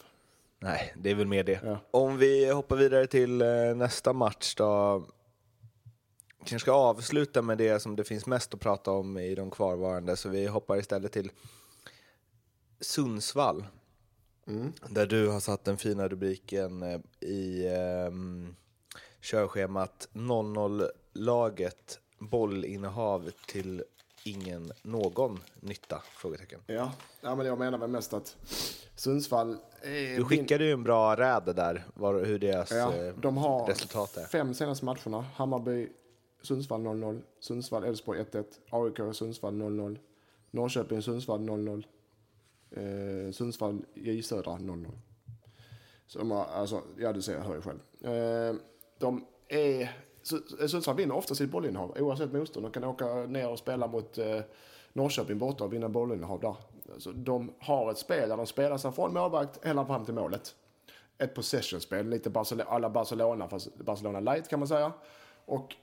Nej, 0.60 0.94
det 0.98 1.10
är 1.12 1.16
väl 1.16 1.28
mer 1.28 1.44
det. 1.44 1.60
Ja. 1.64 1.78
Om 1.92 2.18
vi 2.18 2.52
hoppar 2.52 2.76
vidare 2.76 3.08
till 3.08 3.42
eh, 3.42 3.76
nästa 3.76 4.14
match 4.14 4.56
då. 4.56 5.04
Kanske 6.40 6.60
ska 6.60 6.72
avsluta 6.72 7.42
med 7.42 7.58
det 7.58 7.80
som 7.80 7.96
det 7.96 8.04
finns 8.04 8.26
mest 8.26 8.54
att 8.54 8.60
prata 8.60 8.92
om 8.92 9.18
i 9.18 9.36
de 9.36 9.52
kvarvarande, 9.52 10.18
så 10.18 10.30
vi 10.30 10.48
hoppar 10.48 10.78
istället 10.78 11.12
till 11.12 11.32
Sundsvall. 12.80 13.66
Där 14.90 15.06
du 15.06 15.28
har 15.28 15.40
satt 15.40 15.64
den 15.64 15.78
fina 15.78 16.08
rubriken 16.08 16.84
eh, 16.84 17.00
i 17.30 17.68
um, 18.08 18.56
körschemat 19.22 20.10
0-0-laget 20.14 22.00
bollinnehav 22.20 23.32
till 23.48 23.84
ingen 24.24 24.72
någon 24.82 25.40
nytta? 25.60 26.04
Frågetecken. 26.18 26.60
Ja, 26.68 26.92
ja 27.22 27.36
men 27.36 27.46
jag 27.46 27.60
menar 27.60 27.78
väl 27.78 27.90
mest 27.90 28.14
att 28.14 28.38
Sundsvall... 28.96 29.58
Är 29.82 30.18
Du 30.18 30.26
skickade 30.26 30.66
ju 30.66 30.72
en 30.72 30.84
bra 30.84 31.16
räd 31.16 31.44
där, 31.56 31.86
var, 31.94 32.26
hur 32.26 32.40
deras 32.40 32.72
Ja, 32.72 32.96
eh, 32.96 33.14
de 33.16 33.38
har 33.38 33.68
resultat 33.68 34.18
är. 34.18 34.26
fem 34.26 34.54
senaste 34.54 34.86
matcherna. 34.86 35.26
Hammarby, 35.36 35.88
Sundsvall 36.42 36.82
0-0. 36.82 37.22
Sundsvall, 37.40 37.84
Elfsborg 37.84 38.24
1-1. 38.24 38.44
AIK, 38.70 39.16
Sundsvall 39.16 39.54
0-0. 39.54 39.98
Norrköping, 40.52 41.02
Sundsvall 41.02 41.40
0-0. 41.40 41.84
Eh, 42.72 43.32
Sundsvall, 43.32 43.86
J 43.94 44.24
Södra 44.24 44.52
0-0. 44.52 44.88
Så 46.08 46.34
alltså, 46.34 46.82
ja 46.98 47.14
du 47.14 47.22
ser, 47.22 47.34
jag 47.34 47.42
hör 47.42 47.56
ju 47.56 47.62
själv. 47.62 47.80
Eh, 48.02 48.56
de 48.98 49.26
är, 49.48 49.92
Sundsvall 50.68 50.96
vinner 50.96 51.16
ofta 51.16 51.36
sitt 51.36 51.52
bollinnehav 51.52 51.98
oavsett 52.00 52.34
motstånd. 52.34 52.66
De 52.66 52.72
kan 52.72 52.84
åka 52.84 53.06
ner 53.14 53.50
och 53.50 53.60
spela 53.60 53.88
mot 53.88 54.18
eh, 54.18 54.42
Norrköping 54.94 55.38
borta 55.38 55.64
och 55.64 55.74
vinna 55.74 55.90
bollinnehav 55.90 56.40
där. 56.40 56.56
Alltså, 56.94 57.12
de 57.12 57.54
har 57.60 57.92
ett 57.92 57.98
spel 57.98 58.30
där 58.30 58.38
de 58.38 58.46
spelar 58.46 58.78
sig 58.78 58.92
från 58.92 59.14
målvakt 59.14 59.66
hela 59.66 59.86
fram 59.86 60.06
till 60.06 60.14
målet. 60.14 60.56
Ett 61.18 61.36
possession-spel, 61.36 62.10
lite 62.10 62.30
Barcelona, 62.30 62.70
alla 62.70 62.90
Barcelona, 62.90 63.48
fast 63.48 63.78
Barcelona 63.78 64.20
light 64.20 64.48
kan 64.48 64.60
man 64.60 64.68
säga. 64.68 64.92
Och 65.46 65.76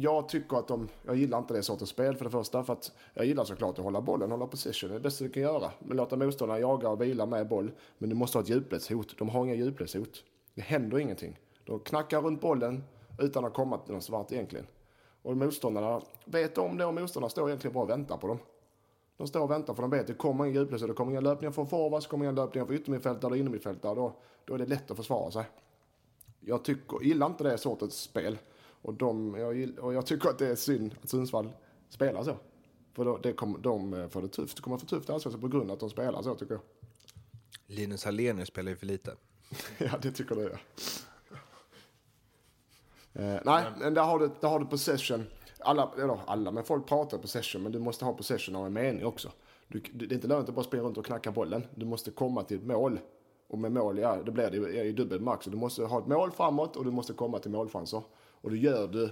jag 0.00 0.28
tycker 0.28 0.56
att 0.56 0.68
de, 0.68 0.88
jag 1.02 1.16
gillar 1.16 1.38
inte 1.38 1.54
det 1.54 1.62
sortens 1.62 1.90
spel 1.90 2.16
för 2.16 2.24
det 2.24 2.30
första. 2.30 2.64
För 2.64 2.72
att 2.72 2.92
jag 3.14 3.26
gillar 3.26 3.44
såklart 3.44 3.78
att 3.78 3.84
hålla 3.84 4.00
bollen, 4.00 4.30
hålla 4.30 4.46
position. 4.46 4.88
Det 4.88 4.94
är 4.94 4.98
det 4.98 5.02
bästa 5.02 5.24
du 5.24 5.30
kan 5.30 5.42
göra. 5.42 5.70
Men 5.78 5.96
låta 5.96 6.16
motståndarna 6.16 6.60
jaga 6.60 6.88
och 6.88 7.02
vila 7.02 7.26
med 7.26 7.48
boll. 7.48 7.72
Men 7.98 8.08
du 8.08 8.16
måste 8.16 8.38
ha 8.38 8.42
ett 8.42 8.48
djupledshot. 8.48 9.18
De 9.18 9.28
har 9.28 9.44
inga 9.44 9.54
djupledshot. 9.54 10.24
Det 10.54 10.62
händer 10.62 10.98
ingenting. 10.98 11.38
De 11.64 11.80
knackar 11.80 12.22
runt 12.22 12.40
bollen 12.40 12.84
utan 13.18 13.44
att 13.44 13.54
komma 13.54 13.78
till 13.78 13.92
någon 13.92 14.02
svart 14.02 14.32
egentligen. 14.32 14.66
Och 15.22 15.36
motståndarna 15.36 16.00
vet 16.24 16.58
om 16.58 16.76
det 16.76 16.84
och 16.84 16.94
motståndarna 16.94 17.30
står 17.30 17.48
egentligen 17.48 17.74
bara 17.74 17.84
och 17.84 17.90
väntar 17.90 18.16
på 18.16 18.26
dem. 18.26 18.38
De 19.16 19.26
står 19.26 19.40
och 19.40 19.50
väntar 19.50 19.74
för 19.74 19.82
de 19.82 19.90
vet 19.90 20.00
att 20.00 20.06
det 20.06 20.14
kommer 20.14 20.44
inga 20.44 20.60
djupledshot. 20.60 20.88
Det 20.88 20.94
kommer 20.94 21.12
inga 21.12 21.20
löpningar 21.20 21.52
från 21.52 21.66
forwards, 21.66 22.06
det 22.06 22.10
kommer 22.10 22.24
inga 22.24 22.32
löpningar 22.32 22.66
från 22.66 22.76
yttermittfältare 22.76 23.28
eller 23.28 23.36
innermittfältare. 23.36 23.94
Då, 23.94 24.12
då 24.44 24.54
är 24.54 24.58
det 24.58 24.66
lätt 24.66 24.90
att 24.90 24.96
försvara 24.96 25.30
sig. 25.30 25.44
Jag 26.40 26.64
tycker, 26.64 27.02
gillar 27.02 27.26
inte 27.26 27.44
det 27.44 27.58
sortens 27.58 27.94
spel. 27.94 28.38
Och, 28.84 28.94
de, 28.94 29.34
jag, 29.34 29.84
och 29.84 29.94
jag 29.94 30.06
tycker 30.06 30.28
att 30.28 30.38
det 30.38 30.46
är 30.46 30.54
synd 30.54 30.94
att 31.02 31.08
Sundsvall 31.08 31.52
spelar 31.88 32.22
så. 32.22 32.36
För 32.92 33.04
då, 33.04 33.18
det 33.18 33.32
kommer, 33.32 33.58
de 33.58 33.94
eh, 33.94 34.08
får 34.08 34.22
det 34.22 34.28
tufft. 34.28 34.56
Det 34.56 34.62
kommer 34.62 34.78
få 34.78 34.86
tufft 34.86 35.10
Allsvenskan 35.10 35.40
på 35.40 35.48
grund 35.48 35.70
av 35.70 35.74
att 35.74 35.80
de 35.80 35.90
spelar 35.90 36.22
så 36.22 36.34
tycker 36.34 36.54
jag. 36.54 36.62
Linus 37.66 38.04
Hallenius 38.04 38.48
spelar 38.48 38.70
ju 38.70 38.76
för 38.76 38.86
lite. 38.86 39.14
ja, 39.78 39.90
det 40.02 40.12
tycker 40.12 40.34
du 40.34 40.42
ja. 40.42 40.58
Eh, 43.22 43.40
nej, 43.44 43.64
men 43.80 43.94
där 43.94 44.02
har, 44.02 44.18
du, 44.18 44.30
där 44.40 44.48
har 44.48 44.58
du 44.58 44.66
possession. 44.66 45.26
Alla, 45.58 45.92
eller 45.98 46.18
alla, 46.26 46.50
men 46.50 46.64
folk 46.64 46.86
pratar 46.86 47.18
possession. 47.18 47.62
Men 47.62 47.72
du 47.72 47.78
måste 47.78 48.04
ha 48.04 48.12
possession 48.12 48.56
av 48.56 48.66
en 48.66 48.72
mening 48.72 49.04
också. 49.04 49.32
Du, 49.68 49.82
det 49.92 50.04
är 50.04 50.12
inte 50.12 50.28
lönt 50.28 50.48
att 50.48 50.54
bara 50.54 50.64
springa 50.64 50.84
runt 50.84 50.98
och 50.98 51.06
knacka 51.06 51.32
bollen. 51.32 51.66
Du 51.74 51.86
måste 51.86 52.10
komma 52.10 52.42
till 52.42 52.56
ett 52.56 52.66
mål. 52.66 53.00
Och 53.48 53.58
med 53.58 53.72
mål, 53.72 53.98
ja, 53.98 54.22
det 54.22 54.30
blir 54.30 54.50
det 54.50 54.56
ju 54.56 54.92
dubbel 54.92 55.20
max. 55.20 55.46
Du 55.46 55.56
måste 55.56 55.84
ha 55.84 55.98
ett 55.98 56.06
mål 56.06 56.30
framåt 56.30 56.76
och 56.76 56.84
du 56.84 56.90
måste 56.90 57.12
komma 57.12 57.38
till 57.38 57.50
målchanser. 57.50 58.02
Och 58.44 58.50
det 58.50 58.56
gör 58.56 58.88
du. 58.88 59.10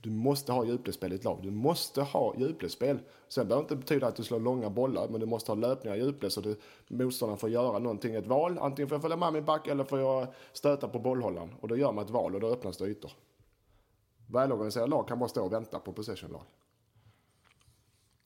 Du 0.00 0.10
måste 0.10 0.52
ha 0.52 0.64
djupledsspel 0.64 1.12
i 1.12 1.14
ett 1.14 1.24
lag. 1.24 1.38
Du 1.42 1.50
måste 1.50 2.02
ha 2.02 2.34
djupledsspel. 2.38 2.98
Sen 3.28 3.48
behöver 3.48 3.68
det 3.68 3.74
inte 3.74 3.76
betyda 3.76 4.06
att 4.06 4.16
du 4.16 4.22
slår 4.22 4.40
långa 4.40 4.70
bollar, 4.70 5.08
men 5.08 5.20
du 5.20 5.26
måste 5.26 5.50
ha 5.50 5.56
löpningar 5.56 5.96
i 5.96 6.00
djupled 6.00 6.32
så 6.32 6.40
att 6.40 6.56
motståndaren 6.88 7.38
får 7.38 7.50
göra 7.50 7.78
någonting, 7.78 8.14
ett 8.14 8.26
val. 8.26 8.58
Antingen 8.58 8.88
får 8.88 8.94
jag 8.94 9.02
följa 9.02 9.16
med 9.16 9.32
min 9.32 9.44
back 9.44 9.66
eller 9.66 9.84
får 9.84 9.98
jag 9.98 10.26
stöta 10.52 10.88
på 10.88 10.98
bollhållaren. 10.98 11.54
Och 11.60 11.68
då 11.68 11.76
gör 11.76 11.92
man 11.92 12.04
ett 12.04 12.10
val 12.10 12.34
och 12.34 12.40
då 12.40 12.48
öppnas 12.48 12.76
det 12.76 12.86
ytor. 12.86 13.12
Välorganiserade 14.26 14.90
lag 14.90 15.08
kan 15.08 15.18
bara 15.18 15.28
stå 15.28 15.44
och 15.44 15.52
vänta 15.52 15.78
på 15.78 15.92
possession-lag. 15.92 16.42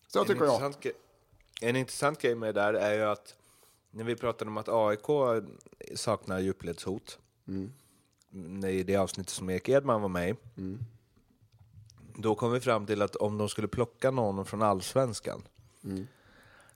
Så 0.07 0.21
En 0.21 0.27
tycker 0.27 0.45
jag. 0.45 0.75
En 1.63 1.77
intressant 1.77 2.19
grej 2.19 2.35
med 2.35 2.55
det 2.55 2.61
där 2.61 2.75
är 2.75 2.95
ju 2.95 3.03
att 3.03 3.37
när 3.91 4.05
vi 4.05 4.17
pratade 4.17 4.51
om 4.51 4.57
att 4.57 4.69
AIK 4.69 5.07
saknar 5.95 6.39
djupledshot, 6.39 7.19
mm. 7.49 7.73
I 8.69 8.83
det 8.83 8.97
avsnittet 8.97 9.33
som 9.33 9.51
Erik 9.51 9.69
Edman 9.69 10.03
var 10.03 10.09
med 10.09 10.31
i, 10.31 10.35
då 12.17 12.35
kom 12.35 12.53
vi 12.53 12.61
fram 12.61 12.87
till 12.87 13.03
att 13.03 13.17
om 13.17 13.39
de 13.39 13.49
skulle 13.49 13.69
plocka 13.69 14.11
någon 14.11 14.45
från 14.45 14.63
allsvenskan 14.63 15.43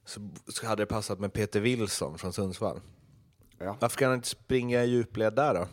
så, 0.04 0.20
så 0.48 0.66
hade 0.66 0.82
det 0.82 0.86
passat 0.86 1.18
med 1.18 1.32
Peter 1.32 1.60
Wilson 1.60 2.18
från 2.18 2.32
Sundsvall. 2.32 2.80
Ja. 3.58 3.76
Varför 3.80 3.98
kan 3.98 4.08
han 4.08 4.16
inte 4.16 4.28
springa 4.28 4.84
i 4.84 4.88
djupled 4.88 5.34
där 5.34 5.54
då? 5.54 5.66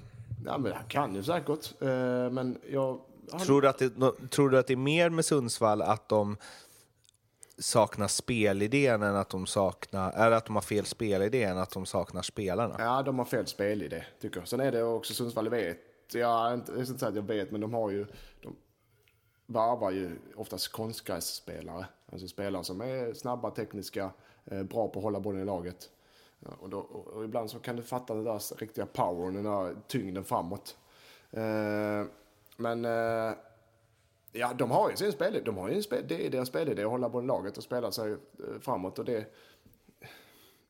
ja, 0.46 0.58
men 0.58 0.72
han 0.72 0.84
kan 0.88 1.16
ju 1.16 1.24
säkert. 1.24 1.82
Eh, 1.82 2.30
men 2.32 2.58
jag... 2.72 3.00
Han, 3.32 3.40
Tror 3.42 3.62
du, 3.62 3.68
att 3.68 3.78
det, 3.78 3.92
tror 4.30 4.50
du 4.50 4.58
att 4.58 4.68
det 4.68 4.74
är 4.74 4.78
mer 4.78 5.10
med 5.10 5.26
Sundsvall 5.26 5.82
att 5.82 6.10
de 6.10 6.38
saknar 7.58 8.08
spelidén 8.08 9.04
än 9.04 9.16
att 9.16 9.30
de 9.30 9.46
saknar, 9.46 10.12
eller 10.12 10.32
att 10.32 10.46
de 10.46 10.56
har 10.56 10.62
fel 10.62 10.86
spelidé 10.86 11.44
än 11.44 11.58
att 11.58 11.72
de 11.72 11.86
saknar 11.86 12.22
spelarna? 12.22 12.76
Ja, 12.80 13.04
de 13.04 13.20
har 13.20 13.26
fel 13.26 13.48
spelidé, 13.48 14.04
tycker 14.22 14.40
jag. 14.40 14.48
Sen 14.48 14.60
är 14.60 14.72
det 14.72 14.84
också 14.84 15.14
Sundsvall 15.14 15.50
vet. 15.50 15.78
Jag, 16.14 16.54
inte, 16.54 16.72
jag 16.72 16.86
ska 16.86 16.92
inte 16.92 17.00
säga 17.00 17.10
att 17.10 17.16
jag 17.16 17.24
vet, 17.28 17.52
men 17.52 17.62
de 17.62 17.74
har 17.74 17.90
ju... 17.90 18.06
De 18.42 18.56
varvar 19.46 19.92
ju 19.92 20.12
oftast 20.36 20.72
konstgrässpelare. 20.72 21.86
Alltså 22.12 22.28
spelare 22.28 22.64
som 22.64 22.82
är 22.82 23.14
snabba, 23.14 23.52
tekniska, 23.52 24.12
eh, 24.46 24.64
bra 24.64 24.88
på 24.88 25.00
att 25.00 25.04
hålla 25.04 25.20
bollen 25.20 25.42
i 25.42 25.46
laget. 25.46 25.90
Och, 26.60 26.70
då, 26.70 26.80
och, 26.80 27.24
ibland 27.24 27.52
så 27.52 27.60
kan 27.60 27.76
du 27.76 27.84
fatta 27.84 28.14
den 28.14 28.24
där 28.24 28.58
riktiga 28.60 28.86
powern, 28.86 29.34
den 29.34 29.44
där 29.44 29.76
tyngden 29.88 30.24
framåt. 30.24 30.78
Eh, 31.32 32.06
men... 32.58 32.86
Eh, 32.86 33.34
Ja, 34.36 34.54
de 34.54 34.72
har 34.72 34.90
ju 34.90 34.96
sin 34.96 35.12
spelidé. 35.12 35.46
De 35.46 35.58
har 35.58 35.70
ju 35.70 35.76
en 35.76 35.84
spel, 35.84 36.06
det 36.08 36.26
är 36.26 36.30
deras 36.30 36.48
spelidé 36.48 36.84
att 36.84 36.90
hålla 36.90 37.20
i 37.20 37.26
laget 37.26 37.58
och 37.58 37.64
spela 37.64 37.92
sig 37.92 38.12
eh, 38.12 38.18
framåt. 38.62 39.00
Och 39.00 39.06
det, 39.06 39.34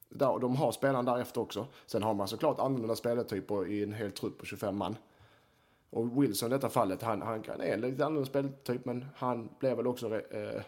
där, 0.10 0.40
de 0.40 0.56
har 0.56 0.72
spelarna 0.72 1.14
därefter 1.14 1.42
också. 1.42 1.68
Sen 1.86 2.04
har 2.04 2.14
man 2.14 2.28
såklart 2.28 2.60
annorlunda 2.60 2.96
spelartyper 2.96 3.68
i 3.68 3.84
en 3.84 3.94
hel 3.94 4.12
trupp 4.12 4.38
på 4.38 4.46
25 4.46 4.76
man. 4.78 4.96
Och 5.90 6.24
Wilson 6.24 6.50
i 6.52 6.56
detta 6.56 6.70
fallet, 6.70 7.02
han, 7.02 7.22
han 7.22 7.42
kan- 7.42 7.62
är 7.62 7.74
en 7.74 7.82
lite 7.82 8.06
annorlunda 8.06 8.30
speltyp 8.30 8.86
men 8.86 9.06
han 9.16 9.50
blev 9.60 9.78
väl 9.78 9.88
också, 9.88 10.20
eh, 10.20 10.62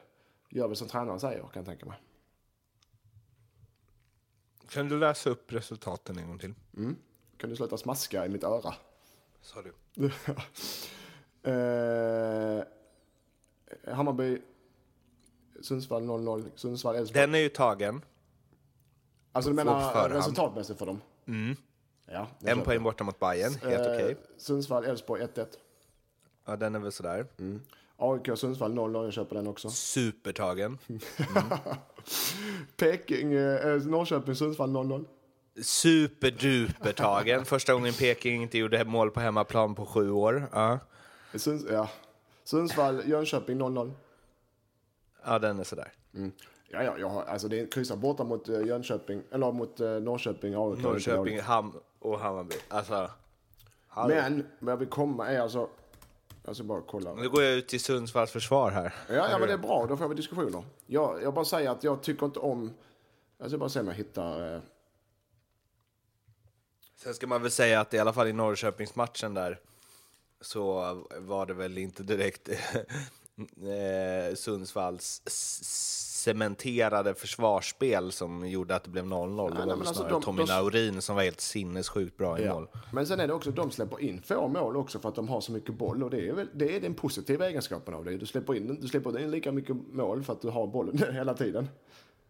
gör 0.49 0.67
väl 0.67 0.75
som 0.77 0.87
tränaren 0.87 1.19
säger 1.19 1.39
kan 1.41 1.49
jag 1.53 1.65
tänka 1.65 1.85
mig. 1.85 1.97
Kan 4.69 4.89
du 4.89 4.99
läsa 4.99 5.29
upp 5.29 5.53
resultaten 5.53 6.17
en 6.17 6.27
gång 6.27 6.39
till? 6.39 6.53
Kan 7.37 7.49
du 7.49 7.55
sluta 7.55 7.77
smaska 7.77 8.25
i 8.25 8.29
mitt 8.29 8.43
öra? 8.43 8.73
Sa 9.41 9.61
du. 9.61 9.73
eh, 11.51 12.63
Hammarby, 13.87 14.41
Sundsvall 15.61 16.03
0-0, 16.03 16.45
Sundsvall, 16.55 16.95
Elfsborg. 16.95 17.21
Den 17.21 17.35
är 17.35 17.39
ju 17.39 17.49
tagen. 17.49 18.01
Alltså 19.31 19.49
du 19.49 19.55
menar 19.55 20.09
resultatmässigt 20.09 20.79
för 20.79 20.85
dem? 20.85 21.01
Mm. 21.27 21.55
Ja, 22.11 22.27
En 22.43 22.61
poäng 22.61 22.83
borta 22.83 23.03
mot 23.03 23.19
Bayern, 23.19 23.53
helt 23.53 23.85
Eh, 23.85 23.93
okej. 23.93 24.17
Sundsvall, 24.37 24.85
Elfsborg 24.85 25.21
1-1. 25.21 25.45
Ja, 26.45 26.55
den 26.55 26.75
är 26.75 26.79
väl 26.79 26.91
sådär. 26.91 27.25
AIK, 27.97 28.37
Sundsvall 28.37 28.73
0-0, 28.73 29.03
jag 29.03 29.13
köper 29.13 29.35
den 29.35 29.47
också. 29.47 29.69
Supertagen. 29.69 30.77
Peking, 32.77 33.33
eh, 33.33 33.81
Norrköping, 33.85 34.35
Sundsvall 34.35 34.69
0-0. 34.69 35.05
Superdupertagen. 35.61 37.45
Första 37.45 37.73
gången 37.73 37.93
Peking 37.93 38.41
inte 38.43 38.57
gjorde 38.57 38.85
mål 38.85 39.11
på 39.11 39.19
hemmaplan 39.19 39.75
på 39.75 39.85
sju 39.85 40.11
år. 40.11 40.47
Ja, 40.51 40.79
Sunds, 41.35 41.65
ja. 41.71 41.89
Sundsvall, 42.45 43.09
Jönköping 43.09 43.61
0-0. 43.61 43.91
ja 45.25 45.39
den 45.39 45.59
är 45.59 45.63
sådär. 45.63 45.91
Mm. 46.13 46.31
Ja, 46.69 46.83
ja, 46.83 46.97
jag 46.97 47.09
har, 47.09 47.23
alltså 47.23 47.47
det 47.47 47.59
är 47.59 47.67
kryssar 47.71 47.95
borta 47.95 48.23
mot 48.23 48.49
eh, 48.49 48.61
Jönköping, 48.61 49.23
eller 49.31 49.51
mot 49.51 49.79
eh, 49.79 49.89
Norrköping, 49.89 50.53
AIK. 50.53 50.83
Norrköping, 50.83 51.39
Ham 51.39 51.79
och 51.99 52.19
Hammarby. 52.19 52.55
Alltså, 52.67 53.11
hallå. 53.87 54.15
Men, 54.15 54.47
vad 54.59 54.71
jag 54.71 54.77
vill 54.77 54.87
komma 54.87 55.27
är 55.27 55.39
alltså, 55.39 55.69
jag 56.43 56.55
ska 56.55 56.63
bara 56.63 56.81
kolla. 56.81 57.13
Nu 57.13 57.29
går 57.29 57.43
jag 57.43 57.53
ut 57.53 57.67
till 57.67 57.79
Sundsvalls 57.79 58.31
försvar 58.31 58.71
här. 58.71 58.93
Ja, 59.09 59.29
ja, 59.29 59.39
men 59.39 59.47
det 59.47 59.53
är 59.53 59.57
bra, 59.57 59.85
då 59.89 59.97
får 59.97 60.07
vi 60.07 60.15
diskussioner. 60.15 60.63
Jag, 60.85 61.23
jag 61.23 61.33
bara 61.33 61.45
säger 61.45 61.69
att 61.69 61.83
jag 61.83 62.03
tycker 62.03 62.25
inte 62.25 62.39
om, 62.39 62.73
jag 63.37 63.49
ska 63.49 63.57
bara 63.57 63.69
se 63.69 63.79
om 63.79 63.87
jag 63.87 63.93
hittar, 63.93 64.55
eh, 64.55 64.61
Sen 66.95 67.13
ska 67.13 67.27
man 67.27 67.41
väl 67.41 67.51
säga 67.51 67.79
att 67.79 67.93
i 67.93 67.99
alla 67.99 68.13
fall 68.13 68.27
i 68.27 68.33
Norrköpingsmatchen 68.33 69.33
där 69.33 69.59
så 70.45 70.73
var 71.19 71.45
det 71.45 71.53
väl 71.53 71.77
inte 71.77 72.03
direkt 72.03 72.49
eh, 73.39 74.35
Sundsvalls 74.35 75.21
cementerade 76.25 77.13
försvarsspel 77.13 78.11
som 78.11 78.49
gjorde 78.49 78.75
att 78.75 78.83
det 78.83 78.89
blev 78.89 79.05
0-0. 79.05 79.55
Det 79.59 79.65
var 79.65 79.73
alltså 79.73 80.07
de- 80.09 80.21
Tommy 80.21 80.43
de- 80.43 80.53
Naurin 80.53 81.01
som 81.01 81.15
var 81.15 81.23
helt 81.23 81.41
sinnessjukt 81.41 82.17
bra 82.17 82.39
i 82.39 82.43
Ja. 82.45 82.53
mål. 82.53 82.67
Men 82.93 83.07
sen 83.07 83.19
är 83.19 83.27
det 83.27 83.33
också, 83.33 83.51
de 83.51 83.71
släpper 83.71 84.01
in 84.01 84.21
få 84.21 84.47
mål 84.47 84.77
också 84.77 84.99
för 84.99 85.09
att 85.09 85.15
de 85.15 85.27
har 85.29 85.41
så 85.41 85.51
mycket 85.51 85.75
boll 85.77 86.03
och 86.03 86.09
det 86.09 86.27
är 86.29 86.33
väl, 86.33 86.49
det 86.53 86.75
är 86.75 86.81
den 86.81 86.93
positiva 86.93 87.47
egenskapen 87.49 87.93
av 87.93 88.05
det. 88.05 88.17
Du 88.17 88.25
släpper 88.25 88.55
in, 88.55 88.77
du 88.81 88.87
släpper 88.87 89.19
in 89.19 89.31
lika 89.31 89.51
mycket 89.51 89.75
mål 89.93 90.23
för 90.23 90.33
att 90.33 90.41
du 90.41 90.49
har 90.49 90.67
bollen 90.67 90.97
hela 91.13 91.33
tiden. 91.33 91.67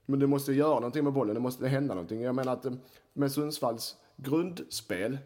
Men 0.05 0.20
du 0.20 0.28
måste 0.28 0.53
göra 0.53 0.74
någonting 0.76 1.03
med 1.03 1.13
bollen, 1.13 1.34
det 1.34 1.39
måste 1.41 1.68
hända 1.68 1.93
någonting. 1.93 2.22
Jag 2.22 2.36
menar 2.36 2.53
att 2.53 2.66
eh, 2.66 2.74
med 3.13 3.32
Sundsvalls 3.32 3.95
grundspel, 4.18 5.18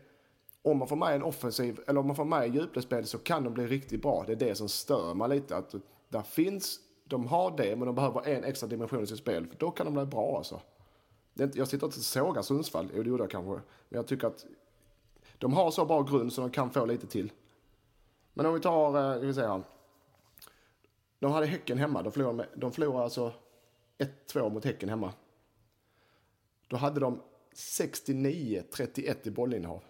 om 0.62 0.78
man 0.78 0.88
får 0.88 0.96
med 0.96 1.16
en 1.16 1.24
offensiv, 1.24 1.80
eller 1.88 2.00
om 2.00 2.08
man 2.08 2.16
får 2.16 2.26
med 2.26 2.56
djupledsspel 2.56 3.06
så 3.06 3.18
kan 3.18 3.44
de 3.44 3.54
bli 3.54 3.68
riktigt 3.68 4.02
bra. 4.02 4.24
Det 4.28 4.32
är 4.32 4.36
det 4.36 4.56
som 4.56 4.70
stör 4.70 5.14
mig 5.14 5.30
lite. 5.30 5.58
Att 5.58 5.76
där 6.10 6.22
finns 6.22 6.80
de 7.10 7.28
har 7.28 7.58
det, 7.58 7.76
men 7.76 7.86
de 7.86 7.96
behöver 7.96 8.28
en 8.28 8.44
extra 8.44 8.68
dimension 8.68 9.04
i 9.04 9.08
sitt 9.08 9.18
spel. 9.18 9.48
För 9.48 9.56
då 9.56 9.72
kan 9.72 9.86
de 9.86 9.94
bli 9.94 10.06
bra 10.06 10.38
alltså. 10.38 10.62
Det 11.34 11.44
inte, 11.44 11.58
jag 11.58 11.68
sitter 11.68 11.88
inte 11.88 12.00
och 12.00 12.04
sågar 12.04 12.42
Sundsvall, 12.42 12.92
jo 12.96 13.04
det 13.04 13.10
gjorde 13.10 13.24
jag 13.24 13.32
kanske. 13.32 13.52
Men 13.90 13.98
jag 13.98 14.08
tycker 14.08 14.28
att 14.28 14.46
de 15.38 15.54
har 15.54 15.72
så 15.72 15.86
bra 15.86 16.02
grund 16.02 16.34
så 16.34 16.42
de 16.42 16.50
kan 16.50 16.70
få 16.70 16.86
lite 16.86 17.08
till. 17.08 17.32
Men 18.34 18.46
om 18.46 18.54
vi 18.54 18.60
tar, 18.60 19.16
eh, 19.16 19.20
vi 19.20 19.34
säga 19.34 19.48
här. 19.48 19.64
De 21.20 21.32
hade 21.32 21.46
Häcken 21.46 21.78
hemma, 21.78 22.02
de 22.04 22.12
förlorade, 22.12 22.38
med, 22.38 22.48
de 22.56 22.72
förlorade 22.72 23.04
alltså 23.04 23.34
1-2 24.28 24.50
mot 24.50 24.66
Häcken 24.66 24.90
hemma. 24.90 25.14
Då 26.68 26.78
hade 26.78 27.00
de 27.00 27.22
69-31 27.56 29.28
i 29.28 29.32
bollinnehav. 29.32 29.84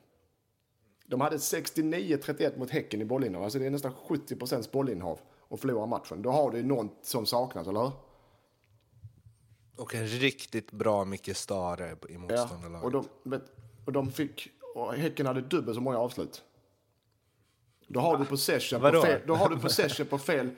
De 1.09 1.21
hade 1.21 1.37
69-31 1.37 2.59
mot 2.59 2.69
Häcken 2.69 3.01
i 3.01 3.05
bollinnehav. 3.05 3.43
Alltså 3.43 3.59
det 3.59 3.65
är 3.65 3.69
nästan 3.69 3.93
70 3.93 4.35
procents 4.35 4.71
bollinnehav 4.71 5.19
och 5.39 5.59
förlora 5.59 5.85
matchen. 5.85 6.21
Då 6.21 6.31
har 6.31 6.51
du 6.51 6.63
något 6.63 6.97
som 7.01 7.25
saknas, 7.25 7.67
eller 7.67 7.79
hur? 7.81 7.91
Och 9.75 9.95
en 9.95 10.07
riktigt 10.07 10.71
bra 10.71 11.05
Micke 11.05 11.35
Stare 11.37 11.89
i 11.89 12.13
Ja, 12.13 12.19
motståndarlaget. 12.19 12.83
och 12.83 12.91
de, 12.91 13.39
och 13.85 13.91
de 13.91 14.11
fick, 14.11 14.49
och 14.75 14.93
Häcken 14.93 15.25
hade 15.25 15.41
dubbelt 15.41 15.75
så 15.75 15.81
många 15.81 15.97
avslut. 15.97 16.43
Då 17.87 17.99
har 17.99 18.17
du 18.17 18.25
possession 18.25 18.81
på 18.81 19.01
fel, 19.01 19.21
då 19.27 19.35
har 19.35 19.49
du 19.49 19.59
possession 19.59 20.05
på 20.05 20.17
fel, 20.17 20.49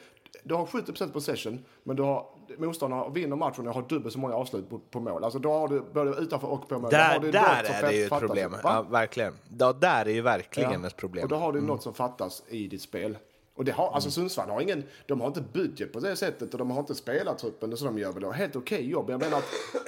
du 0.43 0.53
har 0.53 0.65
70% 0.65 1.11
possession, 1.11 1.65
men 1.83 1.95
du 1.95 2.03
har, 2.03 2.25
motståndarna 2.57 3.09
vinner 3.09 3.35
matchen 3.35 3.67
och 3.67 3.73
har 3.73 3.81
dubbelt 3.81 4.13
så 4.13 4.19
många 4.19 4.35
avslut 4.35 4.69
på, 4.69 4.79
på 4.79 4.99
mål. 4.99 5.23
Alltså 5.23 5.39
då 5.39 5.51
har 5.51 5.67
du 5.67 5.81
både 5.93 6.11
utanför 6.11 6.47
och 6.47 6.67
på 6.69 6.73
mål. 6.79 6.81
Då 6.83 6.89
Där, 6.89 7.19
där 7.19 7.63
är 7.63 7.81
det 7.81 7.93
ju 7.95 8.03
ett 8.03 8.19
problem. 8.19 8.55
Ja, 8.63 8.81
verkligen. 8.81 9.33
Ja, 9.59 9.73
där 9.73 10.05
är 10.05 10.09
ju 10.13 10.21
verkligen 10.21 10.81
Ja. 10.81 10.87
ett 10.87 10.97
problem. 10.97 11.23
Och 11.23 11.29
då 11.29 11.35
har 11.35 11.53
du 11.53 11.61
något 11.61 11.83
som 11.83 11.93
fattas 11.93 12.43
i 12.47 12.67
ditt 12.67 12.81
spel. 12.81 13.17
Och 13.53 13.65
det 13.65 13.71
har, 13.71 13.91
alltså 13.91 14.07
Mm. 14.07 14.11
Sundsvall 14.11 14.49
har 14.49 14.61
ingen, 14.61 14.83
de 15.05 15.21
har 15.21 15.27
inte 15.27 15.41
budget 15.53 15.93
på 15.93 15.99
det 15.99 16.15
sättet 16.15 16.53
och 16.53 16.57
de 16.59 16.71
har 16.71 16.79
inte 16.79 16.95
spelartruppen 16.95 17.77
så 17.77 17.85
de 17.85 17.97
gör 17.99 18.11
väl 18.11 18.23
ett 18.23 18.33
helt 18.35 18.55
okej 18.55 18.89
jobb. 18.89 19.09
Jag 19.09 19.19
menar 19.19 19.37
att, 19.37 19.45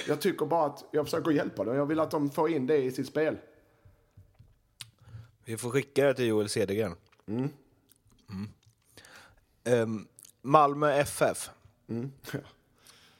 jag 0.07 0.21
tycker 0.21 0.45
bara 0.45 0.65
att, 0.65 0.83
jag 0.91 1.05
försöker 1.05 1.31
hjälpa 1.31 1.63
dem. 1.63 1.75
Jag 1.75 1.85
vill 1.85 1.99
att 1.99 2.11
de 2.11 2.29
får 2.29 2.49
in 2.51 2.67
det 2.67 2.77
i 2.77 2.91
sitt 2.91 3.07
spel. 3.07 3.37
Vi 5.45 5.57
får 5.57 5.69
skicka 5.69 6.05
det 6.05 6.13
till 6.13 6.25
Joel 6.27 6.49
Cedergren. 6.49 6.95
Mm. 7.27 7.49
Mm. 8.29 8.49
Ehm, 9.63 10.07
Malmö 10.41 10.93
FF 10.93 11.49
Mm. 11.89 12.11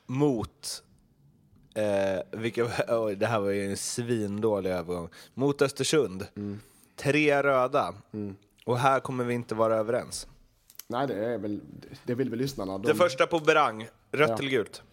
mot... 0.06 0.84
Eh, 1.76 2.40
vilka, 2.40 2.68
oj, 2.90 3.16
det 3.16 3.26
här 3.26 3.40
var 3.40 3.50
ju 3.50 3.70
en 3.70 3.78
svindålig 3.78 4.70
övergång. 4.70 5.10
Mot 5.34 5.62
Östersund. 5.62 6.28
Mm. 6.36 6.60
Tre 6.96 7.44
röda. 7.44 7.94
Och 8.66 8.78
här 8.78 9.00
kommer 9.00 9.24
vi 9.24 9.34
inte 9.34 9.56
vara 9.56 9.76
överens. 9.76 10.28
Nej, 10.88 11.08
det 11.08 11.26
är 11.26 11.38
väl, 11.38 11.62
det 12.06 12.16
vill 12.16 12.30
väl 12.30 12.40
lyssnarna. 12.40 12.78
De, 12.78 12.88
Det 12.88 12.96
första 12.96 13.28
på 13.28 13.40
Berang. 13.40 13.88
Rött 14.12 14.30
Ja. 14.30 14.38
eller 14.38 14.50
gult? 14.50 14.84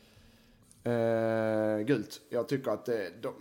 Eh, 0.84 1.86
gult. 1.86 2.20
Jag 2.30 2.48
tycker 2.48 2.70
att 2.70 2.86
det, 2.86 3.10
de, 3.22 3.28
eh, 3.28 3.32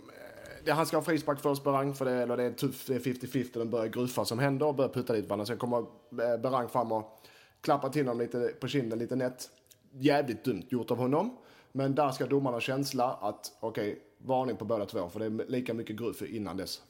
det, 0.64 0.72
han 0.72 0.86
ska 0.86 0.96
ha 0.96 1.04
frispark 1.04 1.40
först, 1.40 1.64
Berang, 1.64 1.94
för 1.94 2.04
det, 2.04 2.12
eller 2.12 2.36
det 2.36 2.42
är 2.42 2.48
är 2.48 2.98
50-50, 2.98 3.58
den 3.58 3.70
börjar 3.70 3.86
grufa 3.86 4.24
som 4.24 4.38
händer 4.38 4.66
och 4.66 4.74
börjar 4.74 4.88
putta 4.88 5.12
dit 5.12 5.24
varandra. 5.28 5.46
Sen 5.46 5.58
kommer 5.58 5.78
eh, 5.78 6.36
Berang 6.42 6.68
fram 6.68 6.92
och 6.92 7.20
klappar 7.60 7.88
till 7.88 8.06
honom 8.06 8.20
lite 8.20 8.54
på 8.60 8.68
kinden, 8.68 8.98
lite 8.98 9.16
nätt. 9.16 9.50
Jävligt 9.92 10.44
dumt 10.44 10.62
gjort 10.68 10.90
av 10.90 10.96
honom. 10.96 11.36
Men 11.72 11.94
där 11.94 12.10
ska 12.10 12.26
domarna 12.26 12.60
känsla 12.60 13.04
att, 13.12 13.52
okej, 13.60 13.98
varning 14.18 14.56
på 14.56 14.64
båda 14.64 14.86
två, 14.86 15.08
för 15.10 15.18
det 15.20 15.26
är 15.26 15.50
lika 15.50 15.74
mycket 15.74 15.96
gruff 15.96 16.22
innan 16.22 16.56
dess. 16.56 16.82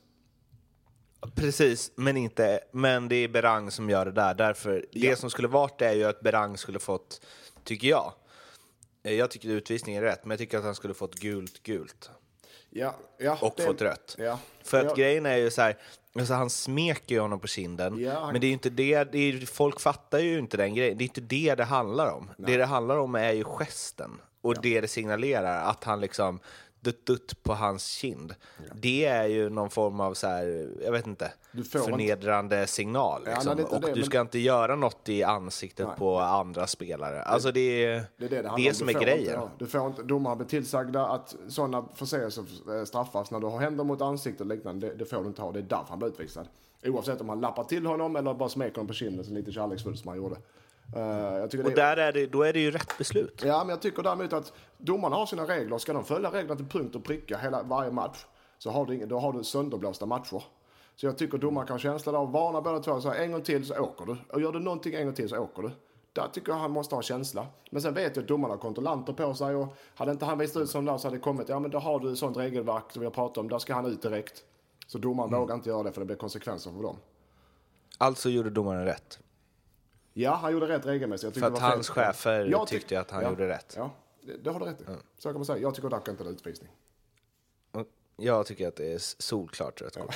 Precis, 1.35 1.93
men, 1.95 2.17
inte, 2.17 2.61
men 2.73 3.09
det 3.09 3.17
är 3.17 3.29
Berang 3.29 3.71
som 3.71 3.91
gör 3.91 4.05
det 4.05 4.13
där. 4.13 4.35
Därför, 4.35 4.87
Det 4.93 5.17
som 5.19 5.31
skulle 5.31 5.49
varit 5.49 5.79
det 5.79 5.87
är 5.87 5.93
ju 5.93 6.05
att 6.05 6.21
Berang 6.21 6.57
skulle 6.59 6.79
fått, 6.79 7.21
tycker 7.65 7.89
jag, 7.89 8.13
eh, 9.03 9.13
jag 9.15 9.31
tycker 9.31 9.49
utvisningen 9.49 10.03
är 10.05 10.07
rätt, 10.07 10.25
men 10.25 10.31
jag 10.31 10.39
tycker 10.39 10.59
att 10.59 10.65
han 10.65 10.75
skulle 10.75 10.95
fått 10.95 11.15
gult, 11.15 11.63
gult. 11.63 12.11
Ja, 12.71 12.95
ja, 13.19 13.39
Och 13.43 13.55
det- 13.57 13.63
fått 13.63 13.83
rött. 13.83 14.17
Ja. 14.19 14.39
För 14.63 14.79
att 14.79 14.85
Ja. 14.85 14.95
grejen 14.95 15.27
är 15.27 15.37
ju 15.37 15.51
så 15.51 15.63
här, 15.63 15.79
alltså 16.19 16.35
han 16.35 16.51
smeker 16.51 17.15
ju 17.15 17.21
honom 17.21 17.41
på 17.41 17.47
kinden, 17.47 17.99
Ja, 17.99 18.21
han- 18.21 18.33
men 18.33 18.41
det 18.41 18.47
är 18.47 18.49
ju 18.49 18.53
inte 18.55 18.71
det, 18.71 19.05
det 19.13 19.19
är, 19.19 19.47
folk 19.47 19.81
fattar 19.81 20.19
ju 20.19 20.39
inte 20.39 20.57
den 20.57 20.75
grejen. 20.75 20.99
Det 20.99 21.03
är 21.05 21.07
inte 21.07 21.21
det 21.21 21.55
det 21.55 21.65
handlar 21.65 22.13
om. 22.13 22.31
Det 22.39 22.57
det 22.57 22.65
handlar 22.67 22.97
om 22.99 23.15
är 23.15 23.33
ju 23.33 23.45
gesten 23.45 24.11
och 24.43 24.61
det 24.63 24.81
det 24.81 24.89
signalerar, 24.89 25.71
att 25.71 25.85
han 25.85 26.01
liksom 26.01 26.41
dutt, 26.81 27.07
dutt 27.07 27.43
på 27.43 27.55
hans 27.55 27.87
kind. 27.87 28.35
Det 28.75 29.05
är 29.05 29.27
ju 29.27 29.51
någon 29.51 29.71
form 29.71 30.01
av 30.01 30.15
så 30.15 30.27
här, 30.27 30.69
jag 30.85 30.93
vet 30.93 31.07
inte, 31.07 31.33
får 31.53 31.59
inte- 31.61 31.79
förnedrande 31.79 32.67
signal. 32.67 33.23
Ja, 33.27 33.31
Liksom. 33.35 33.57
det 33.57 33.63
inte 33.63 33.75
och 33.75 33.81
det, 33.81 33.87
du 33.89 33.95
men- 33.95 34.05
ska 34.05 34.21
inte 34.21 34.39
göra 34.39 34.77
något 34.77 35.09
i 35.09 35.23
ansiktet 35.23 35.87
Nej. 35.87 35.97
på 35.99 36.19
andra 36.19 36.67
spelare. 36.67 37.23
Alltså 37.23 37.53
det 37.53 37.61
är 37.61 38.05
Det 38.17 38.25
är 38.25 38.29
det, 38.29 38.29
det, 38.29 38.43
det 38.57 38.69
om. 38.69 38.75
som 38.75 38.89
är 38.89 38.93
grejen. 38.93 39.19
Inte, 39.19 39.33
ja, 39.33 39.51
du 39.59 39.67
får 39.67 39.87
inte, 39.87 40.03
domarna 40.03 40.37
blir 40.37 40.47
tillsagda 40.47 41.07
att 41.07 41.37
sådana 41.49 41.85
förseelser 41.95 42.45
eh, 42.79 42.85
straffas 42.85 43.31
när 43.31 43.41
du 43.41 43.47
har 43.47 43.59
händer 43.59 43.85
mot 43.85 44.01
ansiktet 44.03 44.41
och 44.41 44.47
liknande. 44.47 44.89
Det, 44.89 44.95
det 44.95 45.05
får 45.05 45.23
du 45.23 45.27
inte 45.29 45.43
ha. 45.43 45.53
Det 45.53 45.59
är 45.59 45.63
därför 45.63 45.87
han 45.89 45.99
blir 45.99 46.09
utvisad. 46.09 46.49
Oavsett 46.85 47.21
om 47.21 47.29
han 47.29 47.41
lappar 47.41 47.65
till 47.65 47.87
honom 47.87 48.17
eller 48.17 48.35
bara 48.35 48.49
smeker 48.49 48.75
honom 48.77 48.87
på 48.89 48.95
kinden 48.95 49.25
så 49.25 49.33
lite 49.33 49.53
kärleksfullt 49.53 49.99
som 49.99 50.09
han 50.09 50.17
gjorde. 50.17 50.37
Tycker 51.51 51.65
Och 51.65 51.71
det, 51.71 51.77
där 51.77 51.97
är 51.97 52.13
det, 52.13 52.27
då 52.27 52.43
är 52.43 52.53
det 52.53 52.61
ju 52.61 52.71
rätt 52.71 52.99
beslut. 52.99 53.43
Ja, 53.45 53.59
men 53.59 53.69
jag 53.69 53.83
tycker 53.83 54.03
däremot 54.03 54.33
att 54.33 54.53
domarna 54.79 55.17
har 55.17 55.27
sina 55.27 55.47
regler. 55.47 55.79
Ska 55.79 55.93
de 55.93 56.05
följa 56.05 56.31
reglerna 56.31 56.57
till 56.57 56.67
punkt 56.67 56.95
och 56.95 57.05
pricka 57.05 57.39
hela, 57.39 57.63
varje 57.63 57.91
match 57.91 58.27
så 58.59 58.71
har 58.71 58.87
du, 58.87 58.95
ingen, 58.95 59.09
då 59.09 59.19
har 59.19 59.33
du 59.33 59.45
sönderblåsta 59.45 60.07
matcher. 60.07 60.43
Så 60.97 61.07
jag 61.07 61.19
tycker 61.19 61.39
domaren 61.39 61.67
kan 61.67 61.79
känsla 61.79 62.19
av 62.19 62.33
varna 62.33 62.61
båda 62.61 62.81
två 62.81 62.93
och 62.93 63.03
säga 63.03 63.15
en 63.15 63.33
gång 63.33 63.43
till 63.43 63.67
så 63.67 63.81
åker 63.81 64.07
du. 64.07 64.17
Och 64.29 64.41
gör 64.41 64.53
du 64.53 64.59
någonting 64.59 64.95
en 64.95 65.05
gång 65.05 65.15
till 65.15 65.29
så 65.29 65.39
åker 65.39 65.63
du. 65.63 65.71
Där 66.13 66.29
tycker 66.33 66.53
jag 66.53 66.59
han 66.59 66.71
måste 66.71 66.95
ha 66.95 67.03
känsla. 67.03 67.47
Men 67.71 67.83
sen 67.83 67.95
vet 67.95 68.17
jag 68.17 68.23
att 68.23 68.29
domarna 68.29 68.55
har 68.55 68.59
kontrollanter 68.59 69.13
på 69.13 69.35
sig 69.35 69.55
och 69.55 69.77
hade 69.95 70.13
inte 70.13 70.25
han 70.25 70.39
visat 70.39 70.63
ut 70.63 70.71
som 70.71 70.85
där 70.85 70.99
så 70.99 71.07
hade 71.09 71.17
det 71.17 71.21
kommit, 71.21 71.49
ja 71.49 71.59
men 71.59 71.71
då 71.71 71.79
har 71.79 72.01
du 72.01 72.17
sånt 72.17 72.37
regelverk 72.37 72.85
som 72.93 73.01
vi 73.01 73.07
har 73.07 73.13
pratat 73.13 73.39
om, 73.39 73.49
där 73.49 73.59
ska 73.59 73.75
han 73.75 73.87
ut 73.87 74.03
direkt. 74.03 74.45
Så 74.87 74.99
domaren 74.99 75.31
vågar 75.31 75.55
inte 75.55 75.69
göra 75.69 75.83
det 75.83 75.93
för 75.93 76.01
det 76.01 76.07
blir 76.07 76.17
konsekvenser 76.17 76.71
för 76.71 76.83
dem. 76.83 76.97
Alltså 77.99 78.29
gjorde 78.29 78.51
domaren 78.51 78.85
rätt. 78.85 79.19
Ja, 80.13 80.35
han 80.35 80.53
gjorde 80.53 80.69
rätt 80.69 80.87
regelmässigt. 80.87 81.39
För 81.39 81.47
att 81.47 81.53
var 81.53 81.61
fel. 81.61 81.69
hans 81.71 81.89
chefer 81.89 82.45
Jag 82.45 82.69
ty- 82.69 82.79
tyckte 82.79 83.01
att 83.01 83.11
han 83.11 83.23
ja, 83.23 83.31
gjorde 83.31 83.49
rätt. 83.49 83.75
Ja, 83.77 83.91
det, 84.23 84.37
det 84.37 84.51
har 84.51 84.61
du 84.61 84.67
rätt 84.67 84.81
i. 84.81 84.85
Så 85.19 85.29
kan 85.29 85.35
man 85.35 85.45
säga. 85.45 85.59
Jag 85.59 85.75
tycker 85.75 85.89
dock 85.89 86.09
inte 86.09 86.25
det 86.25 86.31
är 86.31 86.33
utvisning. 86.33 86.71
Jag 88.17 88.47
tycker 88.47 88.69
att 88.69 88.77
det 88.77 88.93
är 88.93 88.99
solklart 89.23 89.83
rött 89.83 89.99
kort. 89.99 90.15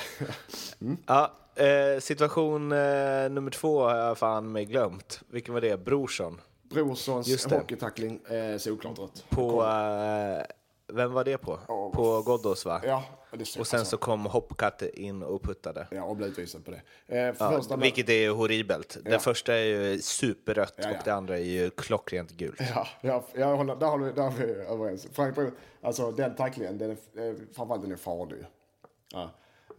Ja, 1.07 1.31
eh, 1.55 1.99
situation 1.99 2.71
eh, 2.71 3.29
nummer 3.29 3.51
två 3.51 3.83
har 3.83 3.95
jag 3.95 4.17
fan 4.17 4.51
mig 4.51 4.65
glömt. 4.65 5.21
Vilken 5.27 5.53
var 5.53 5.61
det? 5.61 5.77
Brorsson. 5.77 6.41
Brorssons 6.63 7.45
hockeytackling, 7.45 8.19
eh, 8.25 8.57
solklart 8.57 8.99
rött. 8.99 9.25
På... 9.29 9.63
Eh, 9.63 10.45
vem 10.87 11.11
var 11.11 11.23
det 11.23 11.37
på? 11.37 11.59
Ja, 11.67 11.91
På 11.93 12.21
Ghoddos 12.21 12.65
va? 12.65 12.81
Ja, 12.83 13.03
det 13.37 13.59
Och 13.59 13.67
sen 13.67 13.79
alltså, 13.79 13.85
så 13.85 13.97
kom 13.97 14.25
Hopkatte 14.25 15.01
in 15.01 15.23
och 15.23 15.43
puttade. 15.43 15.87
Ja, 15.91 16.03
och 16.03 16.15
blev 16.15 16.29
utvisad 16.29 16.65
på 16.65 16.71
det. 16.71 16.81
Eh, 17.07 17.17
Ja, 17.17 17.33
första 17.33 17.75
vilket 17.75 18.09
är 18.09 18.29
horribelt. 18.29 18.97
Det 19.03 19.11
Ja. 19.11 19.19
första 19.19 19.53
är 19.53 19.63
ju 19.63 20.01
superrött 20.01 20.73
Ja, 20.77 20.89
och 20.89 20.97
det 21.05 21.13
andra 21.13 21.37
är 21.37 21.43
ju 21.43 21.69
klockrent 21.69 22.31
gult. 22.31 22.61
Ja, 22.75 22.87
ja, 23.01 23.25
jag 23.35 23.57
håller, 23.57 23.75
där, 23.75 23.87
håller 23.87 24.05
vi, 24.05 24.11
där 24.11 24.27
är 24.27 24.31
vi 24.31 24.43
överens. 24.61 25.07
Frank 25.13 25.37
alltså 25.81 26.11
den 26.11 26.35
tacklingen, 26.35 26.77
den 26.77 26.91
är, 26.91 27.53
framförallt 27.55 27.81
den 27.81 27.91
är 27.91 27.95
farlig. 27.95 28.45
Ja. 29.11 29.29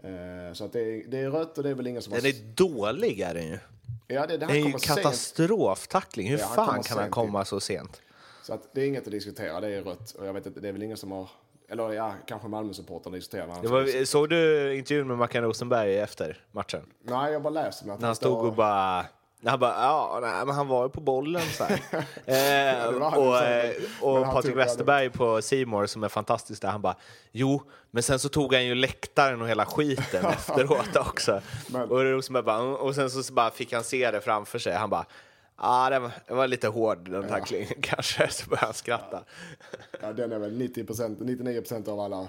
Eh, 0.03 0.53
så 0.53 0.65
att 0.65 0.73
det, 0.73 0.81
är, 0.81 1.05
det 1.09 1.19
är 1.19 1.31
rött 1.31 1.59
och 1.59 1.65
det 1.65 1.71
är 1.71 1.75
väl 1.75 1.87
ingen 1.87 2.03
som 2.03 2.13
Den 2.13 2.23
har... 2.23 2.29
är 2.29 2.55
dålig 2.55 3.21
är 3.21 3.35
den 3.35 3.47
ju. 3.47 3.59
Ja, 4.07 4.27
det, 4.27 4.37
det 4.37 4.47
Det 4.47 4.53
är 4.53 4.67
ju 4.67 4.73
katastroftackling. 4.73 6.29
Hur 6.29 6.39
han 6.39 6.55
fan 6.55 6.67
kommer 6.67 6.83
kan 6.83 6.99
han 6.99 7.11
komma 7.11 7.45
så 7.45 7.61
sent? 7.61 8.03
Så 8.43 8.55
att 8.55 8.75
det 8.75 8.83
är 8.83 8.87
inget 8.87 9.07
att 9.07 9.11
diskutera, 9.11 9.61
det 9.61 9.69
är 9.69 9.83
rött. 9.83 10.11
Och 10.11 10.27
jag 10.27 10.33
vet 10.33 10.47
inte, 10.47 10.61
det 10.61 10.69
är 10.69 10.73
väl 10.73 10.83
ingen 10.83 10.97
som 10.97 11.13
har... 11.13 11.29
Eller 11.69 11.93
ja, 11.93 12.15
kanske 12.27 12.49
Malmö-supportrarna 12.49 13.17
diskuterar. 13.17 14.05
såg 14.05 14.29
du 14.29 14.75
intervjun 14.77 15.09
med 15.09 15.19
Mackan 15.19 15.43
Rosenberg 15.45 15.99
efter 15.99 16.41
matchen? 16.53 16.83
Nej, 17.03 17.33
jag 17.33 17.43
bara 17.43 17.51
läste 17.51 17.93
att 17.93 18.01
När 18.01 18.07
han 18.07 18.17
stod 18.17 18.45
och 18.47 18.53
bara... 18.55 19.05
Han 19.47 19.59
bara, 19.61 19.71
ja, 19.83 20.19
nej, 20.23 20.47
men 20.47 20.55
han 20.55 20.69
var 20.69 20.83
ju 20.83 20.89
på 20.89 21.01
bollen 21.01 21.43
så 21.43 21.65
här. 21.65 21.81
eh, 22.85 22.87
och 23.19 23.39
eh, 23.43 23.71
och 24.01 24.25
Patrik 24.25 24.57
Westerberg 24.57 25.11
på 25.11 25.43
Simor 25.43 25.87
som 25.87 26.05
är 26.05 26.09
fantastisk 26.09 26.63
där, 26.63 26.69
han 26.69 26.83
bara, 26.83 26.97
jo, 27.33 27.63
men 27.91 28.03
sen 28.03 28.19
så 28.19 28.29
tog 28.29 28.55
han 28.55 28.65
ju 28.67 28.75
läktaren 28.75 29.43
och 29.43 29.49
hela 29.49 29.67
skiten 29.67 30.25
efteråt 30.33 30.97
också. 30.97 31.41
Men- 31.69 31.91
Och, 31.91 32.03
Rosenberg 32.03 32.43
bara, 32.45 32.63
och 32.63 32.95
sen 32.95 33.11
så 33.11 33.33
bara 33.33 33.51
fick 33.51 33.73
han 33.73 33.85
se 33.85 34.11
det 34.11 34.21
framför 34.21 34.59
sig. 34.59 34.75
Han 34.75 34.91
bara, 34.91 35.07
ja, 35.59 35.91
det, 35.91 35.99
var, 35.99 36.13
det 36.27 36.35
var 36.35 36.47
lite 36.47 36.69
hård 36.69 37.11
den 37.11 37.29
tacklingen 37.29 37.69
kanske. 37.83 38.29
Så 38.29 38.49
började 38.49 38.67
han 38.67 38.75
skratta. 38.75 39.25
Ja, 40.01 40.13
den 40.13 40.33
är 40.33 40.39
väl 40.39 40.61
90%, 40.61 41.19
99% 41.19 41.89
av 41.89 42.01
alla 42.01 42.29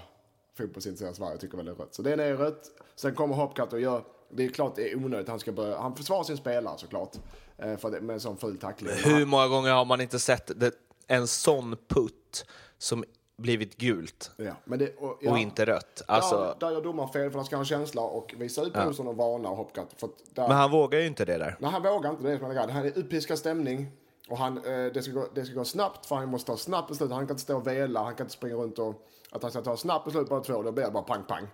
fotbollsintresserade 0.58 1.12
i 1.12 1.16
Sverige 1.16 1.38
tycker 1.38 1.58
väl 1.58 1.66
det 1.66 1.72
är 1.72 1.76
rött. 1.76 1.96
Så 1.96 2.02
den 2.02 2.20
är 2.20 2.34
rött. 2.34 2.72
Sen 2.96 3.16
kommer 3.16 3.36
Hopcat 3.36 3.74
och 3.74 3.82
gör, 3.82 4.04
det 4.30 4.46
är 4.46 4.50
klart 4.50 4.76
det 4.76 4.92
är 4.92 4.96
onödigt, 4.96 5.28
han 5.28 5.40
ska 5.40 5.52
börja, 5.52 5.78
han 5.78 5.96
försvarar 5.96 6.24
sin 6.24 6.38
spelare 6.38 6.78
såklart. 6.78 7.16
Eh, 7.58 7.78
för 7.78 7.92
det, 7.92 8.02
med 8.02 8.14
en 8.14 8.20
sån 8.20 8.38
ful 8.38 8.58
tackling. 8.58 8.94
Hur 9.04 9.26
många 9.26 9.48
gånger 9.48 9.72
har 9.72 9.86
man 9.86 10.02
inte 10.02 10.20
sett 10.20 10.60
det, 10.60 10.72
en 11.08 11.28
sån 11.28 11.76
putt 11.88 12.46
som 12.78 13.04
blivit 13.38 13.78
gult 13.78 14.32
Ja, 14.38 14.54
det, 14.66 14.96
och, 14.96 15.18
ja, 15.22 15.32
och 15.32 15.38
inte 15.38 15.66
rött? 15.66 16.02
Alltså, 16.08 16.38
där, 16.38 16.56
där 16.60 16.72
gör 16.72 16.82
domaren 16.82 17.10
fel 17.10 17.32
för 17.32 17.38
han 17.38 17.46
ska 17.46 17.56
ha 17.56 17.62
en 17.62 17.66
känsla 17.66 18.02
och 18.02 18.36
visa 18.38 18.62
ut 18.62 18.74
Brorsson 18.74 19.08
och 19.08 19.16
varna 19.16 19.50
och 19.50 19.58
Hopcat. 19.58 19.94
För 19.98 20.08
att 20.08 20.36
där, 20.36 20.48
men 20.48 20.58
han 20.58 20.72
vågar 20.72 21.00
ju 21.00 21.08
inte 21.08 21.26
det 21.26 21.38
där. 21.38 21.56
Nej, 21.60 21.72
han 21.72 21.84
vågar 21.84 22.10
inte 22.10 22.24
det. 22.24 22.38
som 22.38 22.50
är 22.50 22.54
grejen. 22.54 22.70
Han 22.70 22.86
är 22.86 22.98
uppiskad 22.98 23.38
stämning. 23.38 23.92
Och 24.30 24.38
han, 24.38 24.58
eh, 24.58 24.86
det, 24.94 25.04
ska 25.04 25.12
gå, 25.12 25.28
det 25.34 25.46
ska 25.46 25.56
gå 25.56 25.66
snabbt 25.66 26.06
för 26.06 26.16
han 26.16 26.30
måste 26.30 26.52
ta 26.52 26.58
snabbt 26.58 26.90
beslut. 26.90 27.12
Han 27.12 27.28
kan 27.28 27.34
inte 27.34 27.44
stå 27.44 27.58
och 27.58 27.68
vela, 27.68 28.04
han 28.04 28.16
kan 28.16 28.26
inte 28.26 28.34
springa 28.34 28.56
runt 28.56 28.80
och... 28.80 29.08
Att 29.32 29.42
han 29.42 29.52
ska 29.52 29.62
ta 29.62 29.78
snabbt 29.78 30.06
beslut 30.06 30.30
på 30.30 30.40
två, 30.40 30.64
då 30.64 30.72
blir 30.72 30.86
det 30.86 30.92
bara 30.92 31.04
pang 31.04 31.24
pang. 31.24 31.48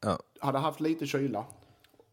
Ja. 0.00 0.18
Hade 0.38 0.58
han 0.58 0.64
haft 0.64 0.80
lite 0.80 1.06
kyla, 1.06 1.44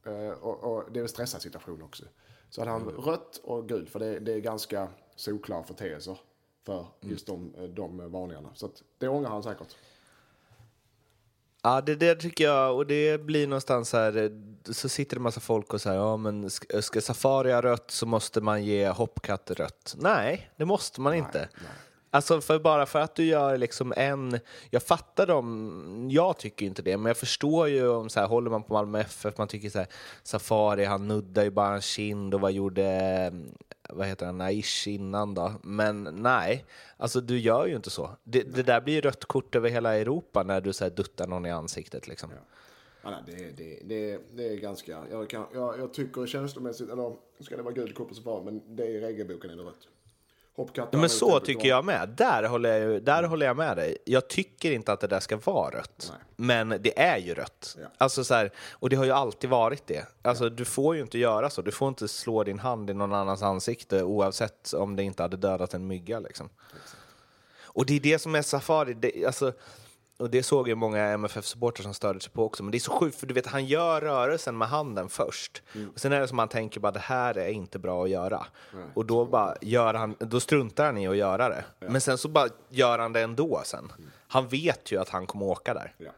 eh, 0.05 0.30
och, 0.41 0.64
och 0.64 0.91
det 0.91 0.99
är 0.99 1.01
en 1.01 1.09
stressad 1.09 1.41
situation 1.41 1.82
också. 1.82 2.03
Så 2.49 2.62
hade 2.62 2.72
han 2.72 2.84
rött 2.84 3.41
och 3.43 3.68
gult, 3.68 3.89
för 3.89 3.99
det, 3.99 4.20
det 4.20 4.34
är 4.34 4.39
ganska 4.39 4.88
solklara 5.16 5.64
förteelser 5.64 6.18
för 6.66 6.86
just 6.99 7.28
de, 7.28 7.53
de 7.76 8.12
varningarna. 8.12 8.49
Så 8.53 8.66
att 8.66 8.84
det 8.97 9.07
ångrar 9.07 9.30
han 9.30 9.43
säkert. 9.43 9.76
Ja, 11.64 11.82
det 11.82 11.95
där 11.95 12.16
tycker 12.16 12.43
jag, 12.43 12.76
och 12.76 12.88
det 12.88 13.22
blir 13.22 13.47
någonstans 13.47 13.89
så 13.89 13.97
här, 13.97 14.41
så 14.74 14.89
sitter 14.89 15.16
det 15.16 15.22
massa 15.22 15.39
folk 15.39 15.74
och 15.74 15.82
säger, 15.82 15.97
ja 15.97 16.18
men 16.18 16.49
ska, 16.49 16.82
ska 16.82 17.01
Safari 17.01 17.51
ha 17.51 17.62
rött 17.62 17.91
så 17.91 18.05
måste 18.05 18.41
man 18.41 18.64
ge 18.64 18.89
Hopcat 18.89 19.51
rött. 19.51 19.95
Nej, 19.99 20.51
det 20.57 20.66
måste 20.66 21.01
man 21.01 21.14
inte. 21.14 21.49
Alltså 22.14 22.41
för 22.41 22.59
bara 22.59 22.86
för 22.86 22.99
att 22.99 23.16
du 23.16 23.26
gör 23.26 23.57
liksom 23.57 23.93
en, 23.97 24.39
jag 24.70 24.84
fattar 24.84 25.28
dem, 25.28 26.07
jag 26.12 26.38
tycker 26.38 26.66
inte 26.66 26.82
det, 26.82 26.97
men 26.97 27.05
jag 27.05 27.18
förstår 27.18 27.68
ju 27.68 27.88
om 27.88 28.09
så 28.09 28.20
här, 28.20 28.28
håller 28.28 28.49
man 28.49 28.64
på 28.64 28.74
Malmö 28.74 28.99
FF, 28.99 29.38
man 29.38 29.47
tycker 29.47 29.70
så 29.70 29.78
här, 29.78 29.88
Safari, 30.24 30.86
han 30.86 31.07
nuddar 31.07 31.43
ju 31.43 31.49
bara 31.49 31.76
en 31.76 31.82
kind 31.82 32.34
och 32.34 32.41
vad 32.41 32.51
gjorde, 32.51 33.34
vad 33.92 34.08
heter 34.08 34.26
han, 34.26 34.42
Aish 34.42 34.88
innan 34.88 35.34
då? 35.34 35.54
Men 35.64 36.04
nej, 36.04 36.66
alltså 36.98 37.22
du 37.22 37.39
gör 37.39 37.66
ju 37.68 37.76
inte 37.76 37.89
så. 37.89 38.10
Det, 38.24 38.42
det 38.42 38.64
där 38.64 38.82
blir 38.82 38.94
ju 38.94 39.02
rött 39.02 39.26
kort 39.26 39.56
över 39.56 39.70
hela 39.70 39.96
Europa 39.96 40.44
när 40.44 40.62
du 40.62 40.74
så 40.74 40.84
här, 40.84 40.92
duttar 40.92 41.28
någon 41.28 41.46
i 41.46 41.52
ansiktet 41.52 42.08
liksom. 42.08 42.30
Ja, 43.04 43.10
nej, 43.10 43.24
det, 43.26 43.58
det, 43.58 43.80
det, 43.84 44.22
det 44.36 44.54
är 44.54 44.58
ganska... 44.58 45.04
Jag, 45.12 45.30
kan, 45.30 45.46
jag, 45.54 45.80
jag 45.80 45.94
tycker 45.94 46.26
känslomässigt, 46.26 46.89
eller 46.89 47.16
ska 47.39 47.58
det 47.58 47.64
vara 47.64 47.74
gult 47.74 47.96
kort 47.96 48.08
på 48.08 48.16
Safari, 48.16 48.44
men 48.44 48.76
det 48.76 48.84
är 48.84 48.89
i 48.89 49.00
regelboken 49.00 49.50
är 49.50 49.56
det 49.56 49.64
rött. 49.64 49.88
Hoppkatter... 50.56 50.97
Men 50.97 51.10
så 51.10 51.39
tycker 51.39 51.70
jag 51.70 51.86
med. 51.86 52.10
Där 52.18 52.43
håller 52.43 52.78
jag, 52.78 53.04
där 53.04 53.24
håller 53.24 53.45
jag 53.45 53.58
med 53.58 53.78
dig. 53.78 53.97
Jag 54.06 54.28
tycker 54.28 54.72
inte 54.72 54.93
att 54.93 54.99
det 54.99 55.08
där 55.08 55.20
ska 55.20 55.38
vara 55.38 55.78
rött. 55.78 56.12
Nej. 56.12 56.20
Men 56.36 56.70
det 56.70 56.99
är 56.99 57.18
ju 57.18 57.34
rött. 57.34 57.78
Ja. 57.80 57.88
Alltså 57.97 58.24
så 58.24 58.34
här, 58.34 58.52
och 58.72 58.89
det 58.89 58.95
har 58.95 59.06
ju 59.06 59.12
alltid 59.12 59.49
varit 59.49 59.88
det. 59.88 60.06
Alltså, 60.22 60.49
Du 60.49 60.66
får 60.66 60.95
ju 60.95 61.02
inte 61.02 61.20
göra 61.20 61.49
så. 61.49 61.62
Du 61.62 61.72
får 61.72 61.88
inte 61.88 62.08
slå 62.08 62.43
din 62.43 62.60
hand 62.60 62.89
i 62.89 62.93
någon 62.93 63.14
annans 63.14 63.43
ansikte 63.43 64.04
oavsett 64.04 64.74
om 64.74 64.95
det 64.95 65.04
inte 65.04 65.24
hade 65.24 65.38
dödat 65.38 65.74
en 65.74 65.88
mygga. 65.88 66.20
Liksom. 66.20 66.49
Och 67.74 67.86
det 67.86 67.95
är 67.95 67.99
det 67.99 68.20
som 68.20 68.36
är 68.36 68.41
Safari. 68.41 68.93
Det, 68.93 69.26
alltså, 69.26 69.54
och 70.22 70.30
det 70.30 70.43
såg 70.43 70.67
ju 70.67 70.76
många 70.76 70.99
MFF-supportrar 71.17 71.84
som 71.84 71.93
störde 71.93 72.19
sig 72.19 72.32
på 72.32 72.43
också. 72.45 72.63
Men 72.63 72.72
det 72.72 72.78
är 72.78 72.80
så 72.80 72.91
sjukt, 72.91 73.15
för 73.19 73.28
du 73.28 73.34
vet, 73.34 73.47
han 73.47 73.65
gör 73.65 74.01
rörelsen 74.01 74.57
med 74.57 74.67
handen 74.67 75.09
först. 75.09 75.63
Och 75.93 75.99
sen 75.99 76.13
är 76.13 76.19
det 76.19 76.28
som 76.28 76.38
man 76.38 76.47
tänker 76.47 76.80
bara, 76.80 76.91
det 76.91 76.99
här 76.99 77.38
är 77.38 77.47
inte 77.49 77.80
bra 77.80 78.03
att 78.03 78.09
göra. 78.09 78.45
och 78.93 79.05
då, 79.05 79.26
bara 79.26 79.55
gör 79.61 79.93
han, 79.93 80.15
då 80.19 80.39
struntar 80.39 80.86
han 80.86 80.97
i 80.97 81.07
att 81.07 81.17
göra 81.17 81.49
det. 81.49 81.63
Men 81.80 82.01
sen 82.01 82.17
så 82.17 82.28
bara 82.30 82.47
gör 82.69 82.99
han 82.99 83.13
det 83.13 83.22
ändå 83.22 83.61
sen. 83.65 83.91
Han 84.28 84.47
vet 84.47 84.91
ju 84.91 84.97
att 85.01 85.09
han 85.09 85.28
kommer 85.28 85.45
åka 85.45 85.74
där. 85.74 85.93
Ja, 85.97 86.11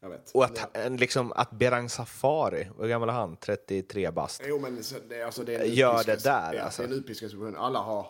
jag 0.00 0.08
vet. 0.08 0.30
Och 0.34 0.44
att, 0.44 0.76
en- 0.76 0.96
liksom, 0.96 1.32
att 1.32 1.50
Berang 1.50 1.88
Safari, 1.88 2.68
hur 2.78 2.88
gammal 2.88 3.08
är 3.08 3.12
han? 3.12 3.36
33 3.36 4.10
bast. 4.10 4.42
Jo, 4.44 4.58
men 4.58 4.84
så- 4.84 4.96
det, 5.08 5.22
alltså, 5.22 5.42
det 5.44 5.54
är 5.54 5.60
en 5.64 5.74
Gör 5.74 6.04
det 6.04 6.24
där, 6.24 6.54
Ja, 6.54 6.62
alltså. 6.62 6.82
det 6.82 6.88
är 6.88 6.92
en 6.92 6.98
utpiskad 6.98 7.30
situation. 7.30 7.56
Alla 7.56 7.78
har... 7.78 8.06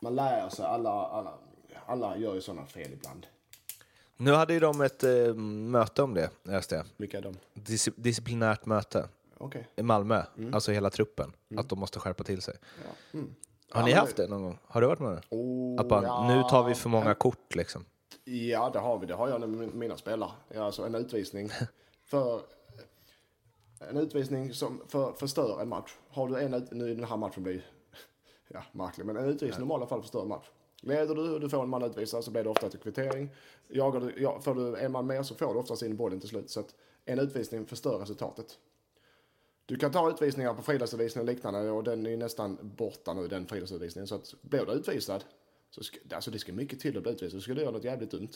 Man 0.00 0.14
lär 0.14 0.48
sig, 0.48 0.64
alla, 0.64 0.90
alla, 0.90 1.34
alla 1.86 2.16
gör 2.16 2.34
ju 2.34 2.40
sådana 2.40 2.66
fel 2.66 2.92
ibland. 2.92 3.26
Nu 4.16 4.32
hade 4.32 4.54
ju 4.54 4.60
de 4.60 4.80
ett 4.80 5.04
eh, 5.04 5.34
möte 5.34 6.02
om 6.02 6.14
det, 6.14 6.30
läste 6.42 6.74
jag. 6.74 6.84
Vilka 6.96 7.18
är 7.18 7.22
de? 7.22 7.34
Dis 7.54 7.88
disciplinärt 7.96 8.66
möte 8.66 9.08
Okej. 9.38 9.68
i 9.76 9.82
Malmö, 9.82 10.22
alltså 10.52 10.72
hela 10.72 10.90
truppen. 10.90 11.32
Att 11.56 11.68
de 11.68 11.78
måste 11.78 11.98
skärpa 12.00 12.24
till 12.24 12.42
sig. 12.42 12.56
Ja. 12.84 13.18
Mm. 13.18 13.34
Har 13.70 13.80
Ja, 13.80 13.86
ni 13.86 13.92
haft 13.92 14.16
det 14.16 14.26
någon 14.28 14.42
gång? 14.42 14.58
Har 14.66 14.80
du 14.80 14.86
varit 14.86 15.00
med 15.00 15.12
det? 15.12 15.22
Oh, 15.30 15.80
Att 15.80 15.88
bara, 15.88 16.02
ja. 16.02 16.28
nu 16.28 16.42
tar 16.50 16.64
vi 16.68 16.74
för 16.74 16.88
många 16.88 17.14
kort 17.14 17.54
liksom. 17.54 17.84
Ja, 18.24 18.70
det 18.72 18.78
har 18.78 18.98
vi. 18.98 19.06
Det 19.06 19.14
har 19.14 19.28
jag 19.28 19.48
med 19.48 19.74
mina 19.74 19.96
spelare. 19.96 20.30
Alltså 20.56 20.82
en 20.86 20.94
utvisning 20.94 21.50
för... 22.04 22.40
En 23.90 23.96
utvisning 23.96 24.54
som 24.54 24.82
för, 24.88 25.12
förstör 25.12 25.60
en 25.62 25.68
match. 25.68 25.94
Har 26.08 26.28
du 26.28 26.40
en 26.40 26.68
nu 26.70 26.94
den 26.94 27.04
här 27.04 27.16
matchen 27.16 27.42
blir 27.42 27.66
ja, 28.48 28.62
märklig, 28.72 29.06
men 29.06 29.16
en 29.16 29.24
utvisning 29.24 29.56
i 29.56 29.60
normala 29.60 29.86
fall 29.86 30.00
förstör 30.02 30.22
en 30.22 30.28
match. 30.28 30.46
Leder 30.82 31.14
du 31.14 31.34
och 31.34 31.40
du 31.40 31.48
får 31.48 31.62
en 31.62 31.68
man 31.68 31.82
utvisad 31.82 32.24
så 32.24 32.30
blir 32.30 32.44
det 32.44 32.50
ofta 32.50 32.70
till 32.70 32.80
kvittering. 32.80 33.30
Jagar 33.68 34.00
du, 34.00 34.22
ja, 34.22 34.40
får 34.40 34.54
du 34.54 34.76
en 34.76 34.92
man 34.92 35.06
mer 35.06 35.22
så 35.22 35.34
får 35.34 35.54
du 35.54 35.60
oftast 35.60 35.82
in 35.82 35.96
bollen 35.96 36.20
till 36.20 36.28
slut. 36.28 36.50
Så 36.50 36.60
att 36.60 36.74
en 37.04 37.18
utvisning 37.18 37.66
förstör 37.66 37.98
resultatet. 37.98 38.58
Du 39.66 39.76
kan 39.76 39.92
ta 39.92 40.10
utvisningar 40.10 40.54
på 40.54 40.62
friidrottsutvisning 40.62 41.22
och 41.22 41.26
liknande 41.26 41.70
och 41.70 41.84
den 41.84 42.06
är 42.06 42.10
ju 42.10 42.16
nästan 42.16 42.58
borta 42.62 43.14
nu 43.14 43.28
den 43.28 43.46
friidrottsutvisningen. 43.46 44.06
Så 44.06 44.14
att 44.14 44.34
blir 44.42 44.66
du 44.66 44.72
utvisad, 44.72 45.24
så 45.70 45.82
ska, 45.82 45.98
alltså 46.14 46.30
det 46.30 46.38
ska 46.38 46.52
mycket 46.52 46.80
till 46.80 46.96
att 46.96 47.02
bli 47.02 47.12
utvisad, 47.12 47.40
så 47.40 47.44
ska 47.44 47.54
du 47.54 47.60
göra 47.60 47.72
något 47.72 47.84
jävligt 47.84 48.10
dumt. 48.10 48.32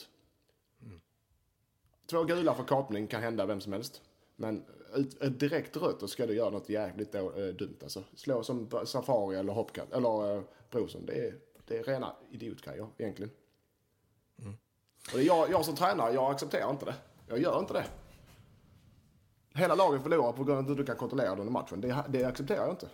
Två 2.11 2.23
gula 2.23 2.55
för 2.55 2.63
kapning 2.63 3.07
kan 3.07 3.21
hända 3.21 3.45
vem 3.45 3.61
som 3.61 3.73
helst. 3.73 4.01
Men 4.35 4.63
ut, 4.95 5.21
ett 5.21 5.39
direkt 5.39 5.77
rött 5.77 5.99
då 5.99 6.07
ska 6.07 6.25
du 6.25 6.33
göra 6.33 6.49
något 6.49 6.69
jävligt 6.69 7.11
då, 7.11 7.31
äh, 7.31 7.47
dumt 7.47 7.77
alltså. 7.83 8.03
Slå 8.15 8.43
som 8.43 8.69
Safari 8.85 9.37
eller 9.37 9.53
Hopcat, 9.53 9.93
eller 9.93 10.31
eh, 10.31 10.37
äh, 10.37 10.43
Brosen. 10.71 11.05
Det 11.05 11.13
är, 11.13 11.35
det 11.71 11.79
är 11.79 11.83
rena 11.83 12.15
idiotgrejer 12.31 12.87
egentligen. 12.97 13.31
Och 15.11 15.17
det 15.17 15.19
är 15.23 15.25
jag, 15.25 15.51
jag 15.51 15.65
som 15.65 15.75
tränare, 15.75 16.13
jag 16.13 16.31
accepterar 16.31 16.69
inte 16.71 16.85
det. 16.85 16.95
Jag 17.27 17.39
gör 17.39 17.59
inte 17.59 17.73
det. 17.73 17.85
Hela 19.53 19.75
laget 19.75 20.03
förlorar 20.03 20.31
på 20.31 20.43
grund 20.43 20.65
av 20.65 20.71
att 20.71 20.77
du 20.77 20.85
kan 20.85 20.95
kontrollera 20.95 21.35
det 21.35 21.41
under 21.41 21.51
matchen. 21.53 21.81
Det, 21.81 22.03
det 22.09 22.23
accepterar 22.23 22.61
jag 22.61 22.69
inte. 22.73 22.89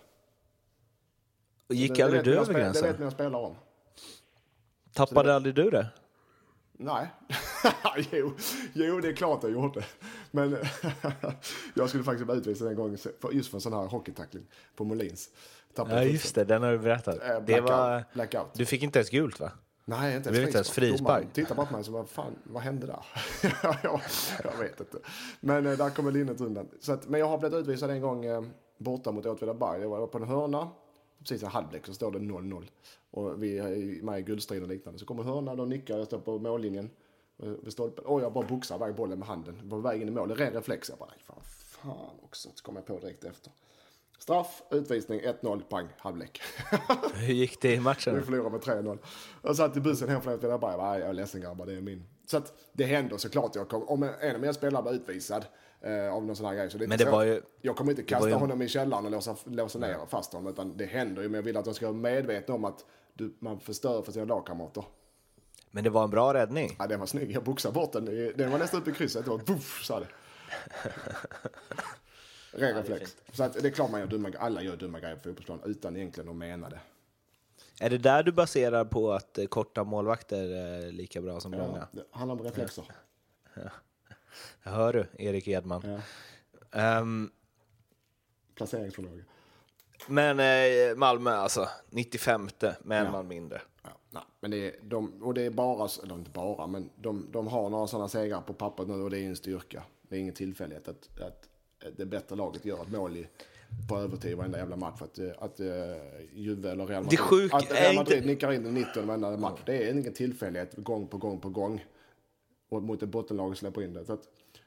Och 1.66 1.74
gick 1.74 1.96
det, 1.96 2.02
aldrig 2.02 2.18
vet 2.18 2.24
du 2.24 2.34
över 2.34 2.44
spe- 2.44 2.52
Det 2.52 2.60
gränsen? 2.60 2.82
vet 2.88 2.98
mina 2.98 3.10
spelare 3.10 3.42
om. 3.46 3.56
Tappade 4.92 5.34
aldrig 5.34 5.54
du 5.54 5.70
det? 5.70 5.88
Nej. 6.72 7.08
jo, 8.10 8.32
jo, 8.72 9.00
det 9.00 9.08
är 9.08 9.12
klart 9.12 9.42
jag 9.42 9.52
gjorde. 9.52 9.84
Men 10.30 10.56
jag 11.74 11.88
skulle 11.88 12.04
faktiskt 12.04 12.26
bli 12.26 12.36
utvisad 12.36 12.68
en 12.68 12.76
gång 12.76 12.96
just 13.32 13.50
för 13.50 13.56
en 13.56 13.60
sån 13.60 13.72
här 13.72 13.86
hockeytackling 13.86 14.46
på 14.76 14.84
Molins. 14.84 15.30
Tappade 15.84 16.04
Ja, 16.04 16.10
just 16.10 16.34
det. 16.34 16.44
Den 16.44 16.62
har 16.62 16.72
du 16.72 16.78
berättat. 16.78 17.22
Eh, 17.22 17.40
Det 17.46 17.60
var... 17.60 18.04
blackout. 18.14 18.54
Du 18.54 18.66
fick 18.66 18.82
inte 18.82 18.98
ens 18.98 19.10
gult, 19.10 19.40
va? 19.40 19.50
Nej, 19.84 20.16
inte 20.16 20.28
inte 20.28 20.40
ens 20.40 20.70
frispark. 20.70 21.32
Tittar 21.32 21.54
bara 21.54 21.66
på 21.66 21.72
mig 21.74 21.84
som, 21.84 21.94
vad 21.94 22.08
fan, 22.08 22.36
vad 22.44 22.62
hände 22.62 22.86
där? 22.86 23.04
jag, 23.82 24.00
jag 24.44 24.58
vet 24.58 24.80
inte. 24.80 24.98
Men 25.40 25.66
eh, 25.66 25.72
där 25.78 25.90
kommer 25.90 26.12
linnet 26.12 26.40
undan. 26.40 26.68
Så 26.80 26.92
att, 26.92 27.08
men 27.08 27.20
jag 27.20 27.28
har 27.28 27.38
blivit 27.38 27.58
utvisad 27.58 27.90
en 27.90 28.00
gång 28.00 28.24
eh, 28.24 28.42
borta 28.78 29.12
mot 29.12 29.26
Åtvidaberg. 29.26 29.80
Jag 29.82 29.88
var 29.88 30.06
på 30.06 30.18
en 30.18 30.24
hörna, 30.24 30.68
precis 31.18 31.42
en 31.42 31.48
halvlek, 31.48 31.86
så 31.86 31.94
står 31.94 32.10
det 32.10 32.18
0-0. 32.18 32.64
Och 33.10 33.42
vi 33.42 33.58
är 33.58 34.02
med 34.02 34.18
i 34.18 34.22
guldstriden 34.22 34.62
och 34.64 34.68
liknande. 34.70 34.98
Så 34.98 35.06
kommer 35.06 35.22
hörna, 35.22 35.54
då 35.54 35.64
nickar 35.64 35.98
jag, 35.98 36.06
står 36.06 36.18
på 36.18 36.38
mållinjen. 36.38 36.90
eh, 37.42 37.48
Vid 37.48 37.72
stolpen. 37.72 38.04
Och 38.04 38.20
jag 38.22 38.32
bara 38.32 38.46
boxar 38.46 38.76
iväg 38.76 38.94
bollen 38.94 39.18
med 39.18 39.28
handen. 39.28 39.60
Var 39.64 39.78
väg 39.78 40.02
in 40.02 40.08
i 40.08 40.10
mål. 40.10 40.34
Ren 40.34 40.52
reflex. 40.52 40.88
Jag 40.88 40.98
bara, 40.98 41.10
fan 41.42 42.16
också. 42.22 42.48
Så 42.54 42.64
kommer 42.64 42.80
jag 42.80 42.86
på 42.86 42.98
direkt 42.98 43.24
efter. 43.24 43.52
Straff, 44.18 44.62
utvisning, 44.70 45.20
1-0, 45.20 45.62
pang, 45.62 45.88
halvlek. 45.98 46.40
Hur 47.14 47.34
gick 47.34 47.60
det 47.62 47.68
i 47.72 47.74
Vi 47.74 47.80
matchen? 47.80 48.22
förlorade 48.24 48.50
med 48.50 48.60
3-0. 48.60 48.98
Jag 49.42 49.56
satt 49.56 49.76
i 49.76 49.80
bussen 49.80 50.08
hem 50.08 50.20
från 50.22 50.34
Åtvidaberg. 50.34 50.70
Jag 50.70 50.80
bara, 50.80 50.90
"Nej, 50.92 51.00
jag 51.00 51.08
är 51.08 51.12
ledsen 51.12 51.40
grabbar, 51.40 51.66
det 51.66 51.72
är 51.72 51.80
min. 51.80 52.04
Så 52.26 52.36
att 52.36 52.52
det 52.72 52.84
händer 52.84 53.16
såklart. 53.16 53.54
Jag 53.56 53.68
kom, 53.68 53.82
om 53.88 54.02
en 54.20 54.34
av 54.34 54.40
mina 54.40 54.52
spelare 54.52 54.82
blir 54.82 54.92
utvisad 54.92 55.44
eh, 55.80 56.14
av 56.14 56.24
någon 56.24 56.36
sån 56.36 56.46
här 56.46 56.54
grej. 56.54 56.70
Så 56.70 56.78
det 56.78 56.86
Men 56.86 56.98
det 56.98 57.04
så- 57.04 57.10
var 57.10 57.24
ju- 57.24 57.42
Jag 57.62 57.76
kommer 57.76 57.90
inte 57.92 58.02
kasta 58.02 58.28
ju- 58.28 58.34
honom 58.34 58.62
i 58.62 58.68
källaren 58.68 59.04
och 59.04 59.10
låsa, 59.10 59.36
låsa 59.44 59.78
ner 59.78 59.96
fast 60.08 60.32
honom. 60.32 60.52
Utan 60.52 60.76
det 60.76 60.84
händer 60.84 61.22
ju. 61.22 61.28
Men 61.28 61.34
jag 61.38 61.42
vill 61.42 61.56
att 61.56 61.64
de 61.64 61.74
ska 61.74 61.86
vara 61.86 61.96
medvetna 61.96 62.54
om 62.54 62.64
att 62.64 62.84
du, 63.14 63.36
man 63.40 63.60
förstör 63.60 64.02
för 64.02 64.12
sina 64.12 64.24
lagkamrater. 64.24 64.84
Men 65.70 65.84
det 65.84 65.90
var 65.90 66.04
en 66.04 66.10
bra 66.10 66.34
räddning. 66.34 66.76
Ja, 66.78 66.86
den 66.86 67.00
var 67.00 67.06
snygg. 67.06 67.30
Jag 67.30 67.44
boxade 67.44 67.74
bort 67.74 67.92
den. 67.92 68.04
Det- 68.04 68.32
Den 68.32 68.50
var 68.50 68.58
nästan 68.58 68.80
uppe 68.80 68.90
i 68.90 68.94
krysset. 68.94 69.24
Det 69.24 69.30
var 69.30 69.38
buff, 69.38 69.84
sa 69.84 70.00
det. 70.00 70.06
Ren 72.52 72.74
reflex. 72.76 73.16
Så 73.32 73.42
att 73.42 73.52
det 73.52 73.68
är 73.68 73.70
klart 73.70 73.90
man 73.90 74.00
gör 74.00 74.06
dumma 74.06 74.32
Alla 74.38 74.62
gör 74.62 74.76
dumma 74.76 75.00
grejer 75.00 75.16
på 75.16 75.22
fotbollsplan 75.22 75.60
utan 75.64 75.96
egentligen 75.96 76.30
att 76.30 76.36
mena 76.36 76.68
det. 76.68 76.80
Är 77.80 77.90
det 77.90 77.98
där 77.98 78.22
du 78.22 78.32
baserar 78.32 78.84
på 78.84 79.12
att 79.12 79.38
eh, 79.38 79.46
korta 79.46 79.84
målvakter 79.84 80.42
är 80.50 80.92
lika 80.92 81.20
bra 81.22 81.40
som 81.40 81.52
långa? 81.52 81.78
Ja, 81.78 81.86
det 81.92 82.04
handlar 82.18 82.36
om 82.36 82.42
reflexer. 82.42 82.84
Hör 84.60 84.92
du, 84.92 85.06
Erik 85.18 85.48
Edman? 85.48 85.82
Ja. 85.84 86.00
Ehm, 86.80 87.30
Placeringsförmåga. 88.54 89.22
men 90.06 90.40
eh, 90.40 90.96
Malmö 90.96 91.30
alltså, 91.30 91.68
95 91.90 92.48
med 92.82 93.00
en 93.00 93.06
Ja. 93.06 93.12
man 93.12 93.28
mindre. 93.28 93.60
Ja, 93.82 93.90
nej, 94.10 94.22
men 94.40 94.50
det 94.50 94.56
är, 94.56 94.74
de, 94.82 95.22
och 95.22 95.34
det 95.34 95.42
är 95.42 95.50
bara, 95.50 95.88
eller 96.02 96.14
inte 96.14 96.30
bara, 96.30 96.66
men 96.66 96.90
de, 96.96 97.28
de 97.32 97.46
har 97.46 97.70
några 97.70 97.86
sådana 97.86 98.08
segrar 98.08 98.40
på 98.40 98.54
pappret 98.54 98.88
nu 98.88 98.94
och 98.94 99.10
det 99.10 99.18
är 99.18 99.26
en 99.26 99.36
styrka. 99.36 99.82
Det 100.02 100.16
är 100.16 100.20
ingen 100.20 100.34
tillfällighet 100.34 100.88
att, 100.88 101.20
att 101.20 101.48
det 101.96 102.06
bättre 102.06 102.36
laget 102.36 102.64
gör 102.64 102.82
ett 102.82 102.90
mål 102.92 103.16
i, 103.16 103.26
på 103.88 103.98
övertid 103.98 104.36
varenda 104.36 104.58
jävla 104.58 104.76
match. 104.76 105.02
Att, 105.02 105.18
eh, 105.18 105.30
att 105.38 105.60
uh, 105.60 105.66
Juve 106.32 106.70
eller 106.70 106.86
Real 106.86 107.02
Madrid, 107.02 107.20
sjuka 107.20 107.56
att 107.56 107.70
är 107.70 107.74
Real 107.74 107.94
Madrid 107.94 108.16
inte- 108.16 108.28
nickar 108.28 108.52
in 108.52 108.66
i 108.66 108.70
19 108.70 109.06
varenda 109.06 109.36
match. 109.36 109.60
Det 109.66 109.88
är 109.88 109.92
ingen 109.92 110.12
tillfällighet 110.12 110.74
gång 110.76 111.08
på 111.08 111.18
gång 111.18 111.40
på 111.40 111.48
gång. 111.48 111.84
Och 112.68 112.82
mot 112.82 113.02
ett 113.02 113.08
bottenlag 113.08 113.56
släpper 113.56 113.82
in 113.82 113.94
det. 113.94 114.04
Så 114.04 114.12
att, 114.12 114.22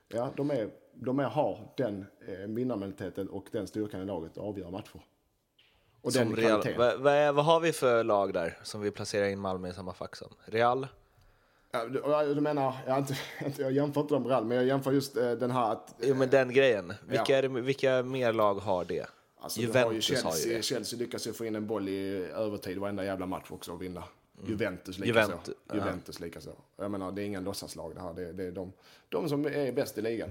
ja, 0.07 0.31
de, 0.35 0.51
är, 0.51 0.69
de 0.93 1.19
är, 1.19 1.23
har 1.23 1.73
den 1.77 2.05
eh, 2.27 2.47
vinnarmentaliteten 2.47 3.29
och 3.29 3.45
den 3.51 3.67
styrkan 3.67 4.01
i 4.01 4.05
laget 4.05 4.31
att 4.31 4.37
avgöra 4.37 4.69
matcher. 4.69 5.01
Och 6.01 6.13
Som 6.13 6.27
den 6.27 6.35
Real, 6.35 6.63
vad, 6.77 6.99
vad, 6.99 7.35
vad 7.35 7.45
har 7.45 7.59
vi 7.59 7.71
för 7.71 8.03
lag 8.03 8.33
där 8.33 8.57
som 8.63 8.81
vi 8.81 8.91
placerar 8.91 9.27
in 9.27 9.39
Malmö 9.39 9.69
i 9.69 9.73
samma 9.73 9.93
fack 9.93 10.15
som? 10.15 10.27
Real? 10.45 10.87
Du, 12.35 12.41
menar, 12.41 12.75
jag, 12.87 12.99
inte, 13.45 13.61
jag 13.61 13.71
jämför 13.71 14.01
inte 14.01 14.13
dem 14.13 14.21
med 14.23 14.29
Real, 14.31 14.45
men 14.45 14.57
jag 14.57 14.65
jämför 14.65 14.91
just 14.91 15.17
eh, 15.17 15.31
den 15.31 15.51
här 15.51 15.71
att... 15.71 15.95
Jo, 15.99 16.15
men 16.15 16.29
den 16.29 16.53
grejen. 16.53 16.93
Vilka, 17.07 17.33
Ja. 17.35 17.41
det, 17.41 17.47
vilka 17.47 18.03
mer 18.03 18.33
lag 18.33 18.55
har 18.55 18.85
det? 18.85 19.05
Alltså, 19.39 19.61
du 19.61 19.67
har 19.67 19.73
ju 19.73 19.81
Juventus 19.81 20.23
har 20.23 20.31
ju 20.31 20.35
Chelsea, 20.41 20.57
det. 20.57 20.63
Chelsea 20.63 20.99
lyckas 20.99 21.27
ju 21.27 21.33
få 21.33 21.45
in 21.45 21.55
en 21.55 21.67
boll 21.67 21.89
i 21.89 22.29
övertid 22.35 22.77
varenda 22.77 23.05
jävla 23.05 23.25
match 23.25 23.45
också 23.49 23.71
och 23.71 23.81
vinna. 23.81 24.03
Juventus 24.47 24.97
likaså. 24.99 25.19
Mm. 25.19 25.29
Juventus, 25.31 25.55
ja. 25.67 25.75
Juventus 25.75 26.19
likaså. 26.19 26.49
Jag 26.77 26.91
menar, 26.91 27.11
det 27.11 27.21
är 27.21 27.25
ingen 27.25 27.43
låtsaslag 27.43 27.95
det 27.95 28.01
här. 28.01 28.13
Det, 28.13 28.31
det 28.33 28.43
är 28.43 28.51
de, 28.51 28.73
de 29.09 29.29
som 29.29 29.45
är 29.45 29.71
bäst 29.71 29.97
i 29.97 30.01
ligan. 30.01 30.29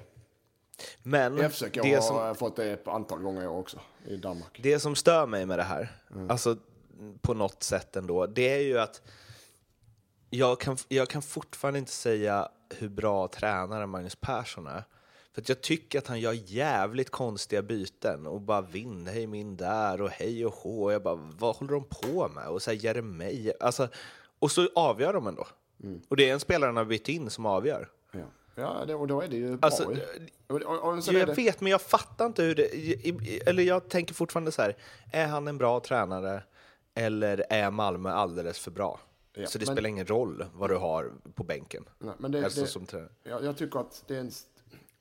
Men 1.03 1.51
FCK 1.51 1.79
det 1.83 1.95
har 1.95 2.01
som, 2.01 2.35
fått 2.35 2.57
det 2.57 2.65
ett 2.71 2.89
antal 2.89 3.19
gånger 3.23 3.49
år 3.49 3.59
också, 3.59 3.81
i 4.07 4.17
Danmark. 4.17 4.61
det 4.63 4.79
som 4.81 4.95
stör 4.97 5.27
mig 5.27 5.47
med 5.47 5.59
det 5.59 5.63
här, 5.63 5.89
Mm. 6.15 6.31
alltså 6.31 6.57
på 7.21 7.35
något 7.35 7.63
sätt 7.63 7.97
ändå, 7.97 8.27
det 8.27 8.55
är 8.55 8.61
ju 8.61 8.79
att 8.79 9.03
jag 10.31 10.61
kan, 10.61 10.77
jag 10.89 11.09
kan 11.09 11.23
fortfarande 11.23 11.79
inte 11.79 11.93
säga 11.93 12.49
hur 12.79 12.89
bra 12.89 13.29
tränare 13.29 13.87
Magnus 13.87 14.17
Persson 14.17 14.67
är. 14.67 14.85
För 15.35 15.45
jag 15.47 15.61
tycker 15.61 15.99
att 15.99 16.07
han 16.07 16.21
gör 16.21 16.33
jävligt 16.33 17.11
konstiga 17.11 17.63
byten 17.63 18.27
och 18.27 18.41
bara 18.41 18.61
vinn, 18.61 19.07
hej 19.07 19.27
min 19.27 19.57
där 19.57 20.01
och 20.01 20.11
hej 20.11 20.47
och 20.47 20.55
hå. 20.55 20.85
Och 20.85 20.93
jag 20.93 21.03
bara, 21.03 21.15
vad 21.39 21.57
håller 21.57 21.73
de 21.73 21.85
på 21.85 22.29
med? 22.29 22.49
Och 22.49 22.63
så 22.63 22.71
här 22.71 22.79
Jeremejeff, 22.79 23.57
alltså, 23.61 23.89
och 24.39 24.51
så 24.51 24.69
avgör 24.75 25.13
de 25.13 25.27
ändå. 25.27 25.47
Mm. 25.83 26.01
Och 26.09 26.17
det 26.17 26.29
är 26.29 26.33
en 26.33 26.41
spelare 26.41 26.69
han 26.69 26.77
har 26.77 26.85
bytt 26.85 27.09
in 27.09 27.31
som 27.31 27.47
avgör. 27.47 27.89
Ja, 28.13 28.21
ja 28.55 28.85
det, 28.87 28.95
och 28.95 29.07
då 29.07 29.21
är 29.21 29.29
det 29.29 29.37
ju 29.37 29.57
bra. 29.57 29.59
Alltså, 29.67 29.93
ju. 29.93 30.01
och, 30.47 30.63
och, 30.63 30.93
och 30.93 31.15
jag 31.15 31.27
det, 31.27 31.35
vet, 31.35 31.61
men 31.61 31.73
jag 31.73 31.83
fattar 31.83 32.27
inte 32.27 32.43
hur 32.43 32.55
det... 32.55 33.49
Eller 33.49 33.63
jag 33.63 33.89
tänker 33.89 34.15
fortfarande 34.15 34.53
så 34.53 34.63
här, 34.63 34.77
är 35.13 35.27
han 35.27 35.49
en 35.49 35.59
bra 35.59 35.81
tränare 35.81 36.43
eller 36.95 37.47
är 37.51 37.71
Malmö 37.71 38.11
alldeles 38.11 38.59
för 38.59 38.71
bra? 38.71 39.01
Ja, 39.33 39.47
så 39.47 39.59
det 39.59 39.67
men- 39.67 39.75
spelar 39.77 39.89
ingen 39.89 40.07
roll 40.07 40.45
vad 40.55 40.71
du 40.71 40.77
har 40.77 41.13
på 41.35 41.45
bänken. 41.45 41.85
nej, 41.99 42.15
men 42.19 42.33
det, 42.33 42.45
alltså 42.45 42.61
det, 42.61 42.67
som 42.67 42.87
tränare. 42.87 43.09
jag, 43.23 43.45
jag 43.45 43.57
tycker 43.57 43.79
att 43.81 44.05
det 44.07 44.17
är 44.17 44.21
en, 44.21 44.31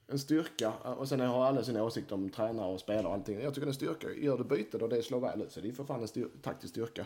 en 0.07 0.19
styrka. 0.19 0.73
Och 0.73 1.07
sen 1.09 1.19
har 1.19 1.45
alla 1.45 1.63
sina 1.63 1.83
åsikter 1.83 2.15
om 2.15 2.29
tränare 2.29 2.73
och 2.73 2.79
spelare 2.79 3.07
och 3.07 3.13
allting. 3.13 3.39
Jag 3.41 3.53
tycker 3.53 3.65
det 3.65 3.69
är 3.81 3.87
en 3.87 3.97
styrka. 3.97 4.07
Gör 4.13 4.37
du 4.37 4.43
bytet 4.43 4.81
och 4.81 4.89
det 4.89 5.03
slår 5.03 5.19
väl 5.19 5.41
ut 5.41 5.51
så 5.51 5.59
det 5.61 5.67
är 5.69 5.73
för 5.73 5.83
fan 5.83 6.01
en 6.01 6.07
styr, 6.07 6.27
taktisk 6.41 6.71
styrka. 6.73 7.05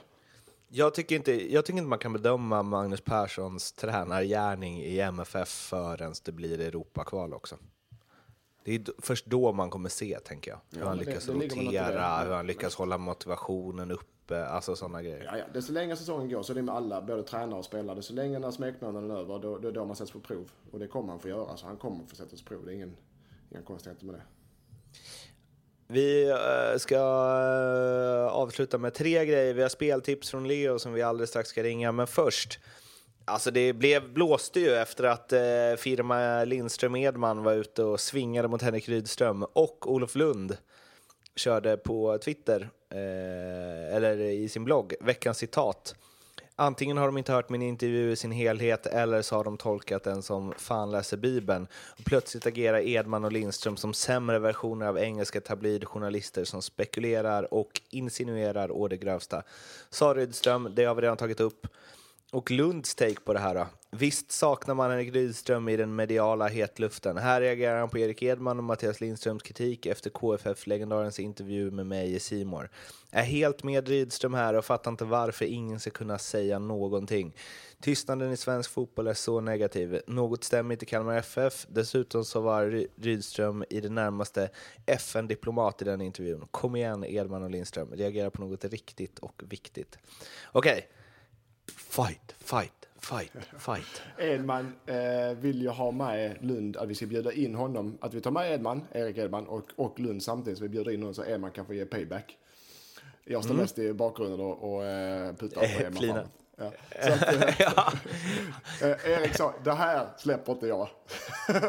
Jag 0.67 0.93
tycker, 0.93 1.15
inte, 1.15 1.53
jag 1.53 1.65
tycker 1.65 1.77
inte 1.77 1.89
man 1.89 1.99
kan 1.99 2.13
bedöma 2.13 2.63
Magnus 2.63 3.01
Perssons 3.01 3.71
tränargärning 3.71 4.81
i 4.83 4.99
MFF 4.99 5.49
förrän 5.49 6.13
det 6.23 6.31
blir 6.31 6.59
Europakval 6.61 7.33
också. 7.33 7.57
Det 8.63 8.75
är 8.75 8.83
först 8.99 9.25
då 9.25 9.51
man 9.53 9.69
kommer 9.69 9.89
se, 9.89 10.19
tänker 10.19 10.51
jag. 10.51 10.59
Hur 10.71 10.79
Ja, 10.79 10.87
han 10.87 10.97
lyckas 10.97 11.25
det 11.25 11.33
det. 11.33 11.45
rotera, 11.45 12.23
hur 12.23 12.31
han 12.33 12.47
lyckas 12.47 12.75
hålla 12.75 12.97
motivationen 12.97 13.91
uppe, 13.91 14.05
alltså 14.31 14.75
sådana 14.75 15.01
grejer. 15.01 15.23
Ja, 15.23 15.37
ja. 15.37 15.45
Desto 15.53 15.73
längre 15.73 15.95
säsongen 15.95 16.29
går 16.29 16.43
så 16.43 16.53
är 16.53 16.55
det 16.55 16.61
med 16.61 16.75
alla, 16.75 17.01
både 17.01 17.23
tränare 17.23 17.59
och 17.59 17.65
spelare. 17.65 17.95
Desto 17.95 18.13
längre 18.13 18.39
när 18.39 18.51
smekmånaden 18.51 19.11
är 19.11 19.15
över, 19.15 19.39
då, 19.39 19.57
då 19.57 19.67
är 19.67 19.71
då 19.71 19.85
man 19.85 19.95
sätts 19.95 20.11
på 20.11 20.19
prov. 20.19 20.51
Och 20.71 20.79
det 20.79 20.87
kommer 20.87 21.09
han 21.09 21.19
få 21.19 21.27
göra. 21.27 21.57
Så 21.57 21.65
han 21.65 21.77
kommer 21.77 22.05
få 22.05 22.15
sättas 22.15 22.41
på 22.41 22.49
prov. 22.49 22.65
Det 22.65 22.71
är 22.71 22.75
ingen, 22.75 22.95
inga 23.51 23.61
konstigheter 23.61 24.05
med 24.05 24.15
det. 24.15 24.21
Vi 25.87 26.29
eh, 26.29 26.77
ska 26.77 26.95
eh, 26.95 28.33
avsluta 28.33 28.77
med 28.77 28.93
tre 28.93 29.25
grejer. 29.25 29.53
Vi 29.53 29.61
har 29.61 29.69
speltips 29.69 30.29
från 30.29 30.47
Leo 30.47 30.79
som 30.79 30.93
vi 30.93 31.01
alldeles 31.01 31.29
strax 31.29 31.49
ska 31.49 31.63
ringa. 31.63 31.91
Men 31.91 32.07
först, 32.07 32.59
alltså 33.25 33.51
det 33.51 33.73
blev, 33.73 34.13
blåste 34.13 34.59
ju 34.59 34.73
efter 34.73 35.03
att 35.03 35.33
eh, 35.33 35.41
firma 35.77 36.43
Lindström 36.43 36.95
Edman 36.95 37.43
var 37.43 37.53
ute 37.53 37.83
och 37.83 37.99
svingade 37.99 38.47
mot 38.47 38.61
Henrik 38.61 38.89
Rydström 38.89 39.43
och 39.43 39.91
Olof 39.91 40.15
Lund 40.15 40.57
körde 41.35 41.77
på 41.77 42.17
Twitter, 42.17 42.69
eh, 42.89 43.95
eller 43.95 44.17
i 44.19 44.49
sin 44.49 44.63
blogg, 44.63 44.93
veckans 44.99 45.37
citat. 45.37 45.95
Antingen 46.55 46.97
har 46.97 47.05
de 47.05 47.17
inte 47.17 47.33
hört 47.33 47.49
min 47.49 47.61
intervju 47.61 48.11
i 48.11 48.15
sin 48.15 48.31
helhet 48.31 48.85
eller 48.85 49.21
så 49.21 49.35
har 49.35 49.43
de 49.43 49.57
tolkat 49.57 50.03
den 50.03 50.21
som 50.21 50.53
fan 50.57 50.91
läser 50.91 51.17
Bibeln. 51.17 51.67
Och 51.97 52.05
plötsligt 52.05 52.45
agerar 52.45 52.79
Edman 52.79 53.25
och 53.25 53.31
Lindström 53.31 53.77
som 53.77 53.93
sämre 53.93 54.39
versioner 54.39 54.87
av 54.87 54.97
engelska 54.97 55.41
tabloidjournalister 55.41 56.43
som 56.43 56.61
spekulerar 56.61 57.53
och 57.53 57.81
insinuerar 57.89 58.71
å 58.71 58.87
det 58.87 58.97
grövsta. 58.97 59.43
Sa 59.89 60.13
Rydström, 60.13 60.69
det 60.75 60.85
har 60.85 60.95
vi 60.95 61.01
redan 61.01 61.17
tagit 61.17 61.39
upp. 61.39 61.67
Och 62.33 62.51
Lunds 62.51 62.95
take 62.95 63.19
på 63.23 63.33
det 63.33 63.39
här 63.39 63.55
då? 63.55 63.67
Visst 63.91 64.31
saknar 64.31 64.75
man 64.75 64.89
Henrik 64.89 65.13
Rydström 65.13 65.69
i 65.69 65.77
den 65.77 65.95
mediala 65.95 66.47
hetluften. 66.47 67.17
Här 67.17 67.41
reagerar 67.41 67.79
han 67.79 67.89
på 67.89 67.97
Erik 67.97 68.23
Edman 68.23 68.57
och 68.57 68.63
Mattias 68.63 69.01
Lindströms 69.01 69.43
kritik 69.43 69.85
efter 69.85 70.09
KFF-legendarens 70.09 71.19
intervju 71.19 71.71
med 71.71 71.85
mig 71.85 72.15
i 72.15 72.19
Simor. 72.19 72.69
Är 73.11 73.23
helt 73.23 73.63
med 73.63 73.87
Rydström 73.87 74.33
här 74.33 74.53
och 74.53 74.65
fattar 74.65 74.91
inte 74.91 75.05
varför 75.05 75.45
ingen 75.45 75.79
ska 75.79 75.89
kunna 75.89 76.17
säga 76.17 76.59
någonting. 76.59 77.35
Tystnaden 77.81 78.31
i 78.31 78.37
svensk 78.37 78.71
fotboll 78.71 79.07
är 79.07 79.13
så 79.13 79.41
negativ. 79.41 80.01
Något 80.07 80.43
stämmer 80.43 80.73
inte 80.73 80.85
i 80.85 80.87
Kalmar 80.87 81.17
FF. 81.17 81.65
Dessutom 81.69 82.25
så 82.25 82.41
var 82.41 82.87
Rydström 82.95 83.63
i 83.69 83.81
det 83.81 83.89
närmaste 83.89 84.49
FN-diplomat 84.85 85.81
i 85.81 85.85
den 85.85 86.01
intervjun. 86.01 86.45
Kom 86.51 86.75
igen 86.75 87.05
Edman 87.05 87.43
och 87.43 87.49
Lindström, 87.49 87.91
reagera 87.91 88.31
på 88.31 88.41
något 88.41 88.65
riktigt 88.65 89.19
och 89.19 89.43
viktigt. 89.49 89.97
Okej, 90.51 90.89
Fight, 91.75 92.35
fight, 92.39 92.87
fight, 93.01 93.31
fight. 93.59 94.01
Edman 94.17 94.75
eh, 94.85 95.37
vill 95.37 95.61
ju 95.61 95.69
ha 95.69 95.91
med 95.91 96.37
Lund, 96.41 96.77
att 96.77 96.89
vi 96.89 96.95
ska 96.95 97.05
bjuda 97.05 97.31
in 97.33 97.55
honom. 97.55 97.97
Att 98.01 98.13
vi 98.13 98.21
tar 98.21 98.31
med 98.31 98.51
Edman, 98.53 98.81
Erik 98.91 99.17
Edman 99.17 99.47
och, 99.47 99.69
och 99.75 99.99
Lund 99.99 100.23
samtidigt. 100.23 100.57
Så 100.57 100.63
vi 100.63 100.69
bjuder 100.69 100.91
in 100.91 100.99
honom 101.01 101.13
så 101.13 101.25
Edman 101.25 101.51
kan 101.51 101.65
få 101.65 101.73
ge 101.73 101.85
payback. 101.85 102.37
Jag 103.25 103.43
står 103.43 103.53
mest 103.55 103.79
i 103.79 103.93
bakgrunden 103.93 104.39
och, 104.39 104.73
och 104.75 104.85
eh, 104.85 105.33
puttar 105.35 105.61
på 105.61 105.65
Eh, 105.65 105.81
Edman. 105.81 106.03
framåt. 106.03 106.25
Ja. 106.57 106.71
Så 107.03 107.11
att, 107.13 107.59
ja. 107.59 107.93
eh, 108.87 109.11
Erik 109.11 109.35
sa, 109.35 109.53
det 109.63 109.73
här 109.73 110.07
släpper 110.17 110.51
inte 110.51 110.67
jag. 110.67 110.89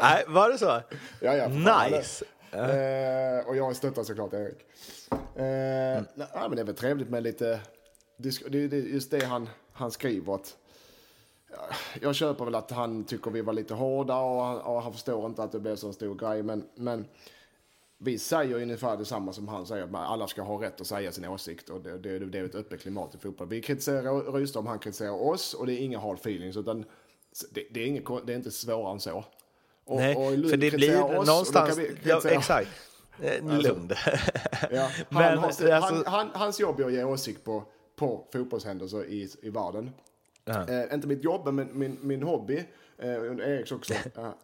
Nej, 0.01 0.23
var 0.27 0.49
det 0.49 0.57
så? 0.57 0.81
Ja, 1.21 1.35
ja, 1.35 1.47
Nice. 1.47 2.25
Eh, 2.51 3.47
och 3.47 3.55
jag 3.55 3.75
stöttar 3.75 4.03
såklart 4.03 4.33
Erik. 4.33 4.57
Eh, 5.35 5.45
Mm. 5.97 6.05
nej, 6.15 6.27
men 6.33 6.55
det 6.55 6.61
är 6.61 6.65
väl 6.65 6.75
trevligt 6.75 7.09
med 7.09 7.23
lite... 7.23 7.59
Det 8.17 8.49
det 8.67 8.77
just 8.77 9.11
det 9.11 9.25
han, 9.25 9.49
han 9.75 9.91
skriver. 9.91 10.35
Att, 10.35 10.57
ja, 11.51 11.57
jag 12.01 12.15
köper 12.15 12.45
väl 12.45 12.55
att 12.55 12.71
han 12.71 13.03
tycker 13.03 13.31
vi 13.31 13.41
var 13.41 13.53
lite 13.53 13.73
hårda 13.73 14.17
och 14.17 14.43
han, 14.43 14.57
och 14.61 14.81
han 14.81 14.93
förstår 14.93 15.25
inte 15.25 15.43
att 15.43 15.51
det 15.51 15.59
blev 15.59 15.75
så 15.75 15.93
stor 15.93 16.15
grej. 16.15 16.43
Men, 16.43 16.65
men 16.75 17.05
vi 17.97 18.19
säger 18.19 18.55
ungefär 18.55 18.97
detsamma 18.97 19.33
som 19.33 19.47
han 19.47 19.65
säger. 19.65 19.83
att 19.83 19.95
Alla 19.95 20.27
ska 20.27 20.41
ha 20.41 20.63
rätt 20.63 20.81
att 20.81 20.87
säga 20.87 21.11
sin 21.11 21.25
åsikt. 21.25 21.69
Och 21.69 21.81
det, 21.81 21.97
det, 21.97 22.19
det 22.19 22.39
är 22.39 22.43
ett 22.43 22.55
öppet 22.55 22.81
klimat 22.81 23.15
i 23.15 23.17
fotboll. 23.17 23.47
Vi 23.47 23.61
kritiserar 23.61 24.31
Rydström, 24.31 24.65
han 24.65 24.79
kritiserar 24.79 25.23
oss. 25.23 25.53
Och 25.53 25.65
det 25.65 25.73
är 25.73 25.79
inga 25.79 25.99
hard 25.99 26.17
feelings. 26.17 26.57
Utan 26.57 26.85
det, 27.51 27.67
det, 27.71 27.81
är, 27.81 27.87
inget, 27.87 28.05
det 28.25 28.33
är 28.33 28.37
inte 28.37 28.51
svårare 28.51 28.91
än 28.91 28.99
så. 28.99 29.25
Och, 29.85 29.99
Nej, 29.99 30.15
och 30.15 30.31
Lund 30.31 30.49
för 30.49 30.57
det 30.57 30.71
blir 30.71 31.03
oss, 31.03 31.27
någonstans... 31.27 31.79
ja, 32.03 32.21
exakt. 32.25 32.69
Eh, 33.21 33.61
Lund. 33.61 33.93
Ja, 34.71 34.89
han 35.09 35.23
Men, 35.23 35.37
har, 35.37 35.45
alltså- 35.45 35.71
han, 35.71 36.03
han, 36.05 36.29
hans 36.33 36.59
jobb 36.59 36.79
är 36.79 36.85
att 36.85 36.93
ge 36.93 37.03
åsikt 37.03 37.43
på, 37.43 37.63
på 37.95 38.27
fotbollshändelser 38.33 39.05
i, 39.05 39.29
i 39.41 39.49
världen. 39.49 39.91
Ja. 40.45 40.67
Eh, 40.69 40.93
inte 40.93 41.07
mitt 41.07 41.23
jobb, 41.23 41.53
men 41.53 41.79
min, 41.79 41.97
min 42.01 42.23
hobby, 42.23 42.65
eh, 42.97 43.09
Eriks 43.09 43.71
också, 43.71 43.93
eh, 43.93 43.99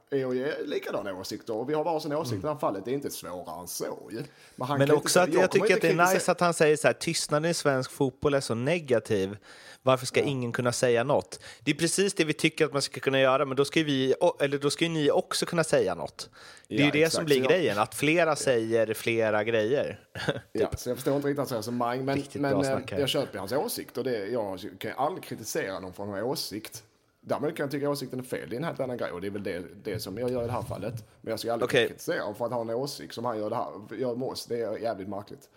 är 0.09 0.25
att 0.25 0.35
ge 0.35 0.53
likadana 0.65 1.13
åsikter. 1.13 1.53
Och 1.53 1.69
vi 1.69 1.73
har 1.73 1.83
varsin 1.83 2.13
åsikt 2.13 2.39
i 2.39 2.41
det 2.41 2.47
här 2.47 2.55
fallet. 2.55 2.85
Det 2.85 2.91
är 2.91 2.93
inte 2.93 3.09
svårare 3.11 3.61
än 3.61 3.67
så 3.67 4.09
ju. 4.11 4.23
Men, 4.55 4.67
han 4.67 4.79
Men 4.79 4.91
också 4.91 5.19
att 5.19 5.33
jag, 5.33 5.51
tycker 5.51 5.65
att 5.65 5.71
inte 5.71 5.87
det 5.87 6.03
är 6.03 6.13
nice 6.13 6.31
att 6.31 6.39
han 6.39 6.53
säger 6.53 6.77
så 6.77 6.87
här, 6.87 6.93
tystnaden 6.93 7.51
i 7.51 7.53
svensk 7.53 7.91
fotboll 7.91 8.33
är 8.33 8.41
så 8.41 8.55
negativ. 8.55 9.37
Varför 9.83 10.05
ska 10.05 10.21
ingen 10.21 10.51
kunna 10.51 10.71
säga 10.71 11.03
något? 11.03 11.39
Det 11.63 11.71
är 11.71 11.75
precis 11.75 12.13
det 12.13 12.23
vi 12.25 12.33
tycker 12.33 12.65
att 12.65 12.73
man 12.73 12.81
ska 12.81 12.99
kunna 12.99 13.19
göra, 13.19 13.45
men 13.45 13.57
då 13.57 13.65
ska, 13.65 13.83
vi, 13.83 14.13
eller 14.39 14.57
då 14.57 14.69
ska 14.69 14.85
ju 14.85 14.91
ni 14.91 15.11
också 15.11 15.45
kunna 15.45 15.63
säga 15.63 15.95
något. 15.95 16.29
Det 16.67 16.75
är 16.75 16.79
Ja, 16.79 16.85
ju 16.85 16.91
det 16.91 16.99
exakt. 16.99 17.15
som 17.15 17.25
blir 17.25 17.41
grejen, 17.41 17.79
att 17.79 17.95
flera 17.95 18.35
säger 18.35 18.93
flera 18.93 19.43
grejer. 19.43 19.99
Ja, 20.51 20.71
så 20.77 20.89
jag 20.89 20.97
förstår 20.97 21.15
inte 21.15 21.27
riktigt 21.27 21.39
hans 21.39 21.51
resonemang, 21.51 22.05
men, 22.05 22.15
Riktigt 22.15 22.41
men 22.41 22.65
eh, 22.65 22.99
jag 22.99 23.09
köper 23.09 23.39
hans 23.39 23.51
åsikt. 23.51 23.97
Och 23.97 24.03
det, 24.03 24.27
jag 24.27 24.59
kan 24.79 24.91
aldrig 24.97 25.23
kritisera 25.23 25.79
någon 25.79 25.93
för 25.93 26.03
en 26.03 26.23
åsikt. 26.23 26.83
Däremot 27.23 27.55
kan 27.55 27.63
jag 27.63 27.71
tycka 27.71 27.89
åsikten 27.89 28.19
är 28.19 28.23
fel, 28.23 28.49
det 28.49 28.55
är 28.55 28.57
en 28.57 28.63
helt 28.63 28.79
annan 28.79 28.97
grej. 28.97 29.11
Och 29.11 29.21
det 29.21 29.27
är 29.27 29.31
väl 29.31 29.43
det, 29.43 29.63
det 29.83 29.99
som 29.99 30.17
jag 30.17 30.31
gör 30.31 30.43
i 30.43 30.45
det 30.45 30.51
här 30.51 30.61
fallet. 30.61 30.93
Men 31.21 31.31
jag 31.31 31.39
ska 31.39 31.53
aldrig 31.53 31.69
Okej. 31.69 31.87
kritisera 31.87 32.21
honom 32.21 32.35
för 32.35 32.45
att 32.45 32.51
ha 32.51 32.61
en 32.61 32.69
åsikt 32.69 33.13
som 33.13 33.25
han 33.25 33.37
gör, 33.37 33.49
det 33.49 33.55
här, 33.55 33.95
gör 33.97 34.15
med 34.15 34.27
oss. 34.27 34.45
Det 34.45 34.61
är 34.61 34.77
jävligt 34.77 35.09
märkligt. 35.09 35.49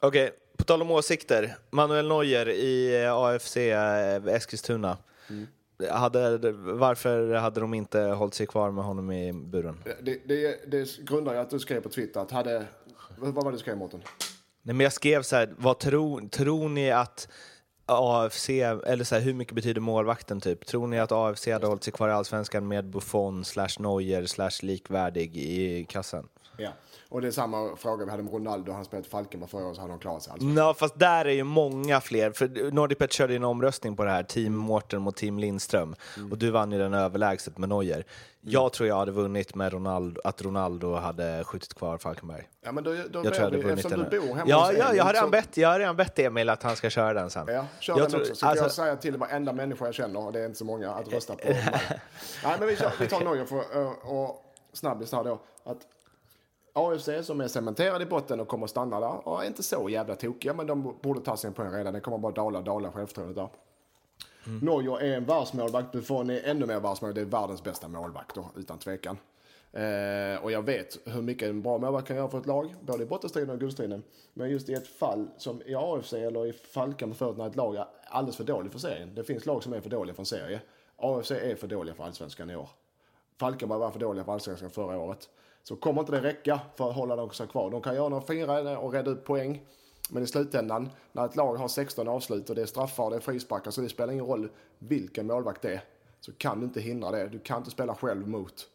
Okej, 0.00 0.30
på 0.56 0.64
tal 0.64 0.82
om 0.82 0.90
åsikter. 0.90 1.56
Manuel 1.70 2.08
Neuer 2.08 2.48
i 2.48 3.04
eh, 3.04 3.14
AFC 3.14 3.56
eh, 3.56 4.26
Eskilstuna. 4.26 4.98
Hade, 5.90 6.52
varför 6.52 7.34
hade 7.34 7.60
de 7.60 7.74
inte 7.74 8.00
hållit 8.00 8.34
sig 8.34 8.46
kvar 8.46 8.70
med 8.70 8.84
honom 8.84 9.12
i 9.12 9.32
buren? 9.32 9.82
Det, 10.02 10.28
det, 10.28 10.70
det 10.70 10.98
grundar 10.98 11.34
jag 11.34 11.42
att 11.42 11.50
du 11.50 11.58
skrev 11.58 11.80
på 11.80 11.88
Twitter 11.88 12.20
att 12.20 12.30
hade... 12.30 12.66
Vad 13.16 13.34
var 13.34 13.44
det 13.44 13.50
du 13.50 13.58
skrev 13.58 13.76
Mårten? 13.76 14.02
Nej, 14.62 14.74
men 14.74 14.84
jag 14.84 14.92
skrev 14.92 15.22
så 15.22 15.36
här, 15.36 15.54
vad 15.58 15.78
tror, 15.78 16.28
tror 16.28 16.68
ni 16.68 16.90
att 16.90 17.28
AFC, 17.86 18.48
eller 18.86 19.04
så 19.04 19.14
här, 19.14 19.22
hur 19.22 19.34
mycket 19.34 19.54
betyder 19.54 19.80
målvakten 19.80 20.40
typ? 20.40 20.66
Tror 20.66 20.86
ni 20.86 21.00
att 21.00 21.12
AFC 21.12 21.46
hade 21.46 21.66
hållit 21.66 21.84
sig 21.84 21.92
kvar 21.92 22.08
i 22.08 22.12
Allsvenskan 22.12 22.68
med 22.68 22.84
Buffon 22.84 23.44
slash 23.44 23.68
Neuer 23.78 24.26
slash 24.26 24.62
likvärdig 24.62 25.36
i 25.36 25.84
kassen? 25.88 26.28
Ja. 26.56 26.70
Och 27.08 27.20
det 27.20 27.26
är 27.26 27.30
samma 27.30 27.76
fråga 27.76 28.04
vi 28.04 28.10
hade 28.10 28.22
med 28.22 28.32
Ronaldo. 28.32 28.72
Han 28.72 28.84
spelade 28.84 29.08
Falkenberg 29.08 29.50
förra 29.50 29.66
året 29.66 29.76
så 29.76 29.80
hade 29.80 29.92
han 29.92 30.00
klarat 30.00 30.22
sig. 30.22 30.32
Alltså. 30.32 30.48
Ja, 30.48 30.74
fast 30.74 30.98
där 30.98 31.24
är 31.24 31.32
ju 31.32 31.44
många 31.44 32.00
fler. 32.00 32.30
För 32.30 32.70
Nordicbet 32.72 33.12
körde 33.12 33.32
ju 33.32 33.36
en 33.36 33.44
omröstning 33.44 33.96
på 33.96 34.04
det 34.04 34.10
här, 34.10 34.22
Team 34.22 34.56
Mårten 34.56 35.02
mot 35.02 35.16
Team 35.16 35.38
Lindström. 35.38 35.94
Och 36.30 36.38
du 36.38 36.50
vann 36.50 36.72
ju 36.72 36.78
den 36.78 36.94
överlägset 36.94 37.58
med 37.58 37.68
Neuer. 37.68 38.04
Jag 38.44 38.72
tror 38.72 38.88
jag 38.88 38.96
hade 38.96 39.12
vunnit 39.12 39.54
med 39.54 39.72
Ronaldo, 39.72 40.20
att 40.24 40.42
Ronaldo 40.42 40.94
hade 40.94 41.44
skjutit 41.44 41.74
kvar 41.74 41.98
Falkenberg. 41.98 42.48
Ja, 42.60 42.72
men 42.72 42.84
då, 42.84 42.90
då 42.90 42.96
Jag 42.98 43.10
tror 43.10 43.34
jag 43.34 43.40
hade 43.42 43.58
vunnit 43.58 43.88
den. 43.88 44.06
du 44.10 44.20
bor 44.20 44.26
hemma 44.26 44.42
Ja, 44.46 44.66
hos 44.66 44.76
ja, 44.78 44.84
Emil, 44.84 44.96
jag 44.98 45.04
har 45.04 45.12
redan 45.12 45.26
så- 45.26 45.30
bett, 45.30 45.56
jag 45.56 45.68
har 45.68 45.78
redan 45.78 45.96
bett 45.96 46.18
Emil 46.18 46.48
att 46.48 46.62
han 46.62 46.76
ska 46.76 46.90
köra 46.90 47.12
den 47.14 47.30
sen. 47.30 47.46
Ja, 47.48 47.66
kör 47.80 47.92
Jag 47.92 48.02
den 48.04 48.10
tror- 48.10 48.20
också. 48.20 48.34
Så 48.34 48.46
alltså- 48.46 48.64
jag 48.64 48.72
säger 48.72 48.96
till 48.96 49.16
varenda 49.16 49.52
människa 49.52 49.84
jag 49.84 49.94
känner, 49.94 50.26
och 50.26 50.32
det 50.32 50.40
är 50.40 50.46
inte 50.46 50.58
så 50.58 50.64
många, 50.64 50.90
att 50.90 51.08
rösta 51.12 51.34
på. 51.34 51.40
Nej, 51.48 52.56
men 52.58 52.68
vi, 52.68 52.76
kör, 52.76 52.92
vi 53.00 53.08
tar 53.08 53.20
Neuer 53.20 53.44
för, 53.44 53.56
ö, 53.78 53.90
och 54.02 54.44
snabbis 54.72 55.12
här 55.12 55.24
då. 55.24 55.38
Att 55.64 55.78
AFC 56.74 57.08
som 57.26 57.40
är 57.40 57.48
cementerade 57.48 58.04
i 58.04 58.06
botten 58.06 58.40
och 58.40 58.48
kommer 58.48 58.64
att 58.64 58.70
stanna 58.70 59.00
där 59.00 59.28
och 59.28 59.42
är 59.42 59.46
inte 59.46 59.62
så 59.62 59.88
jävla 59.88 60.14
tokiga, 60.14 60.54
men 60.54 60.66
de 60.66 60.94
borde 61.02 61.20
ta 61.20 61.36
sin 61.36 61.52
poäng 61.52 61.70
redan. 61.72 61.92
Det 61.94 62.00
kommer 62.00 62.18
bara 62.18 62.32
dala, 62.32 62.60
dala 62.60 62.92
självförtroendet 62.92 63.36
där. 63.36 63.48
Mm. 64.46 64.58
Neuer 64.58 65.02
är 65.02 65.16
en 65.16 65.24
världsmålvakt, 65.24 65.92
Buffon 65.92 66.30
är 66.30 66.40
ännu 66.44 66.66
mer 66.66 66.80
världsmålvakt. 66.80 67.14
Det 67.14 67.20
är 67.20 67.40
världens 67.40 67.64
bästa 67.64 67.88
målvakt 67.88 68.34
då, 68.34 68.50
utan 68.56 68.78
tvekan. 68.78 69.18
Eh, 69.72 70.44
och 70.44 70.52
jag 70.52 70.62
vet 70.62 70.98
hur 71.04 71.22
mycket 71.22 71.48
en 71.48 71.62
bra 71.62 71.78
målvakt 71.78 72.08
kan 72.08 72.16
göra 72.16 72.28
för 72.28 72.38
ett 72.38 72.46
lag, 72.46 72.74
både 72.80 73.02
i 73.02 73.06
bottenstriden 73.06 73.50
och 73.50 73.60
guldstriden. 73.60 74.02
Men 74.34 74.50
just 74.50 74.68
i 74.68 74.74
ett 74.74 74.88
fall 74.88 75.28
som 75.38 75.62
i 75.66 75.74
AFC 75.74 76.12
eller 76.12 76.46
i 76.46 76.52
Falkenberg 76.52 77.18
förut 77.18 77.36
när 77.36 77.46
ett 77.46 77.56
lag 77.56 77.76
är 77.76 77.86
alldeles 78.06 78.36
för 78.36 78.44
dåligt 78.44 78.72
för 78.72 78.78
serien. 78.78 79.14
Det 79.14 79.24
finns 79.24 79.46
lag 79.46 79.62
som 79.62 79.72
är 79.72 79.80
för 79.80 79.90
dåliga 79.90 80.14
för 80.14 80.22
en 80.22 80.26
serie. 80.26 80.60
AFC 80.96 81.30
är 81.30 81.56
för 81.56 81.66
dåliga 81.66 81.94
för 81.94 82.04
allsvenskan 82.04 82.50
i 82.50 82.56
år. 82.56 82.68
Falkenberg 83.40 83.78
var 83.78 83.90
för 83.90 84.00
dåliga 84.00 84.24
för 84.24 84.32
allsvenskan 84.32 84.70
förra 84.70 84.98
året. 84.98 85.28
Så 85.62 85.76
kommer 85.76 86.00
inte 86.00 86.12
det 86.12 86.20
räcka 86.20 86.60
för 86.76 86.90
att 86.90 86.96
hålla 86.96 87.16
dem 87.16 87.28
kvar. 87.28 87.70
De 87.70 87.82
kan 87.82 87.94
göra 87.94 88.08
några 88.08 88.22
fina 88.22 88.78
och 88.78 88.92
rädda 88.92 89.10
ut 89.10 89.24
poäng. 89.24 89.62
Men 90.10 90.22
i 90.22 90.26
slutändan, 90.26 90.90
när 91.12 91.26
ett 91.26 91.36
lag 91.36 91.56
har 91.56 91.68
16 91.68 92.08
avslut 92.08 92.50
och 92.50 92.56
det 92.56 92.62
är 92.62 92.66
straffar 92.66 93.04
och 93.04 93.10
det 93.10 93.16
är 93.16 93.20
frisparkar 93.20 93.70
så 93.70 93.80
det 93.80 93.88
spelar 93.88 94.12
ingen 94.12 94.26
roll 94.26 94.48
vilken 94.78 95.26
målvakt 95.26 95.62
det 95.62 95.74
är. 95.74 95.84
Så 96.20 96.32
kan 96.32 96.60
du 96.60 96.66
inte 96.66 96.80
hindra 96.80 97.10
det. 97.10 97.28
Du 97.28 97.38
kan 97.38 97.58
inte 97.58 97.70
spela 97.70 97.94
själv 97.94 98.28
mot 98.28 98.68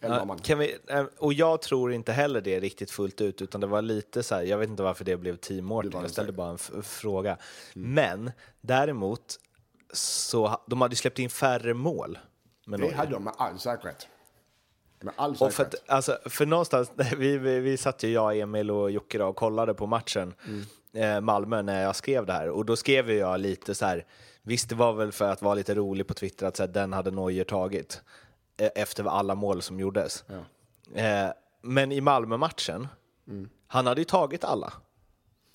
Ja, 0.00 0.36
kan 0.42 0.58
vi, 0.58 0.78
eh, 0.86 1.04
och 1.18 1.32
jag 1.32 1.62
tror 1.62 1.92
inte 1.92 2.12
heller 2.12 2.40
det 2.40 2.60
riktigt 2.60 2.90
fullt 2.90 3.20
ut, 3.20 3.42
utan 3.42 3.60
det 3.60 3.66
var 3.66 3.82
lite 3.82 4.22
så 4.22 4.34
här, 4.34 4.42
jag 4.42 4.58
vet 4.58 4.68
inte 4.68 4.82
varför 4.82 5.04
det 5.04 5.16
blev 5.16 5.36
Team 5.36 5.64
Mårten, 5.64 6.00
jag 6.00 6.10
ställde 6.10 6.32
bara 6.32 6.50
en 6.50 6.82
fråga. 6.82 7.36
Men 7.74 8.30
däremot, 8.60 9.38
så 9.92 10.60
de 10.66 10.80
hade 10.80 10.92
ju 10.92 10.96
släppt 10.96 11.18
in 11.18 11.30
färre 11.30 11.74
mål 11.74 12.18
Det 12.66 12.94
hade 12.94 13.10
de 13.10 13.24
med 13.24 13.34
all 13.36 13.58
säkerhet. 13.58 14.08
Och 15.46 15.52
för, 15.52 15.62
att, 15.62 15.74
alltså, 15.86 16.18
för 16.26 16.46
någonstans, 16.46 16.92
vi, 17.16 17.38
vi, 17.38 17.60
vi 17.60 17.76
satt 17.76 18.02
ju, 18.02 18.08
jag, 18.12 18.38
Emil 18.38 18.70
och 18.70 18.90
Jocke 18.90 19.18
då, 19.18 19.26
och 19.26 19.36
kollade 19.36 19.74
på 19.74 19.86
matchen, 19.86 20.34
eh, 20.92 21.20
Malmö, 21.20 21.62
när 21.62 21.82
jag 21.82 21.96
skrev 21.96 22.26
det 22.26 22.32
här. 22.32 22.48
Och 22.48 22.64
då 22.64 22.76
skrev 22.76 23.10
jag 23.10 23.40
lite 23.40 23.74
så 23.74 23.86
här, 23.86 24.06
visst 24.42 24.68
det 24.68 24.74
var 24.74 24.92
väl 24.92 25.12
för 25.12 25.30
att 25.30 25.42
vara 25.42 25.54
lite 25.54 25.74
rolig 25.74 26.06
på 26.06 26.14
Twitter 26.14 26.46
att 26.46 26.56
så 26.56 26.62
här, 26.62 26.70
den 26.70 26.92
hade 26.92 27.10
Neuer 27.10 27.44
tagit 27.44 28.02
eh, 28.56 28.70
efter 28.74 29.04
alla 29.04 29.34
mål 29.34 29.62
som 29.62 29.80
gjordes. 29.80 30.24
Eh, 30.94 31.30
men 31.62 31.92
i 31.92 32.00
Malmö-matchen, 32.00 32.88
han 33.66 33.86
hade 33.86 34.00
ju 34.00 34.04
tagit 34.04 34.44
alla. 34.44 34.72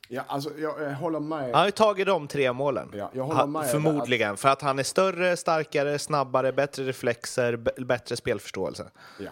Ja, 0.09 0.21
alltså 0.27 0.49
jag, 0.57 0.81
jag 0.81 0.93
håller 0.93 1.19
med. 1.19 1.43
Han 1.43 1.53
har 1.53 1.65
ju 1.65 1.71
tagit 1.71 2.07
de 2.07 2.27
tre 2.27 2.53
målen. 2.53 2.91
Ja, 2.93 3.09
jag 3.13 3.23
håller 3.23 3.45
med 3.47 3.65
förmodligen, 3.69 4.37
för 4.37 4.49
att 4.49 4.61
han 4.61 4.79
är 4.79 4.83
större, 4.83 5.37
starkare, 5.37 5.99
snabbare, 5.99 6.51
bättre 6.53 6.83
reflexer, 6.83 7.57
bättre 7.85 8.15
spelförståelse. 8.15 8.89
Ja. 9.19 9.29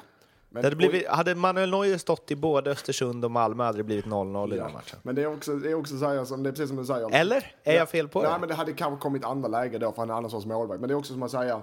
Men, 0.50 0.62
Det 0.62 0.66
hade, 0.68 0.76
blivit, 0.76 1.08
hade 1.08 1.36
Manuel 1.36 1.70
Neuer 1.72 1.98
stått 1.98 2.32
i 2.32 2.36
både 2.36 2.72
Östersund 2.72 3.26
och 3.26 3.32
Malmö 3.32 3.64
hade 3.64 3.78
det 3.78 3.84
blivit 3.84 4.06
0-0 4.06 4.54
i 4.54 4.58
Ja. 4.58 4.64
den 4.64 4.74
matchen. 4.74 5.00
Men 5.04 5.16
det 5.16 5.24
är 5.24 5.34
också, 5.34 5.56
det 5.56 5.72
är 5.72 5.76
också 5.76 5.98
så 5.98 6.06
här, 6.06 6.26
som, 6.26 6.44
det 6.44 6.50
är 6.50 6.52
precis 6.52 6.68
som 6.68 6.78
du 6.78 6.86
säger. 6.86 7.10
Eller? 7.16 7.56
Är 7.64 7.74
jag 7.76 7.90
fel 7.90 8.08
på 8.08 8.22
Nej, 8.22 8.32
det? 8.34 8.40
men 8.40 8.50
det 8.50 8.56
hade 8.56 8.74
kanske 8.74 9.02
kommit 9.02 9.26
andra 9.26 9.48
läge 9.50 9.78
då 9.78 9.92
för 9.92 10.08
han 10.08 10.26
är 10.26 10.30
sorts 10.30 10.46
målvakt. 10.46 10.80
Men 10.82 10.88
det 10.88 10.94
är 10.94 10.98
också 10.98 11.14
som 11.14 11.24
att 11.24 11.32
säga, 11.32 11.62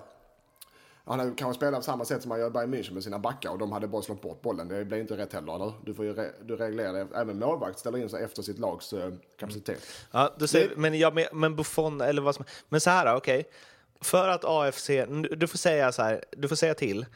han 1.04 1.18
hade 1.18 1.34
kanske 1.34 1.58
spelat 1.58 1.80
på 1.80 1.84
samma 1.84 2.04
sätt 2.04 2.22
som 2.22 2.30
han 2.30 2.40
gör 2.40 2.46
i 2.46 2.50
Bayern 2.50 2.74
München 2.74 2.94
med 2.94 3.02
sina 3.02 3.18
backar 3.18 3.50
och 3.50 3.58
de 3.58 3.72
hade 3.72 3.88
bara 3.88 4.02
slått 4.02 4.22
bort 4.22 4.42
bollen. 4.42 4.68
Det 4.68 4.84
blir 4.84 5.00
inte 5.00 5.16
rätt 5.16 5.32
heller, 5.32 5.54
eller? 5.54 5.72
Du 5.84 5.94
får 5.94 6.04
ju 6.04 6.14
re, 6.14 6.30
du 6.42 6.56
reglerar 6.56 6.92
det. 6.92 7.06
Även 7.14 7.38
målvakt 7.38 7.78
ställer 7.78 7.98
in 7.98 8.08
sig 8.08 8.24
efter 8.24 8.42
sitt 8.42 8.58
lags 8.58 8.92
eh, 8.92 9.12
kapacitet. 9.38 9.86
Ja, 10.10 10.34
du 10.38 10.46
säger, 10.46 10.76
men, 10.76 10.98
jag, 10.98 11.14
men, 11.14 11.24
men 11.32 11.56
Buffon, 11.56 12.00
eller 12.00 12.22
vad 12.22 12.34
som... 12.34 12.44
Men 12.68 12.80
så 12.80 12.90
här, 12.90 13.16
okej. 13.16 13.44
För 14.00 14.28
att 14.28 14.44
AFC... 14.44 14.90
Du 15.36 15.46
får 15.46 15.58
säga 15.58 15.92
så 15.92 16.02
här, 16.02 16.24
du 16.30 16.48
får 16.48 16.56
säga 16.56 16.74
till. 16.74 17.06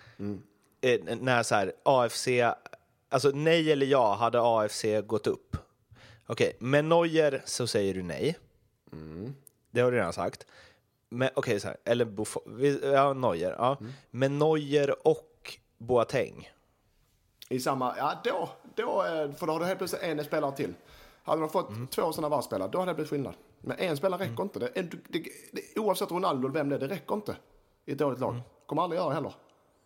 Eh, 0.80 1.01
när 1.20 1.43
så 1.43 1.55
här, 1.55 1.72
AFC... 1.82 2.28
Alltså 3.09 3.30
nej 3.34 3.72
eller 3.72 3.87
ja, 3.87 4.14
hade 4.14 4.39
AFC 4.43 4.84
gått 5.07 5.26
upp? 5.26 5.57
Okej, 6.26 6.57
med 6.59 6.84
Neuer 6.84 7.43
så 7.45 7.66
säger 7.66 7.95
du 7.95 8.03
nej. 8.03 8.39
Det 9.70 9.80
har 9.80 9.91
du 9.91 9.97
redan 9.97 10.12
sagt. 10.12 10.47
Men 11.09 11.30
okej, 11.34 11.61
så 11.61 11.68
här, 11.68 11.76
eller 11.84 12.04
Buffon, 12.04 12.42
ja, 12.82 13.12
Neuer, 13.12 13.54
ja. 13.59 13.76
Men 14.11 14.38
Neuer 14.38 15.07
och 15.07 15.59
Boateng. 15.78 16.50
I 17.48 17.61
samma, 17.61 17.94
ja 17.96 18.20
då, 18.24 18.48
då, 18.74 19.04
eh, 19.04 19.32
för 19.32 19.46
då 19.46 19.52
har 19.52 19.61
du 19.61 19.66
helt 19.66 19.78
plötsligt 19.78 20.02
en 20.02 20.24
spelare 20.24 20.57
till. 20.57 20.74
Hade 21.22 21.40
de 21.40 21.50
fått 21.50 21.90
två 21.90 22.12
sådana 22.12 22.28
varvspelare, 22.28 22.70
då 22.72 22.78
hade 22.78 22.90
det 22.90 22.94
blivit 22.94 23.11
skillnad. 23.11 23.34
Men 23.61 23.78
en 23.78 23.96
spelare 23.96 24.24
räcker 24.24 24.42
inte. 24.42 24.59
Det, 24.59 24.70
det, 24.74 25.22
det, 25.52 25.80
oavsett 25.80 26.11
Ronaldo 26.11 26.48
eller 26.48 26.54
vem 26.54 26.68
det 26.68 26.74
är, 26.74 26.78
det 26.80 26.88
räcker 26.88 27.14
inte 27.14 27.36
i 27.86 27.92
ett 27.92 27.98
dåligt 27.98 28.20
lag. 28.20 28.40
Kommer 28.66 28.82
aldrig 28.82 29.00
göra 29.00 29.14
heller. 29.14 29.32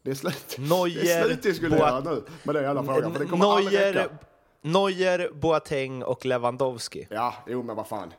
Det 0.02 0.10
är 0.10 0.14
slut. 0.14 0.54
det 0.56 0.62
är 0.62 0.68
Neuer, 0.68 1.24
slutdiskuterat 1.24 2.04
nu 2.04 2.22
med 2.42 2.54
den 2.54 2.64
jävla 2.64 2.82
frågan. 2.84 3.12
För 3.12 3.20
det 3.20 3.26
kommer 3.26 3.56
aldrig 3.56 3.80
Neuer, 3.80 3.92
räcka. 3.92 4.14
Neuer, 4.60 5.30
Boateng 5.34 6.02
och 6.02 6.26
Lewandowski. 6.26 7.06
Ja, 7.10 7.34
jo 7.46 7.62
men 7.62 7.76
vad 7.76 7.86
fan. 7.86 8.12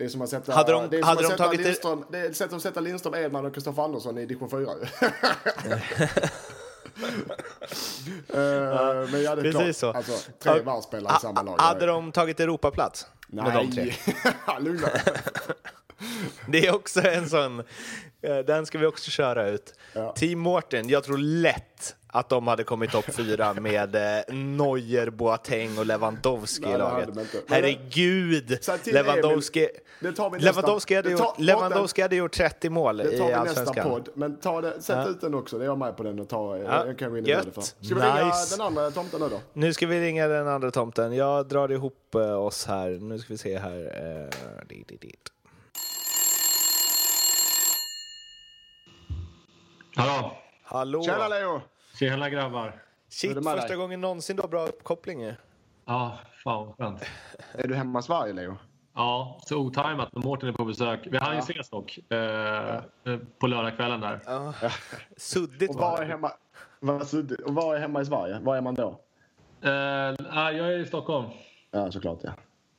Det 0.00 0.04
är 0.06 0.08
som 0.08 0.22
att 0.22 0.28
sätta, 0.30 0.52
Hade 0.52 0.72
de- 0.72 0.90
det 0.90 0.96
är 0.96 1.00
som 1.00 1.08
hade 1.08 1.22
de 1.28 1.36
tagit 1.36 1.60
Lindström, 1.60 2.04
det 2.10 2.18
är 2.18 2.32
sätt 2.32 2.52
att 2.52 2.62
sätta 2.62 2.80
Lindström, 2.80 3.14
Edman 3.14 3.46
och 3.46 3.54
Kristoffer 3.54 3.82
Andersson 3.82 4.18
i 4.18 4.26
division 4.26 4.50
4 4.50 4.58
ju. 4.60 4.66
Eh, 8.28 9.10
Men 9.10 9.22
ja, 9.22 9.34
det 9.36 9.48
är 9.48 9.52
Precis 9.52 9.80
klart. 9.80 9.94
så. 10.06 10.12
Alltså, 10.12 10.30
tre 10.42 10.52
Ja, 10.56 10.62
varvspelare 10.62 11.16
i 11.16 11.20
samma 11.20 11.42
lag. 11.42 11.56
Hade 11.58 11.86
de 11.86 12.12
tagit 12.12 12.40
Europaplats? 12.40 13.06
Nej, 13.28 13.92
lugna. 14.60 14.88
Det 16.48 16.66
är 16.66 16.74
också 16.74 17.00
en 17.02 17.28
sån, 17.28 17.62
den 18.20 18.66
ska 18.66 18.78
vi 18.78 18.86
också 18.86 19.10
köra 19.10 19.48
ut. 19.48 19.74
Ja. 19.94 20.12
Team 20.12 20.38
Mårten, 20.38 20.88
jag 20.88 21.04
tror 21.04 21.18
lätt 21.18 21.96
att 22.12 22.28
de 22.28 22.46
hade 22.46 22.64
kommit 22.64 22.90
topp 22.90 23.04
fyra 23.14 23.54
med 23.54 23.94
eh, 23.96 24.34
Neuer, 24.34 25.10
Boateng 25.10 25.78
och 25.78 25.86
Lewandowski 25.86 26.64
Nej, 26.66 26.74
i 26.74 26.78
laget. 26.78 27.08
Herregud! 27.48 28.58
Lewandowski, 28.84 29.60
Emil, 29.60 29.70
det 30.00 30.38
Lewandowski, 30.44 30.94
hade 30.94 31.08
det 31.10 31.16
tar- 31.16 31.24
gjort, 31.26 31.38
Lewandowski 31.40 32.02
hade 32.02 32.16
gjort 32.16 32.32
30 32.32 32.70
mål 32.70 32.96
Det 32.96 33.12
i 33.12 33.18
tar 33.18 33.26
vi 33.26 33.32
nästa 33.32 33.40
Allsvenskan. 33.40 33.88
podd. 33.90 34.08
Men 34.14 34.36
ta 34.36 34.60
det, 34.60 34.82
sätt 34.82 35.08
ut 35.08 35.20
den 35.20 35.34
också. 35.34 35.58
Det 35.58 35.64
är 35.64 35.66
jag 35.66 35.78
med 35.78 35.96
på 35.96 36.02
den 36.02 36.18
och 36.20 36.28
ta. 36.28 36.58
Ja, 36.58 36.86
Jag 36.86 36.98
kan 36.98 37.10
gå 37.10 37.18
in 37.18 37.26
i 37.26 37.30
det 37.32 37.42
för. 37.54 37.62
Ska 37.62 37.94
vi 37.94 38.00
ringa 38.00 38.24
Nice. 38.26 38.56
den 38.56 38.66
andra 38.66 38.90
tomten 38.90 39.20
nu 39.20 39.28
då? 39.28 39.40
Nu 39.52 39.72
ska 39.72 39.86
vi 39.86 40.00
ringa 40.00 40.28
den 40.28 40.48
andra 40.48 40.70
tomten. 40.70 41.12
Jag 41.16 41.48
drar 41.48 41.72
ihop 41.72 42.14
eh, 42.14 42.32
oss 42.40 42.66
här. 42.66 42.90
Nu 42.90 43.18
ska 43.18 43.32
vi 43.32 43.38
se 43.38 43.58
här. 43.58 43.78
Eh, 44.30 44.66
dit, 44.68 44.88
dit, 44.88 45.00
dit. 45.00 45.28
Hallå! 49.96 50.32
Hallå! 50.62 51.02
Tjena 51.02 51.28
Leo! 51.28 51.60
Tjena 51.98 52.30
grabbar! 52.30 52.82
Shit, 53.08 53.34
första 53.34 53.66
dig? 53.66 53.76
gången 53.76 54.00
någonsin 54.00 54.36
du 54.36 54.42
har 54.42 54.48
bra 54.48 54.66
uppkoppling. 54.66 55.32
Ja, 55.86 56.18
fan 56.44 56.66
vad 56.66 56.76
skönt. 56.76 57.02
Är 57.52 57.68
du 57.68 57.74
hemma 57.74 57.98
i 57.98 58.02
Sverige 58.02 58.32
Leo? 58.32 58.56
Ja, 58.94 59.40
så 59.46 59.56
otajmat 59.58 60.12
Mårten 60.14 60.48
är 60.48 60.52
på 60.52 60.64
besök. 60.64 61.00
Vi 61.10 61.18
hann 61.18 61.34
ju 61.34 61.38
ses 61.38 61.70
dock 61.70 61.98
eh, 62.10 62.74
eh, 62.76 63.18
på 63.38 63.46
lördagskvällen 63.46 64.00
där. 64.00 64.20
Ja. 64.26 64.52
Suddigt 65.16 65.70
Och 65.70 65.76
var 65.76 65.92
är 65.92 65.96
var 65.96 66.04
det. 66.04 66.06
hemma, 66.06 66.30
vad 66.80 67.08
suddigt. 67.08 67.40
och 67.40 67.54
var 67.54 67.76
är 67.76 67.80
hemma 67.80 68.00
i 68.00 68.04
Sverige? 68.04 68.38
Var 68.42 68.56
är 68.56 68.60
man 68.60 68.74
då? 68.74 69.00
Eh, 69.62 69.70
jag 69.70 70.72
är 70.72 70.78
i 70.78 70.86
Stockholm. 70.86 71.26
Ja, 71.70 71.90
såklart 71.92 72.18
ja. 72.22 72.30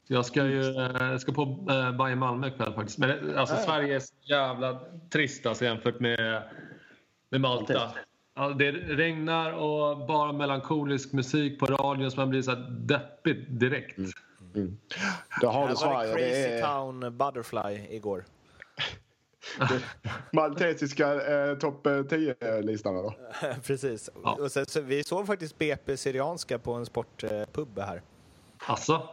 Jag 0.07 0.25
ska 0.25 0.45
ju 0.45 0.61
eh, 0.77 1.17
ska 1.17 1.31
på 1.31 1.41
eh, 1.41 1.91
Bayern 1.91 2.19
Malmö 2.19 2.47
ikväll 2.47 2.73
faktiskt. 2.73 2.97
Men 2.97 3.37
alltså, 3.37 3.55
Sverige 3.55 3.95
är 3.95 3.99
så 3.99 4.13
jävla 4.21 4.79
trist 5.13 5.45
alltså, 5.45 5.65
jämfört 5.65 5.99
med, 5.99 6.43
med 7.31 7.41
Malta. 7.41 7.91
Ja, 8.35 8.49
det 8.49 8.71
regnar 8.71 9.51
och 9.51 10.07
bara 10.07 10.33
melankolisk 10.33 11.13
musik 11.13 11.59
på 11.59 11.65
radion 11.65 12.11
så 12.11 12.17
man 12.17 12.29
blir 12.29 12.41
så 12.41 12.51
här 12.51 12.69
deppigt 12.69 13.45
direkt. 13.49 13.97
Då 15.41 15.47
har 15.47 15.67
du 15.67 15.75
Här 15.75 15.85
var 15.85 16.03
det 16.03 16.09
Sverige. 16.09 16.13
Crazy 16.13 16.41
Det 16.41 16.59
är 16.59 16.61
Town 16.61 17.17
Butterfly 17.17 17.95
igår. 17.95 18.25
maltesiska 20.31 21.13
eh, 21.13 21.57
topp 21.57 21.85
10-listan 21.85 22.95
då. 22.95 23.15
Precis. 23.65 24.09
Ja. 24.23 24.37
Och 24.39 24.51
sen, 24.51 24.65
så, 24.65 24.81
vi 24.81 25.03
såg 25.03 25.27
faktiskt 25.27 25.57
BP 25.57 25.97
Syrianska 25.97 26.59
på 26.59 26.73
en 26.73 26.85
sportpub 26.85 27.79
här. 27.79 28.01
Alltså? 28.65 29.09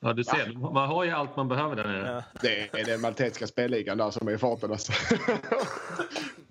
Ja, 0.00 0.12
du 0.12 0.24
ser. 0.24 0.72
Man 0.72 0.88
har 0.88 1.04
ju 1.04 1.10
allt 1.10 1.36
man 1.36 1.48
behöver 1.48 1.76
där 1.76 1.84
nere. 1.84 2.24
Det 2.42 2.80
är 2.80 2.84
den 2.84 3.00
maltesiska 3.00 3.46
spelligan 3.46 3.98
där 3.98 4.10
som 4.10 4.28
är 4.28 4.32
i 4.32 4.38
farten 4.38 4.70
alltså. 4.72 4.92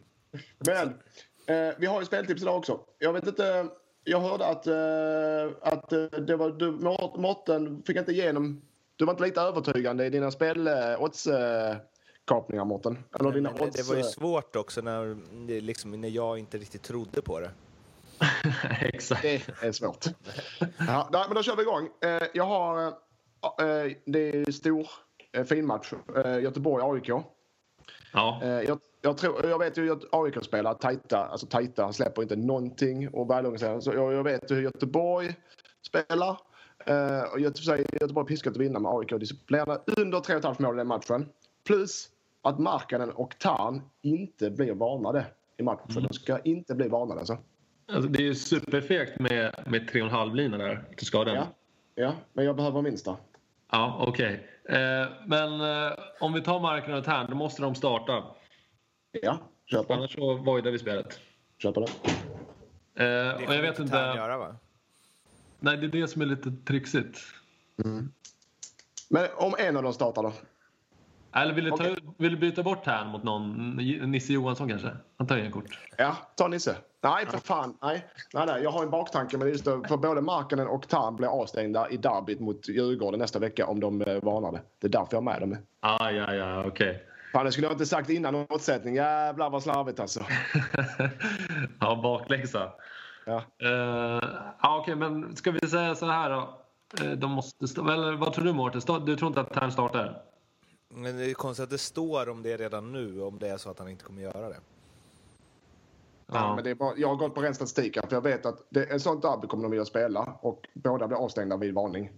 Men 0.65 0.87
eh, 1.45 1.75
vi 1.77 1.85
har 1.85 1.99
ju 1.99 2.05
speltips 2.05 2.41
idag 2.41 2.57
också. 2.57 2.79
Jag 2.99 3.13
vet 3.13 3.27
inte. 3.27 3.67
jag 4.03 4.19
hörde 4.19 4.45
att, 4.45 4.67
eh, 4.67 5.73
att 5.73 5.93
eh, 5.93 6.03
det 6.03 6.35
var, 6.35 6.49
du, 6.49 6.71
Mårten 7.21 7.83
fick 7.83 7.97
inte 7.97 8.11
igenom... 8.11 8.61
Du 8.95 9.05
var 9.05 9.13
inte 9.13 9.23
lite 9.23 9.41
övertygande 9.41 10.05
i 10.05 10.09
dina 10.09 10.31
spel 10.31 10.67
eh, 10.67 11.03
odds, 11.03 11.27
eh, 11.27 11.75
kapningar, 12.27 12.65
Mårten. 12.65 12.97
Eller 13.19 13.31
dina 13.31 13.53
odds, 13.59 13.75
det 13.75 13.89
var 13.89 13.95
ju 13.95 14.03
svårt 14.03 14.55
också 14.55 14.81
när, 14.81 15.17
det 15.47 15.61
liksom, 15.61 16.01
när 16.01 16.09
jag 16.09 16.39
inte 16.39 16.57
riktigt 16.57 16.83
trodde 16.83 17.21
på 17.21 17.39
det. 17.39 17.51
Exakt. 18.81 19.21
Det 19.21 19.49
är 19.61 19.71
svårt. 19.71 20.05
ja, 20.87 21.09
men 21.11 21.35
då 21.35 21.43
kör 21.43 21.55
vi 21.55 21.61
igång. 21.61 21.89
Eh, 22.01 22.23
jag 22.33 22.45
har... 22.45 22.87
Eh, 22.87 23.91
det 24.05 24.19
är 24.19 24.51
stor, 24.51 24.87
eh, 25.31 25.43
fin 25.43 25.65
match. 25.65 25.93
Eh, 26.25 26.39
Göteborg-AIK. 26.39 27.09
Ja. 28.13 28.39
Eh, 28.43 28.49
jag, 28.49 28.79
jag, 29.01 29.17
tror, 29.17 29.45
jag 29.45 29.59
vet 29.59 29.77
ju 29.77 29.91
att 29.91 30.03
AIK 30.11 30.43
spelar 30.43 30.73
tajta, 30.73 31.25
alltså 31.25 31.47
tajta, 31.47 31.93
släpper 31.93 32.21
inte 32.21 32.35
någonting 32.35 33.09
och. 33.09 33.59
Så 33.59 33.91
jag, 33.95 34.13
jag 34.13 34.23
vet 34.23 34.51
hur 34.51 34.61
Göteborg 34.61 35.35
spelar. 35.81 36.37
Eh, 36.85 37.23
och 37.33 37.39
Göteborg, 37.39 37.85
Göteborg 38.01 38.27
piskat 38.27 38.51
att 38.51 38.57
vinna 38.57 38.79
med 38.79 38.91
AIK 38.91 39.19
disciplinerade 39.19 39.81
under 39.97 40.17
3,5 40.17 40.61
mål 40.61 40.75
i 40.75 40.77
den 40.77 40.87
matchen. 40.87 41.29
Plus 41.67 42.09
att 42.41 42.59
Markkanen 42.59 43.11
och 43.11 43.39
Tarn 43.39 43.81
inte 44.01 44.51
blir 44.51 44.73
varnade 44.73 45.25
i 45.57 45.63
matchen. 45.63 45.91
Mm. 45.91 46.03
De 46.03 46.13
ska 46.13 46.39
inte 46.39 46.75
bli 46.75 46.87
varnade 46.87 47.19
alltså. 47.19 47.37
Alltså, 47.91 48.09
det 48.09 48.19
är 48.19 48.25
ju 48.25 48.35
superfegt 48.35 49.19
med, 49.19 49.55
med 49.65 49.89
3,5 49.89 50.35
lina 50.35 50.57
där. 50.57 50.83
Du 50.97 51.05
ska 51.05 51.17
ha 51.17 51.25
den. 51.25 51.35
Ja, 51.35 51.47
ja, 51.95 52.13
men 52.33 52.45
jag 52.45 52.55
behöver 52.55 52.81
minsta. 52.81 53.17
Ja, 53.71 54.05
okej. 54.07 54.47
Eh, 54.69 55.07
men 55.25 55.61
eh, 55.61 55.93
om 56.19 56.33
vi 56.33 56.41
tar 56.41 56.59
marken 56.59 56.93
och 56.93 57.03
Tern, 57.03 57.27
då 57.29 57.35
måste 57.35 57.61
de 57.61 57.75
starta. 57.75 58.23
Ja, 59.11 59.37
köper. 59.65 59.93
Annars 59.93 60.13
så 60.13 60.33
voidar 60.35 60.71
vi 60.71 60.79
spelet. 60.79 61.19
Köper 61.57 61.81
det. 61.81 61.87
Eh, 63.03 63.35
och 63.47 63.55
jag 63.55 63.61
vet 63.61 63.79
inte... 63.79 63.95
göra, 63.95 64.37
va? 64.37 64.55
Nej, 65.59 65.77
det 65.77 65.85
är 65.85 66.01
det 66.01 66.07
som 66.07 66.21
är 66.21 66.25
lite 66.25 66.51
trixigt. 66.65 67.19
Men 69.09 69.27
om 69.35 69.55
en 69.59 69.77
av 69.77 69.83
dem 69.83 69.93
startar 69.93 70.23
då? 70.23 70.33
Eller 71.33 71.53
vill 71.53 71.63
du, 71.63 71.71
ta, 71.71 71.95
vill 72.17 72.31
du 72.31 72.37
byta 72.37 72.63
bort 72.63 72.83
Tern 72.83 73.07
mot 73.07 73.23
någon? 73.23 73.69
Nisse 74.11 74.33
Johansson 74.33 74.69
kanske? 74.69 74.89
Han 75.17 75.27
tar 75.27 75.37
inga 75.37 75.51
kort. 75.51 75.79
Ja, 75.97 76.17
ta 76.35 76.47
Nisse. 76.47 76.75
Nej, 77.03 77.25
för 77.25 77.37
fan. 77.37 77.77
Nej, 77.81 78.05
nej, 78.33 78.45
nej. 78.45 78.63
Jag 78.63 78.71
har 78.71 78.83
en 78.83 78.89
baktanke. 78.89 79.37
Men 79.37 79.47
just 79.47 79.65
det, 79.65 79.81
för 79.87 79.97
både 79.97 80.21
Markkanen 80.21 80.67
och 80.67 80.87
Tarn 80.87 81.15
blir 81.15 81.27
avstängda 81.27 81.89
i 81.89 81.97
derbyt 81.97 82.39
mot 82.39 82.69
Djurgården 82.69 83.19
nästa 83.19 83.39
vecka 83.39 83.65
om 83.65 83.79
de 83.79 84.01
eh, 84.01 84.23
varnade. 84.23 84.61
Det 84.79 84.87
är 84.87 84.91
därför 84.91 85.07
jag 85.11 85.17
har 85.17 85.21
med 85.21 85.41
dem. 85.41 85.57
Ah, 85.79 86.11
ja, 86.11 86.33
ja, 86.33 86.65
okej. 86.67 87.03
Fan, 87.31 87.45
det 87.45 87.51
skulle 87.51 87.67
jag 87.67 87.73
inte 87.73 87.85
sagt 87.85 88.09
innan 88.09 88.33
motsättning. 88.49 88.95
Jävlar 88.95 89.49
vad 89.49 89.63
slarvigt 89.63 89.99
alltså. 89.99 90.25
ja, 91.79 91.99
bakläxa. 92.03 92.71
Ja. 93.25 93.43
Uh, 93.63 94.23
ja, 94.61 94.79
okej, 94.81 94.95
men 94.95 95.35
ska 95.35 95.51
vi 95.51 95.67
säga 95.69 95.95
så 95.95 96.05
här 96.05 96.29
då? 96.29 96.61
Eh, 97.01 97.11
De 97.11 97.31
måste 97.31 97.67
stå, 97.67 97.89
eller 97.89 98.13
vad 98.13 98.33
tror 98.33 98.45
du 98.45 98.53
Mårten? 98.53 99.05
Du 99.05 99.15
tror 99.15 99.27
inte 99.27 99.41
att 99.41 99.53
Tern 99.53 99.71
startar? 99.71 100.21
Men 100.89 101.17
det 101.17 101.29
är 101.29 101.33
konstigt 101.33 101.63
att 101.63 101.69
det 101.69 101.77
står 101.77 102.29
om 102.29 102.43
det 102.43 102.57
redan 102.57 102.91
nu, 102.91 103.21
om 103.21 103.39
det 103.39 103.49
är 103.49 103.57
så 103.57 103.69
att 103.69 103.79
han 103.79 103.89
inte 103.89 104.03
kommer 104.03 104.21
göra 104.21 104.49
det. 104.49 104.59
Ja. 106.33 106.55
men 106.55 106.63
det 106.63 106.69
är 106.69 106.75
bara, 106.75 106.93
jag 106.97 107.07
har 107.07 107.15
gått 107.15 107.35
på 107.35 107.41
ren 107.41 107.55
statistik 107.55 107.97
för 108.09 108.15
jag 108.15 108.21
vet 108.21 108.45
att 108.45 108.65
det, 108.69 108.83
ett 108.83 109.01
sånt 109.01 109.21
derby 109.21 109.47
kommer 109.47 109.63
de 109.63 109.71
vilja 109.71 109.85
spela 109.85 110.37
och 110.41 110.67
båda 110.73 111.07
blir 111.07 111.17
avstängda 111.17 111.57
vid 111.57 111.73
varning. 111.73 112.11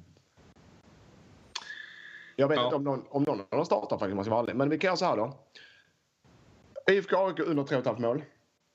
Jag 2.36 2.48
vet 2.48 2.58
Ja. 2.58 2.64
inte 2.66 2.76
om 2.76 2.84
någon, 2.84 3.06
om 3.10 3.24
någon 3.24 3.40
av 3.40 3.46
dem 3.50 3.66
startar 3.66 3.98
faktiskt, 3.98 4.16
man 4.16 4.26
ska 4.26 4.32
vara 4.32 4.44
ärlig. 4.44 4.56
Men 4.56 4.70
vi 4.70 4.78
kan 4.80 4.88
göra 4.88 4.98
så 4.98 5.06
här 5.06 5.18
då. 5.18 5.34
IFK 6.92 7.18
AIK 7.18 7.40
under 7.40 7.64
3,5 7.64 8.02
mål. 8.02 8.24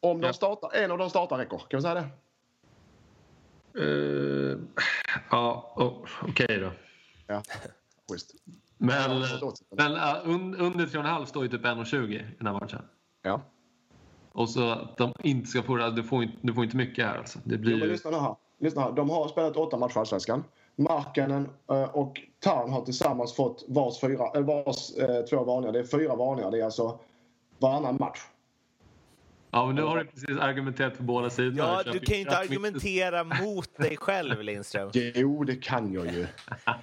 Om 0.01 0.21
de 0.21 0.27
Ja. 0.27 0.33
startar, 0.33 0.71
en 0.75 0.91
av 0.91 0.99
dem 0.99 1.11
startar 1.11 1.39
räcker. 1.39 1.59
Kan 1.59 1.79
vi 1.79 1.83
säga 1.83 1.95
det? 1.95 2.09
Eh, 3.81 4.59
ja, 5.31 5.73
oh, 5.77 6.07
okej 6.29 6.59
då. 6.59 6.71
Ja, 7.27 7.43
schysst. 8.11 8.35
Men, 8.79 9.25
men 9.71 9.93
uh, 9.93 10.35
un, 10.35 10.55
under 10.57 10.87
3,5 10.87 11.25
står 11.25 11.43
ju 11.43 11.49
typ 11.49 11.65
1,20 11.65 12.13
i 12.13 12.35
den 12.39 12.47
här 12.47 12.55
matchen. 12.55 12.83
Ja. 13.23 13.41
Och 14.33 14.51
så 14.51 14.71
att 14.71 14.97
de 14.97 15.13
inte 15.23 15.49
ska 15.49 15.63
få 15.63 15.77
det. 15.77 15.91
Du 15.91 16.03
får 16.03 16.23
inte, 16.23 16.37
du 16.41 16.55
får 16.55 16.65
inte 16.65 16.77
mycket 16.77 17.07
här 17.07 17.19
alltså. 17.19 17.39
Det 17.45 17.59
blir 17.59 17.73
Jo, 17.73 17.79
men 17.79 17.89
lyssna 17.89 18.11
nu 18.11 18.17
här. 18.17 18.37
Lyssna 18.59 18.83
här. 18.83 18.93
De 18.93 19.11
har 19.11 19.29
spelat 19.29 19.57
åtta 19.57 19.77
matcher 19.77 19.97
i 19.97 19.99
Allsvenskan. 19.99 20.45
Markkanen 20.79 21.49
eh, 21.71 21.83
och 21.83 22.21
Tarn 22.41 22.71
har 22.71 22.85
tillsammans 22.85 23.35
fått 23.35 23.65
vars, 23.69 24.01
fyra, 24.01 24.31
eller 24.35 24.47
vars 24.47 24.97
eh, 24.97 25.25
två 25.25 25.45
varningar. 25.45 25.73
Det 25.73 25.79
är 25.79 25.85
fyra 25.85 26.15
varningar. 26.17 26.51
Det 26.51 26.61
är 26.61 26.65
alltså 26.65 26.99
varannan 27.59 27.97
match. 28.01 28.19
Ja, 29.51 29.67
men 29.67 29.75
nu 29.75 29.83
har 29.83 29.97
du 29.99 30.05
precis 30.05 30.39
argumenterat 30.39 30.97
för 30.97 31.03
båda 31.03 31.31
sidorna. 31.31 31.83
Ja, 31.85 31.93
du 31.93 31.99
kan 31.99 32.15
ju 32.15 32.21
inte 32.21 32.39
argumentera 32.39 33.25
mot 33.25 33.77
dig 33.77 33.97
själv, 33.97 34.43
Lindström. 34.43 34.91
Jo, 34.95 35.45
det 35.45 35.57
kan 35.57 35.93
jag 35.93 36.07
ju. 36.07 36.27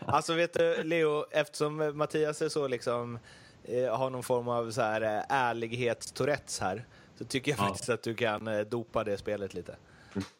Alltså, 0.05 0.33
vet 0.33 0.53
du, 0.53 0.83
Leo, 0.83 1.25
eftersom 1.31 1.91
Mattias 1.97 2.41
är 2.41 2.49
så 2.49 2.67
liksom, 2.67 3.19
eh, 3.63 3.97
har 3.97 4.09
någon 4.09 4.23
form 4.23 4.47
av 4.47 4.71
så 4.71 4.81
här 4.81 5.01
eh, 5.01 5.23
ärlighetstourettes 5.29 6.59
här, 6.59 6.85
så 7.17 7.25
tycker 7.25 7.51
jag 7.51 7.59
Ja. 7.59 7.63
faktiskt 7.67 7.89
att 7.89 8.03
du 8.03 8.15
kan 8.15 8.47
eh, 8.47 8.59
dopa 8.59 9.03
det 9.03 9.17
spelet 9.17 9.53
lite. 9.53 9.75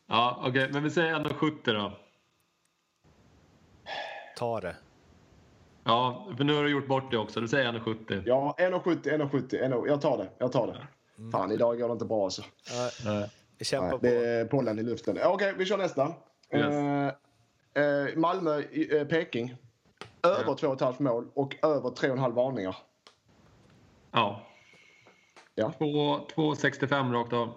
Ja, 0.08 0.44
okej. 0.46 0.70
Men 0.74 0.84
vi 0.84 0.90
säger 0.90 1.14
1,70 1.16 1.74
då. 1.74 1.92
Ta 4.38 4.60
det. 4.62 4.76
Ja, 5.84 6.28
för 6.38 6.44
nu 6.44 6.56
har 6.56 6.64
du 6.64 6.70
gjort 6.72 6.88
bort 6.88 7.12
det 7.12 7.18
också. 7.18 7.42
Du 7.42 7.48
säger 7.48 7.74
1,70. 7.74 8.24
Ja, 8.26 8.56
1,70, 8.58 9.02
1,70. 9.04 9.30
1,70. 9.64 9.88
Jag 9.88 10.02
tar 10.02 10.18
det. 10.18 10.30
Jag 10.38 10.52
tar 10.52 10.68
det. 10.68 10.88
Fan, 11.32 11.52
idag 11.52 11.80
går 11.80 11.88
det 11.88 11.92
inte 11.94 12.06
bra 12.06 12.24
alltså. 12.24 12.42
Ja, 12.70 12.90
Nej. 13.12 13.32
kämpa 13.62 13.86
Nej, 13.86 13.92
på. 13.92 14.06
det 14.06 14.30
är 14.30 14.46
pollen 14.46 14.80
i 14.80 14.84
luften. 14.84 15.18
Okej, 15.26 15.54
vi 15.58 15.66
kör 15.66 15.78
nästa. 15.78 16.14
Yes. 16.54 16.66
Eh, 17.74 18.18
Malmö, 18.18 18.60
eh, 18.60 19.08
Peking. 19.08 19.56
Över 20.24 20.44
Ja. 20.48 20.56
2,5 20.56 21.04
mål 21.04 21.28
och 21.34 21.56
över 21.66 21.90
3,5 21.90 22.34
varningar. 22.34 22.76
Ja. 24.12 24.42
Ja. 25.56 25.72
2 25.78 25.86
2,65 26.36 27.14
rakt 27.14 27.34
av. 27.34 27.50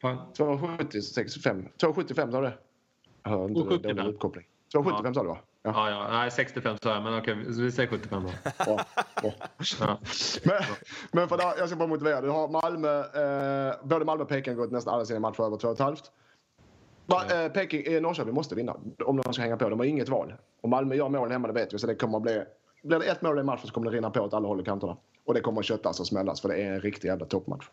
Pang. 0.00 0.18
270, 0.36 1.02
65. 1.02 1.68
275 1.80 2.32
sa 2.32 2.40
du? 2.40 2.52
Jag 3.22 3.30
hör 3.30 3.42
inte 3.48 3.54
275. 3.60 3.96
dålig 3.96 4.10
uppkoppling. 4.14 4.44
275 4.72 5.14
sa 5.14 5.22
du 5.22 5.28
va? 5.28 5.38
Ja. 5.74 5.90
Ja, 5.90 6.06
ja. 6.10 6.18
Nej, 6.18 6.30
65 6.30 6.76
sa 6.82 6.94
jag, 6.94 7.02
men 7.02 7.18
okej, 7.18 7.34
vi 7.34 7.72
säger 7.72 7.88
75 7.88 8.22
då. 8.22 8.30
Bra, 8.64 8.84
bra. 9.22 9.32
Ja. 9.80 9.98
Men, 10.44 10.62
men 11.12 11.28
för 11.28 11.36
där, 11.36 11.52
jag 11.58 11.68
ska 11.68 11.76
bara 11.76 11.88
motivera. 11.88 12.20
Du 12.20 12.28
har 12.30 12.48
Malmö, 12.48 12.98
eh, 13.00 13.74
både 13.82 14.04
Malmö 14.04 14.22
och 14.22 14.28
Peking 14.28 14.54
har 14.54 14.60
gått 14.62 14.70
nästan 14.72 14.94
alla 14.94 15.04
sina 15.04 15.20
matcher 15.20 15.42
över 15.42 15.56
2,5. 15.56 15.96
Ma- 17.06 17.44
eh, 17.44 17.52
Peking, 17.52 17.94
eh, 17.94 18.02
Norrköping 18.02 18.34
måste 18.34 18.54
vinna 18.54 18.76
om 19.06 19.16
de 19.16 19.32
ska 19.32 19.42
hänga 19.42 19.56
på. 19.56 19.68
De 19.68 19.78
har 19.78 19.86
inget 19.86 20.08
val. 20.08 20.34
Om 20.60 20.70
Malmö 20.70 20.94
gör 20.94 21.08
mål 21.08 21.30
hemma, 21.30 21.48
det 21.48 21.54
vet 21.54 21.74
vi. 21.74 21.78
Så 21.78 21.86
det 21.86 21.94
kommer 21.94 22.16
att 22.16 22.22
bli... 22.22 22.42
Blir 22.82 22.98
det 22.98 23.04
ett 23.06 23.22
mål 23.22 23.38
i 23.38 23.42
matchen 23.42 23.66
så 23.66 23.72
kommer 23.72 23.90
det 23.90 23.96
rinna 23.96 24.10
på 24.10 24.20
åt 24.20 24.34
alla 24.34 24.48
håll 24.48 24.58
och 24.60 24.66
kanterna. 24.66 24.96
Och 25.26 25.34
det 25.34 25.40
kommer 25.40 25.60
att 25.60 25.64
köttas 25.66 26.00
och 26.00 26.06
smällas 26.06 26.40
för 26.40 26.48
det 26.48 26.56
är 26.62 26.72
en 26.72 26.80
riktig 26.80 27.08
jävla 27.08 27.26
toppmatch. 27.26 27.64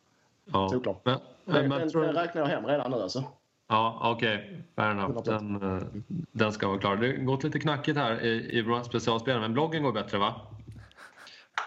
Ja. 0.54 0.70
Såklart. 0.70 1.02
Men, 1.04 1.20
Den, 1.46 1.70
men, 1.70 1.80
den, 1.80 1.90
tror, 1.90 2.04
räknar 2.04 2.42
jag 2.42 2.50
hem 2.50 2.66
redan 2.66 2.92
nu 2.92 2.98
alltså. 2.98 3.24
Ja, 3.68 4.00
okej. 4.04 4.64
Fair 4.76 4.92
enough. 4.92 5.24
Den, 5.24 5.62
eh, 5.62 5.84
den 6.32 6.52
ska 6.52 6.68
vara 6.68 6.80
klar. 6.80 6.96
Det 6.96 7.08
har 7.08 7.14
gått 7.14 7.44
lite 7.44 7.60
knackigt 7.60 7.98
här 7.98 8.22
i, 8.24 8.60
i 8.60 8.84
specialspelare, 8.86 9.42
men 9.42 9.54
bloggen 9.54 9.84
går 9.84 9.92
bättre 9.92 10.18
va? 10.18 10.42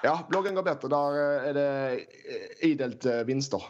Ja, 0.03 0.27
bloggen 0.29 0.55
går 0.55 0.63
bättre. 0.63 0.89
Där 0.89 1.13
eh, 1.13 1.49
är 1.49 1.55
det 1.55 1.93
eh, 1.93 2.71
idelt 2.71 3.07
vinster. 3.27 3.63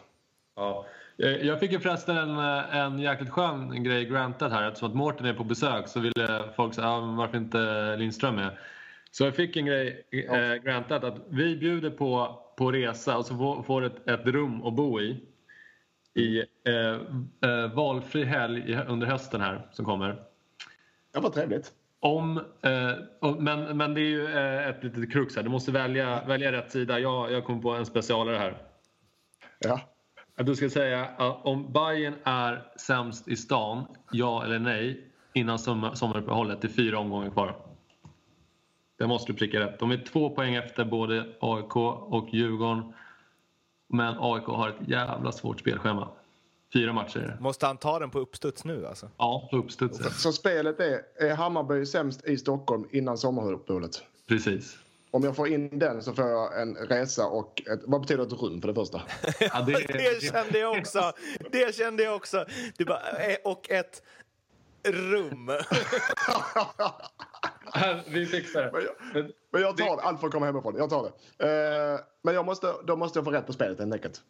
Ja. 0.57 0.87
Jag 1.21 1.61
fick 1.61 1.73
ju 1.73 1.81
förresten 1.81 2.17
en, 2.17 2.39
en 2.71 2.99
jäkligt 2.99 3.31
skön 3.31 3.85
grej 3.85 4.05
granted 4.05 4.53
här. 4.53 4.69
Eftersom 4.69 4.89
att 4.89 4.95
Mårten 4.95 5.27
är 5.27 5.35
på 5.35 5.45
besök 5.45 5.89
så 5.89 6.01
ville 6.01 6.45
folk 6.57 6.75
säga 6.75 6.89
ah, 6.89 7.01
varför 7.01 7.39
inte 7.39 7.97
Lindström 7.97 8.35
med. 8.35 8.57
Så 9.11 9.25
jag 9.25 9.37
fick 9.37 9.57
en 9.57 9.67
grej 9.67 10.05
eh, 10.11 10.55
granted 10.55 11.05
att 11.05 11.17
vi 11.29 11.57
bjuder 11.57 11.91
på, 11.91 12.39
på 12.57 12.73
resa 12.73 13.19
och 13.19 13.27
så 13.27 13.37
får, 13.37 13.63
får 13.63 13.85
ett, 13.85 14.09
ett 14.09 14.27
rum 14.27 14.67
att 14.67 14.75
bo 14.75 15.01
i. 15.01 15.21
I 16.19 16.45
eh, 16.65 17.51
eh, 17.51 17.73
valfri 17.75 18.25
helg 18.25 18.79
under 18.89 19.07
hösten 19.07 19.41
här 19.41 19.69
som 19.73 19.85
kommer. 19.85 20.23
Ja, 21.13 21.21
vad 21.21 21.33
trevligt. 21.33 21.73
Om, 22.01 22.37
eh, 22.63 23.35
men, 23.39 23.77
men 23.77 23.95
det 23.95 24.01
är 24.01 24.09
ju 24.09 24.27
eh, 24.27 24.69
ett 24.69 24.85
litet 24.85 25.13
krux 25.13 25.37
här. 25.37 25.43
Du 25.43 25.49
måste 25.49 25.73
välja, 25.73 26.25
välja 26.25 26.53
rätt 26.53 26.71
sida. 26.71 26.99
Jag, 26.99 27.33
jag 27.33 27.45
kommer 27.45 27.63
på 27.63 27.71
en 27.71 27.87
specialare 27.87 28.37
här. 28.37 28.63
Ja. 29.59 29.81
Att 30.37 30.47
du 30.47 30.57
ska 30.57 30.71
säga 30.71 31.09
om 31.43 31.73
Bayern 31.73 32.15
är 32.25 32.73
sämst 32.77 33.29
i 33.29 33.37
stan, 33.37 33.85
ja 34.13 34.45
eller 34.45 34.59
nej, 34.59 35.05
innan 35.33 35.59
sommar, 35.59 35.95
sommaruppehållet. 35.95 36.61
Det 36.61 36.69
är 36.69 36.73
fyra 36.73 36.99
omgångar 36.99 37.31
kvar. 37.31 37.57
Det 38.99 39.07
måste 39.07 39.33
du 39.33 39.39
pricka 39.39 39.61
rätt. 39.61 39.79
De 39.79 39.91
är 39.91 39.97
två 39.97 40.31
poäng 40.31 40.55
efter 40.55 40.85
både 40.85 41.27
AIK 41.41 41.77
och 41.77 42.29
Djurgården. 42.33 42.93
Men 43.89 44.15
AIK 44.19 44.45
har 44.45 44.69
ett 44.69 44.89
jävla 44.89 45.33
svårt 45.33 45.61
spelschema. 45.61 46.09
Fyra 46.73 46.93
matcher. 46.93 47.37
Måste 47.41 47.67
han 47.67 47.77
ta 47.77 47.99
den 47.99 48.11
på 48.11 48.19
uppstuds 48.19 48.65
nu 48.65 48.87
alltså? 48.87 49.11
Ja, 49.17 49.49
på 49.51 49.57
uppstuds. 49.57 50.23
Så 50.23 50.33
spelet 50.33 50.81
är, 50.81 51.03
är 51.17 51.35
Hammarby 51.35 51.87
sämst 51.87 52.27
i 52.27 52.37
Stockholm 52.37 52.89
innan 52.93 53.19
sommaruppehållet? 53.19 54.03
Precis. 54.29 54.79
Om 55.11 55.25
jag 55.25 55.37
får 55.37 55.49
in 55.49 55.79
den 55.79 56.03
så 56.03 56.13
får 56.13 56.25
jag 56.25 56.63
en 56.63 56.75
resa 56.75 57.27
och 57.27 57.63
ett, 57.67 57.81
vad 57.87 58.01
betyder 58.01 58.23
ett 58.23 58.33
rum 58.33 58.61
för 58.61 58.69
det 58.69 58.75
första? 58.75 59.03
Ja, 59.41 59.61
det, 59.61 59.73
Det 59.89 60.23
kände 60.23 60.59
jag 60.59 60.79
också. 60.79 61.13
Det 61.51 61.75
kände 61.75 62.03
jag 62.03 62.17
också. 62.17 62.45
Du 62.77 62.85
bara, 62.85 63.01
eh, 63.01 63.37
och 63.45 63.71
ett 63.71 64.03
rum. 64.89 65.51
Vi 68.07 68.27
fixar 68.27 68.63
det. 68.63 68.95
Men 69.15 69.33
men 69.51 69.61
jag 69.63 69.77
tar 69.77 69.97
det. 69.97 70.03
Allt 70.03 70.21
får 70.21 70.31
komma 70.31 70.47
hemifrån. 70.47 70.75
Jag 70.79 70.91
tar 70.91 71.03
det. 71.39 71.45
Eh, 71.95 72.01
men 72.23 72.35
jag 72.35 72.47
måste, 72.47 72.75
då 72.87 72.97
måste 72.97 73.19
jag 73.19 73.25
få 73.25 73.31
rätt 73.31 73.47
på 73.47 73.53
spelet 73.53 73.79
helt 73.79 73.93
enkelt. 73.95 74.21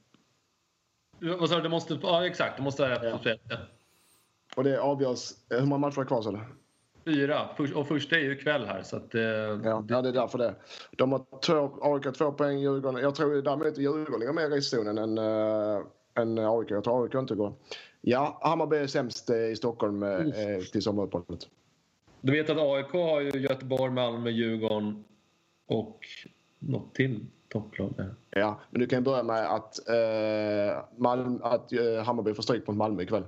Vad 1.38 1.48
sa 1.48 1.56
du? 1.56 1.62
Du 1.62 1.68
måste, 1.68 1.98
ja, 2.02 2.26
exakt. 2.26 2.56
Du 2.56 2.62
måste 2.62 2.82
ha 2.82 2.90
rätt 2.90 3.00
Ja. 3.02 3.10
på 3.12 3.18
spelet. 3.18 3.40
Ja. 3.48 3.56
Och 4.56 4.64
det 4.64 4.80
avgörs... 4.80 5.30
Hur 5.50 5.66
många 5.66 5.78
matcher 5.78 6.00
är 6.00 6.04
kvar 6.04 6.22
sa 6.22 6.30
du? 6.30 6.38
Fyra. 7.04 7.48
För- 7.56 7.76
Och 7.76 7.88
första 7.88 8.16
är 8.16 8.20
ju 8.20 8.32
ikväll 8.32 8.64
här. 8.66 8.82
Så 8.82 8.96
att, 8.96 9.14
eh, 9.14 9.20
Ja, 9.22 9.84
ja, 9.88 10.02
det 10.02 10.08
är 10.08 10.12
därför 10.12 10.38
det. 10.38 10.54
De 10.96 11.12
har 11.12 11.24
AIK 11.94 12.14
två 12.18 12.32
poäng, 12.32 12.58
Djurgården. 12.58 13.02
Jag 13.02 13.14
tror 13.14 13.42
däremot 13.42 13.78
Djurgården 13.78 14.20
ligger 14.20 14.32
mer 14.32 14.56
i 14.56 14.62
zonen 14.62 14.98
än, 14.98 15.18
äh, 15.18 15.80
än 16.14 16.38
AIK. 16.38 16.70
Jag 16.70 16.84
tror 16.84 17.04
AIK 17.04 17.14
inte 17.14 17.34
går. 17.34 17.52
Ja, 18.00 18.38
Hammarby 18.42 18.76
är 18.76 18.86
sämst 18.86 19.30
eh, 19.30 19.36
i 19.36 19.56
Stockholm 19.56 20.02
eh, 20.02 20.18
till 20.72 20.82
sommaruppehållet. 20.82 21.40
Du 22.20 22.32
vet 22.32 22.50
att 22.50 22.58
AIK 22.58 22.92
har 22.92 23.20
ju 23.20 23.30
Göteborg, 23.30 23.92
Malmö, 23.92 24.30
Djurgården 24.30 25.04
och 25.66 26.06
något 26.58 26.94
till 26.94 27.26
topplag 27.48 27.92
där. 27.96 28.14
Ja, 28.30 28.60
men 28.70 28.80
du 28.80 28.86
kan 28.86 29.04
börja 29.04 29.22
med 29.22 29.54
att, 29.54 29.88
eh, 29.88 30.84
Malm, 30.96 31.40
att 31.42 31.72
eh, 31.72 32.04
Hammarby 32.04 32.34
får 32.34 32.42
stryk 32.42 32.66
mot 32.66 32.76
Malmö 32.76 33.02
ikväll. 33.02 33.24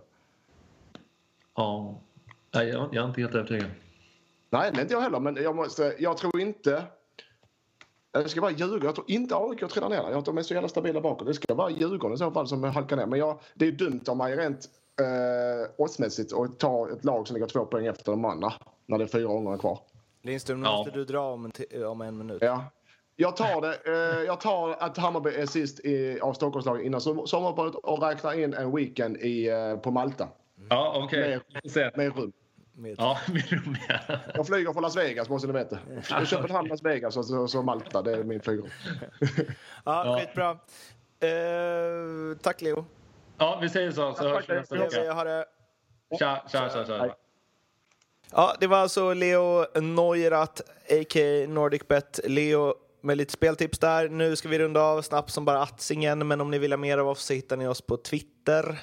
Ja. 1.57 2.01
Nej, 2.55 2.69
jag, 2.69 2.89
jag 2.93 3.05
är 3.05 3.09
inte 3.09 3.21
helt 3.21 3.35
övertygad. 3.35 3.71
Nej, 4.51 4.71
det 4.73 4.79
är 4.79 4.83
inte 4.83 4.95
jag 4.95 5.01
heller, 5.01 5.21
men 5.21 5.37
jag, 5.37 5.57
måste, 5.57 5.95
jag 5.99 6.17
tror 6.17 6.41
inte... 6.41 6.83
Jag 8.13 8.31
ska 8.31 8.41
bara 8.41 8.51
ljuga. 8.51 8.85
Jag 8.85 8.95
tror 8.95 9.11
inte 9.11 9.37
AIK 9.37 9.69
trillar 9.69 9.89
ner 9.89 9.97
där. 9.97 10.03
Jag 10.03 10.11
tror 10.11 10.19
att 10.19 10.25
de 10.25 10.39
är 10.39 10.43
så 10.43 10.55
jävla 10.55 10.69
stabila 10.69 11.01
bakåt. 11.01 11.27
Det 11.27 11.35
ska 11.35 11.55
vara 11.55 11.71
Djurgården 11.71 12.15
i 12.15 12.19
så 12.19 12.31
fall 12.31 12.49
som 12.49 12.65
halkar 12.65 12.97
ner. 12.97 13.07
Men 13.07 13.19
jag, 13.19 13.41
det 13.55 13.67
är 13.67 13.73
dumt 13.73 14.01
av 14.09 14.17
mig 14.17 14.37
rent 14.37 14.69
eh, 15.01 15.71
oddsmässigt 15.77 16.33
att 16.33 16.59
ta 16.59 16.91
ett 16.91 17.05
lag 17.05 17.27
som 17.27 17.35
ligger 17.35 17.47
två 17.47 17.65
poäng 17.65 17.87
efter 17.87 18.13
de 18.13 18.25
andra 18.25 18.53
när 18.91 18.99
det 18.99 19.05
är 19.05 19.09
fyra 19.09 19.29
omgångar 19.29 19.59
kvar. 19.59 19.79
Lindström, 20.23 20.61
nu 20.61 20.67
Ja. 20.67 20.77
måste 20.77 20.91
du 20.91 21.05
dra 21.05 21.21
om 21.33 21.45
en, 21.45 21.53
ti- 21.53 21.85
om 21.85 22.01
en 22.01 22.19
minut. 22.19 22.43
Ja. 22.43 22.65
Jag 23.17 23.37
tar 23.37 23.61
det. 23.61 23.79
Eh, 23.87 24.23
jag 24.27 24.41
tar 24.41 24.71
att 24.71 24.97
Hammarby 24.97 25.31
är 25.31 25.47
sist 25.47 25.81
i, 25.81 26.21
av 26.21 26.33
Stockholmslagen 26.33 26.87
innan 26.87 27.01
som- 27.01 27.27
sommaruppehållet 27.27 27.75
och 27.75 28.03
räknar 28.03 28.39
in 28.41 28.55
en 28.55 28.77
weekend 28.77 29.17
i, 29.17 29.49
eh, 29.49 29.77
på 29.77 29.91
Malta 29.91 30.29
Ja, 30.71 30.93
okej. 31.05 31.41
Se. 31.69 31.91
med 31.97 32.17
rum. 32.17 32.33
Med. 32.73 32.95
Ja, 32.99 33.19
med 33.29 33.49
rum, 33.53 33.77
ja. 33.89 34.17
Jag 34.35 34.47
flyger 34.47 34.73
från 34.73 34.83
Las 34.83 34.97
Vegas 34.97 35.29
måste 35.29 35.47
ni 35.47 35.53
veta. 35.53 35.79
Köpenhamn, 36.27 36.69
Las 36.69 36.83
Vegas 36.83 37.17
och 37.17 37.25
så, 37.27 37.49
så 37.49 37.63
Malta. 37.63 38.03
Det 38.03 38.13
är 38.13 38.25
min 38.25 38.41
flygrum. 38.41 38.69
Ja, 39.85 40.19
skitbra. 40.21 40.51
Eh, 41.31 42.37
tack 42.43 42.61
Leo. 42.61 42.85
Ja, 43.39 43.59
vi 43.63 43.69
säger 43.69 43.91
så. 43.91 44.15
Så 44.15 44.29
hörs 44.29 44.49
vi 44.49 44.55
nästa 44.55 44.77
Jag 44.77 44.83
vecka. 44.85 45.25
det. 45.25 45.45
Tja, 46.19 46.43
tja, 46.53 46.69
tja. 46.69 46.85
tja. 46.85 47.15
Ja, 48.33 48.57
det 48.61 48.67
var 48.67 48.79
alltså 48.79 49.15
Leo 49.15 49.81
Neurath, 49.81 50.63
a.k.a. 50.91 51.47
NordicBet. 51.49 52.21
Leo 52.25 52.75
med 53.01 53.17
lite 53.17 53.33
speltips 53.33 53.79
där. 53.79 54.09
Nu 54.09 54.37
ska 54.37 54.49
vi 54.49 54.59
runda 54.59 54.83
av 54.83 55.03
snabbt 55.03 55.31
som 55.31 55.45
bara 55.45 55.63
attsingen, 55.63 56.29
men 56.29 56.41
om 56.41 56.51
ni 56.51 56.59
vill 56.59 56.73
ha 56.73 56.77
mer 56.77 56.99
av 56.99 57.09
oss 57.09 57.25
så 57.25 57.33
hittar 57.33 57.57
ni 57.57 57.67
oss 57.67 57.81
på 57.81 57.97
Twitter. 57.97 58.79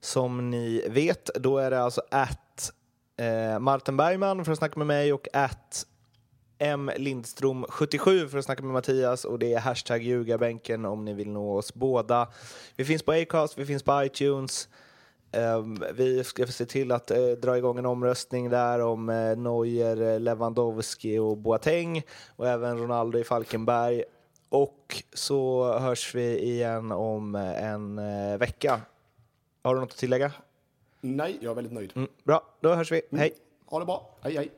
Som 0.00 0.50
ni 0.50 0.88
vet, 0.88 1.30
då 1.34 1.58
är 1.58 1.70
det 1.70 1.82
alltså 1.82 2.02
att 2.10 2.72
eh, 3.16 3.58
Martin 3.58 3.96
Bergman 3.96 4.44
för 4.44 4.52
att 4.52 4.58
snacka 4.58 4.78
med 4.78 4.86
mig 4.86 5.12
och 5.12 5.28
att 5.32 5.86
M 6.58 6.90
Lindström 6.96 7.66
77 7.68 8.28
för 8.28 8.38
att 8.38 8.44
snacka 8.44 8.62
med 8.62 8.72
Mattias 8.72 9.24
och 9.24 9.38
det 9.38 9.54
är 9.54 9.60
hashtag 9.60 10.02
ljugarbänken 10.02 10.84
om 10.84 11.04
ni 11.04 11.14
vill 11.14 11.30
nå 11.30 11.56
oss 11.56 11.74
båda. 11.74 12.28
Vi 12.76 12.84
finns 12.84 13.02
på 13.02 13.12
Acast, 13.12 13.58
vi 13.58 13.66
finns 13.66 13.82
på 13.82 14.04
iTunes. 14.04 14.68
Ehm, 15.32 15.84
vi 15.94 16.24
ska 16.24 16.46
se 16.46 16.66
till 16.66 16.92
att 16.92 17.10
eh, 17.10 17.26
dra 17.26 17.58
igång 17.58 17.78
en 17.78 17.86
omröstning 17.86 18.50
där 18.50 18.80
om 18.80 19.08
uh, 19.08 19.36
Neuer, 19.36 20.14
eh, 20.14 20.20
Lewandowski 20.20 21.18
och 21.18 21.36
Boateng 21.36 22.02
och 22.36 22.48
även 22.48 22.78
Ronaldo 22.78 23.18
i 23.18 23.24
Falkenberg. 23.24 24.04
Och 24.48 25.02
så 25.12 25.72
hörs 25.78 26.14
vi 26.14 26.38
igen 26.38 26.92
om 26.92 27.34
eh, 27.34 27.64
en 27.64 27.98
eh, 27.98 28.38
vecka. 28.38 28.80
Har 29.62 29.74
du 29.74 29.80
något 29.80 29.92
att 29.92 29.98
tillägga? 29.98 30.32
Nej, 31.00 31.38
jag 31.40 31.50
är 31.50 31.54
väldigt 31.54 31.72
nöjd. 31.72 31.92
Mm, 31.96 32.08
bra, 32.24 32.42
då 32.60 32.74
hörs 32.74 32.92
vi. 32.92 33.02
Hej! 33.12 33.34
Ha 33.66 33.78
det 33.78 33.84
bra. 33.84 34.10
Hej, 34.20 34.36
hej. 34.36 34.50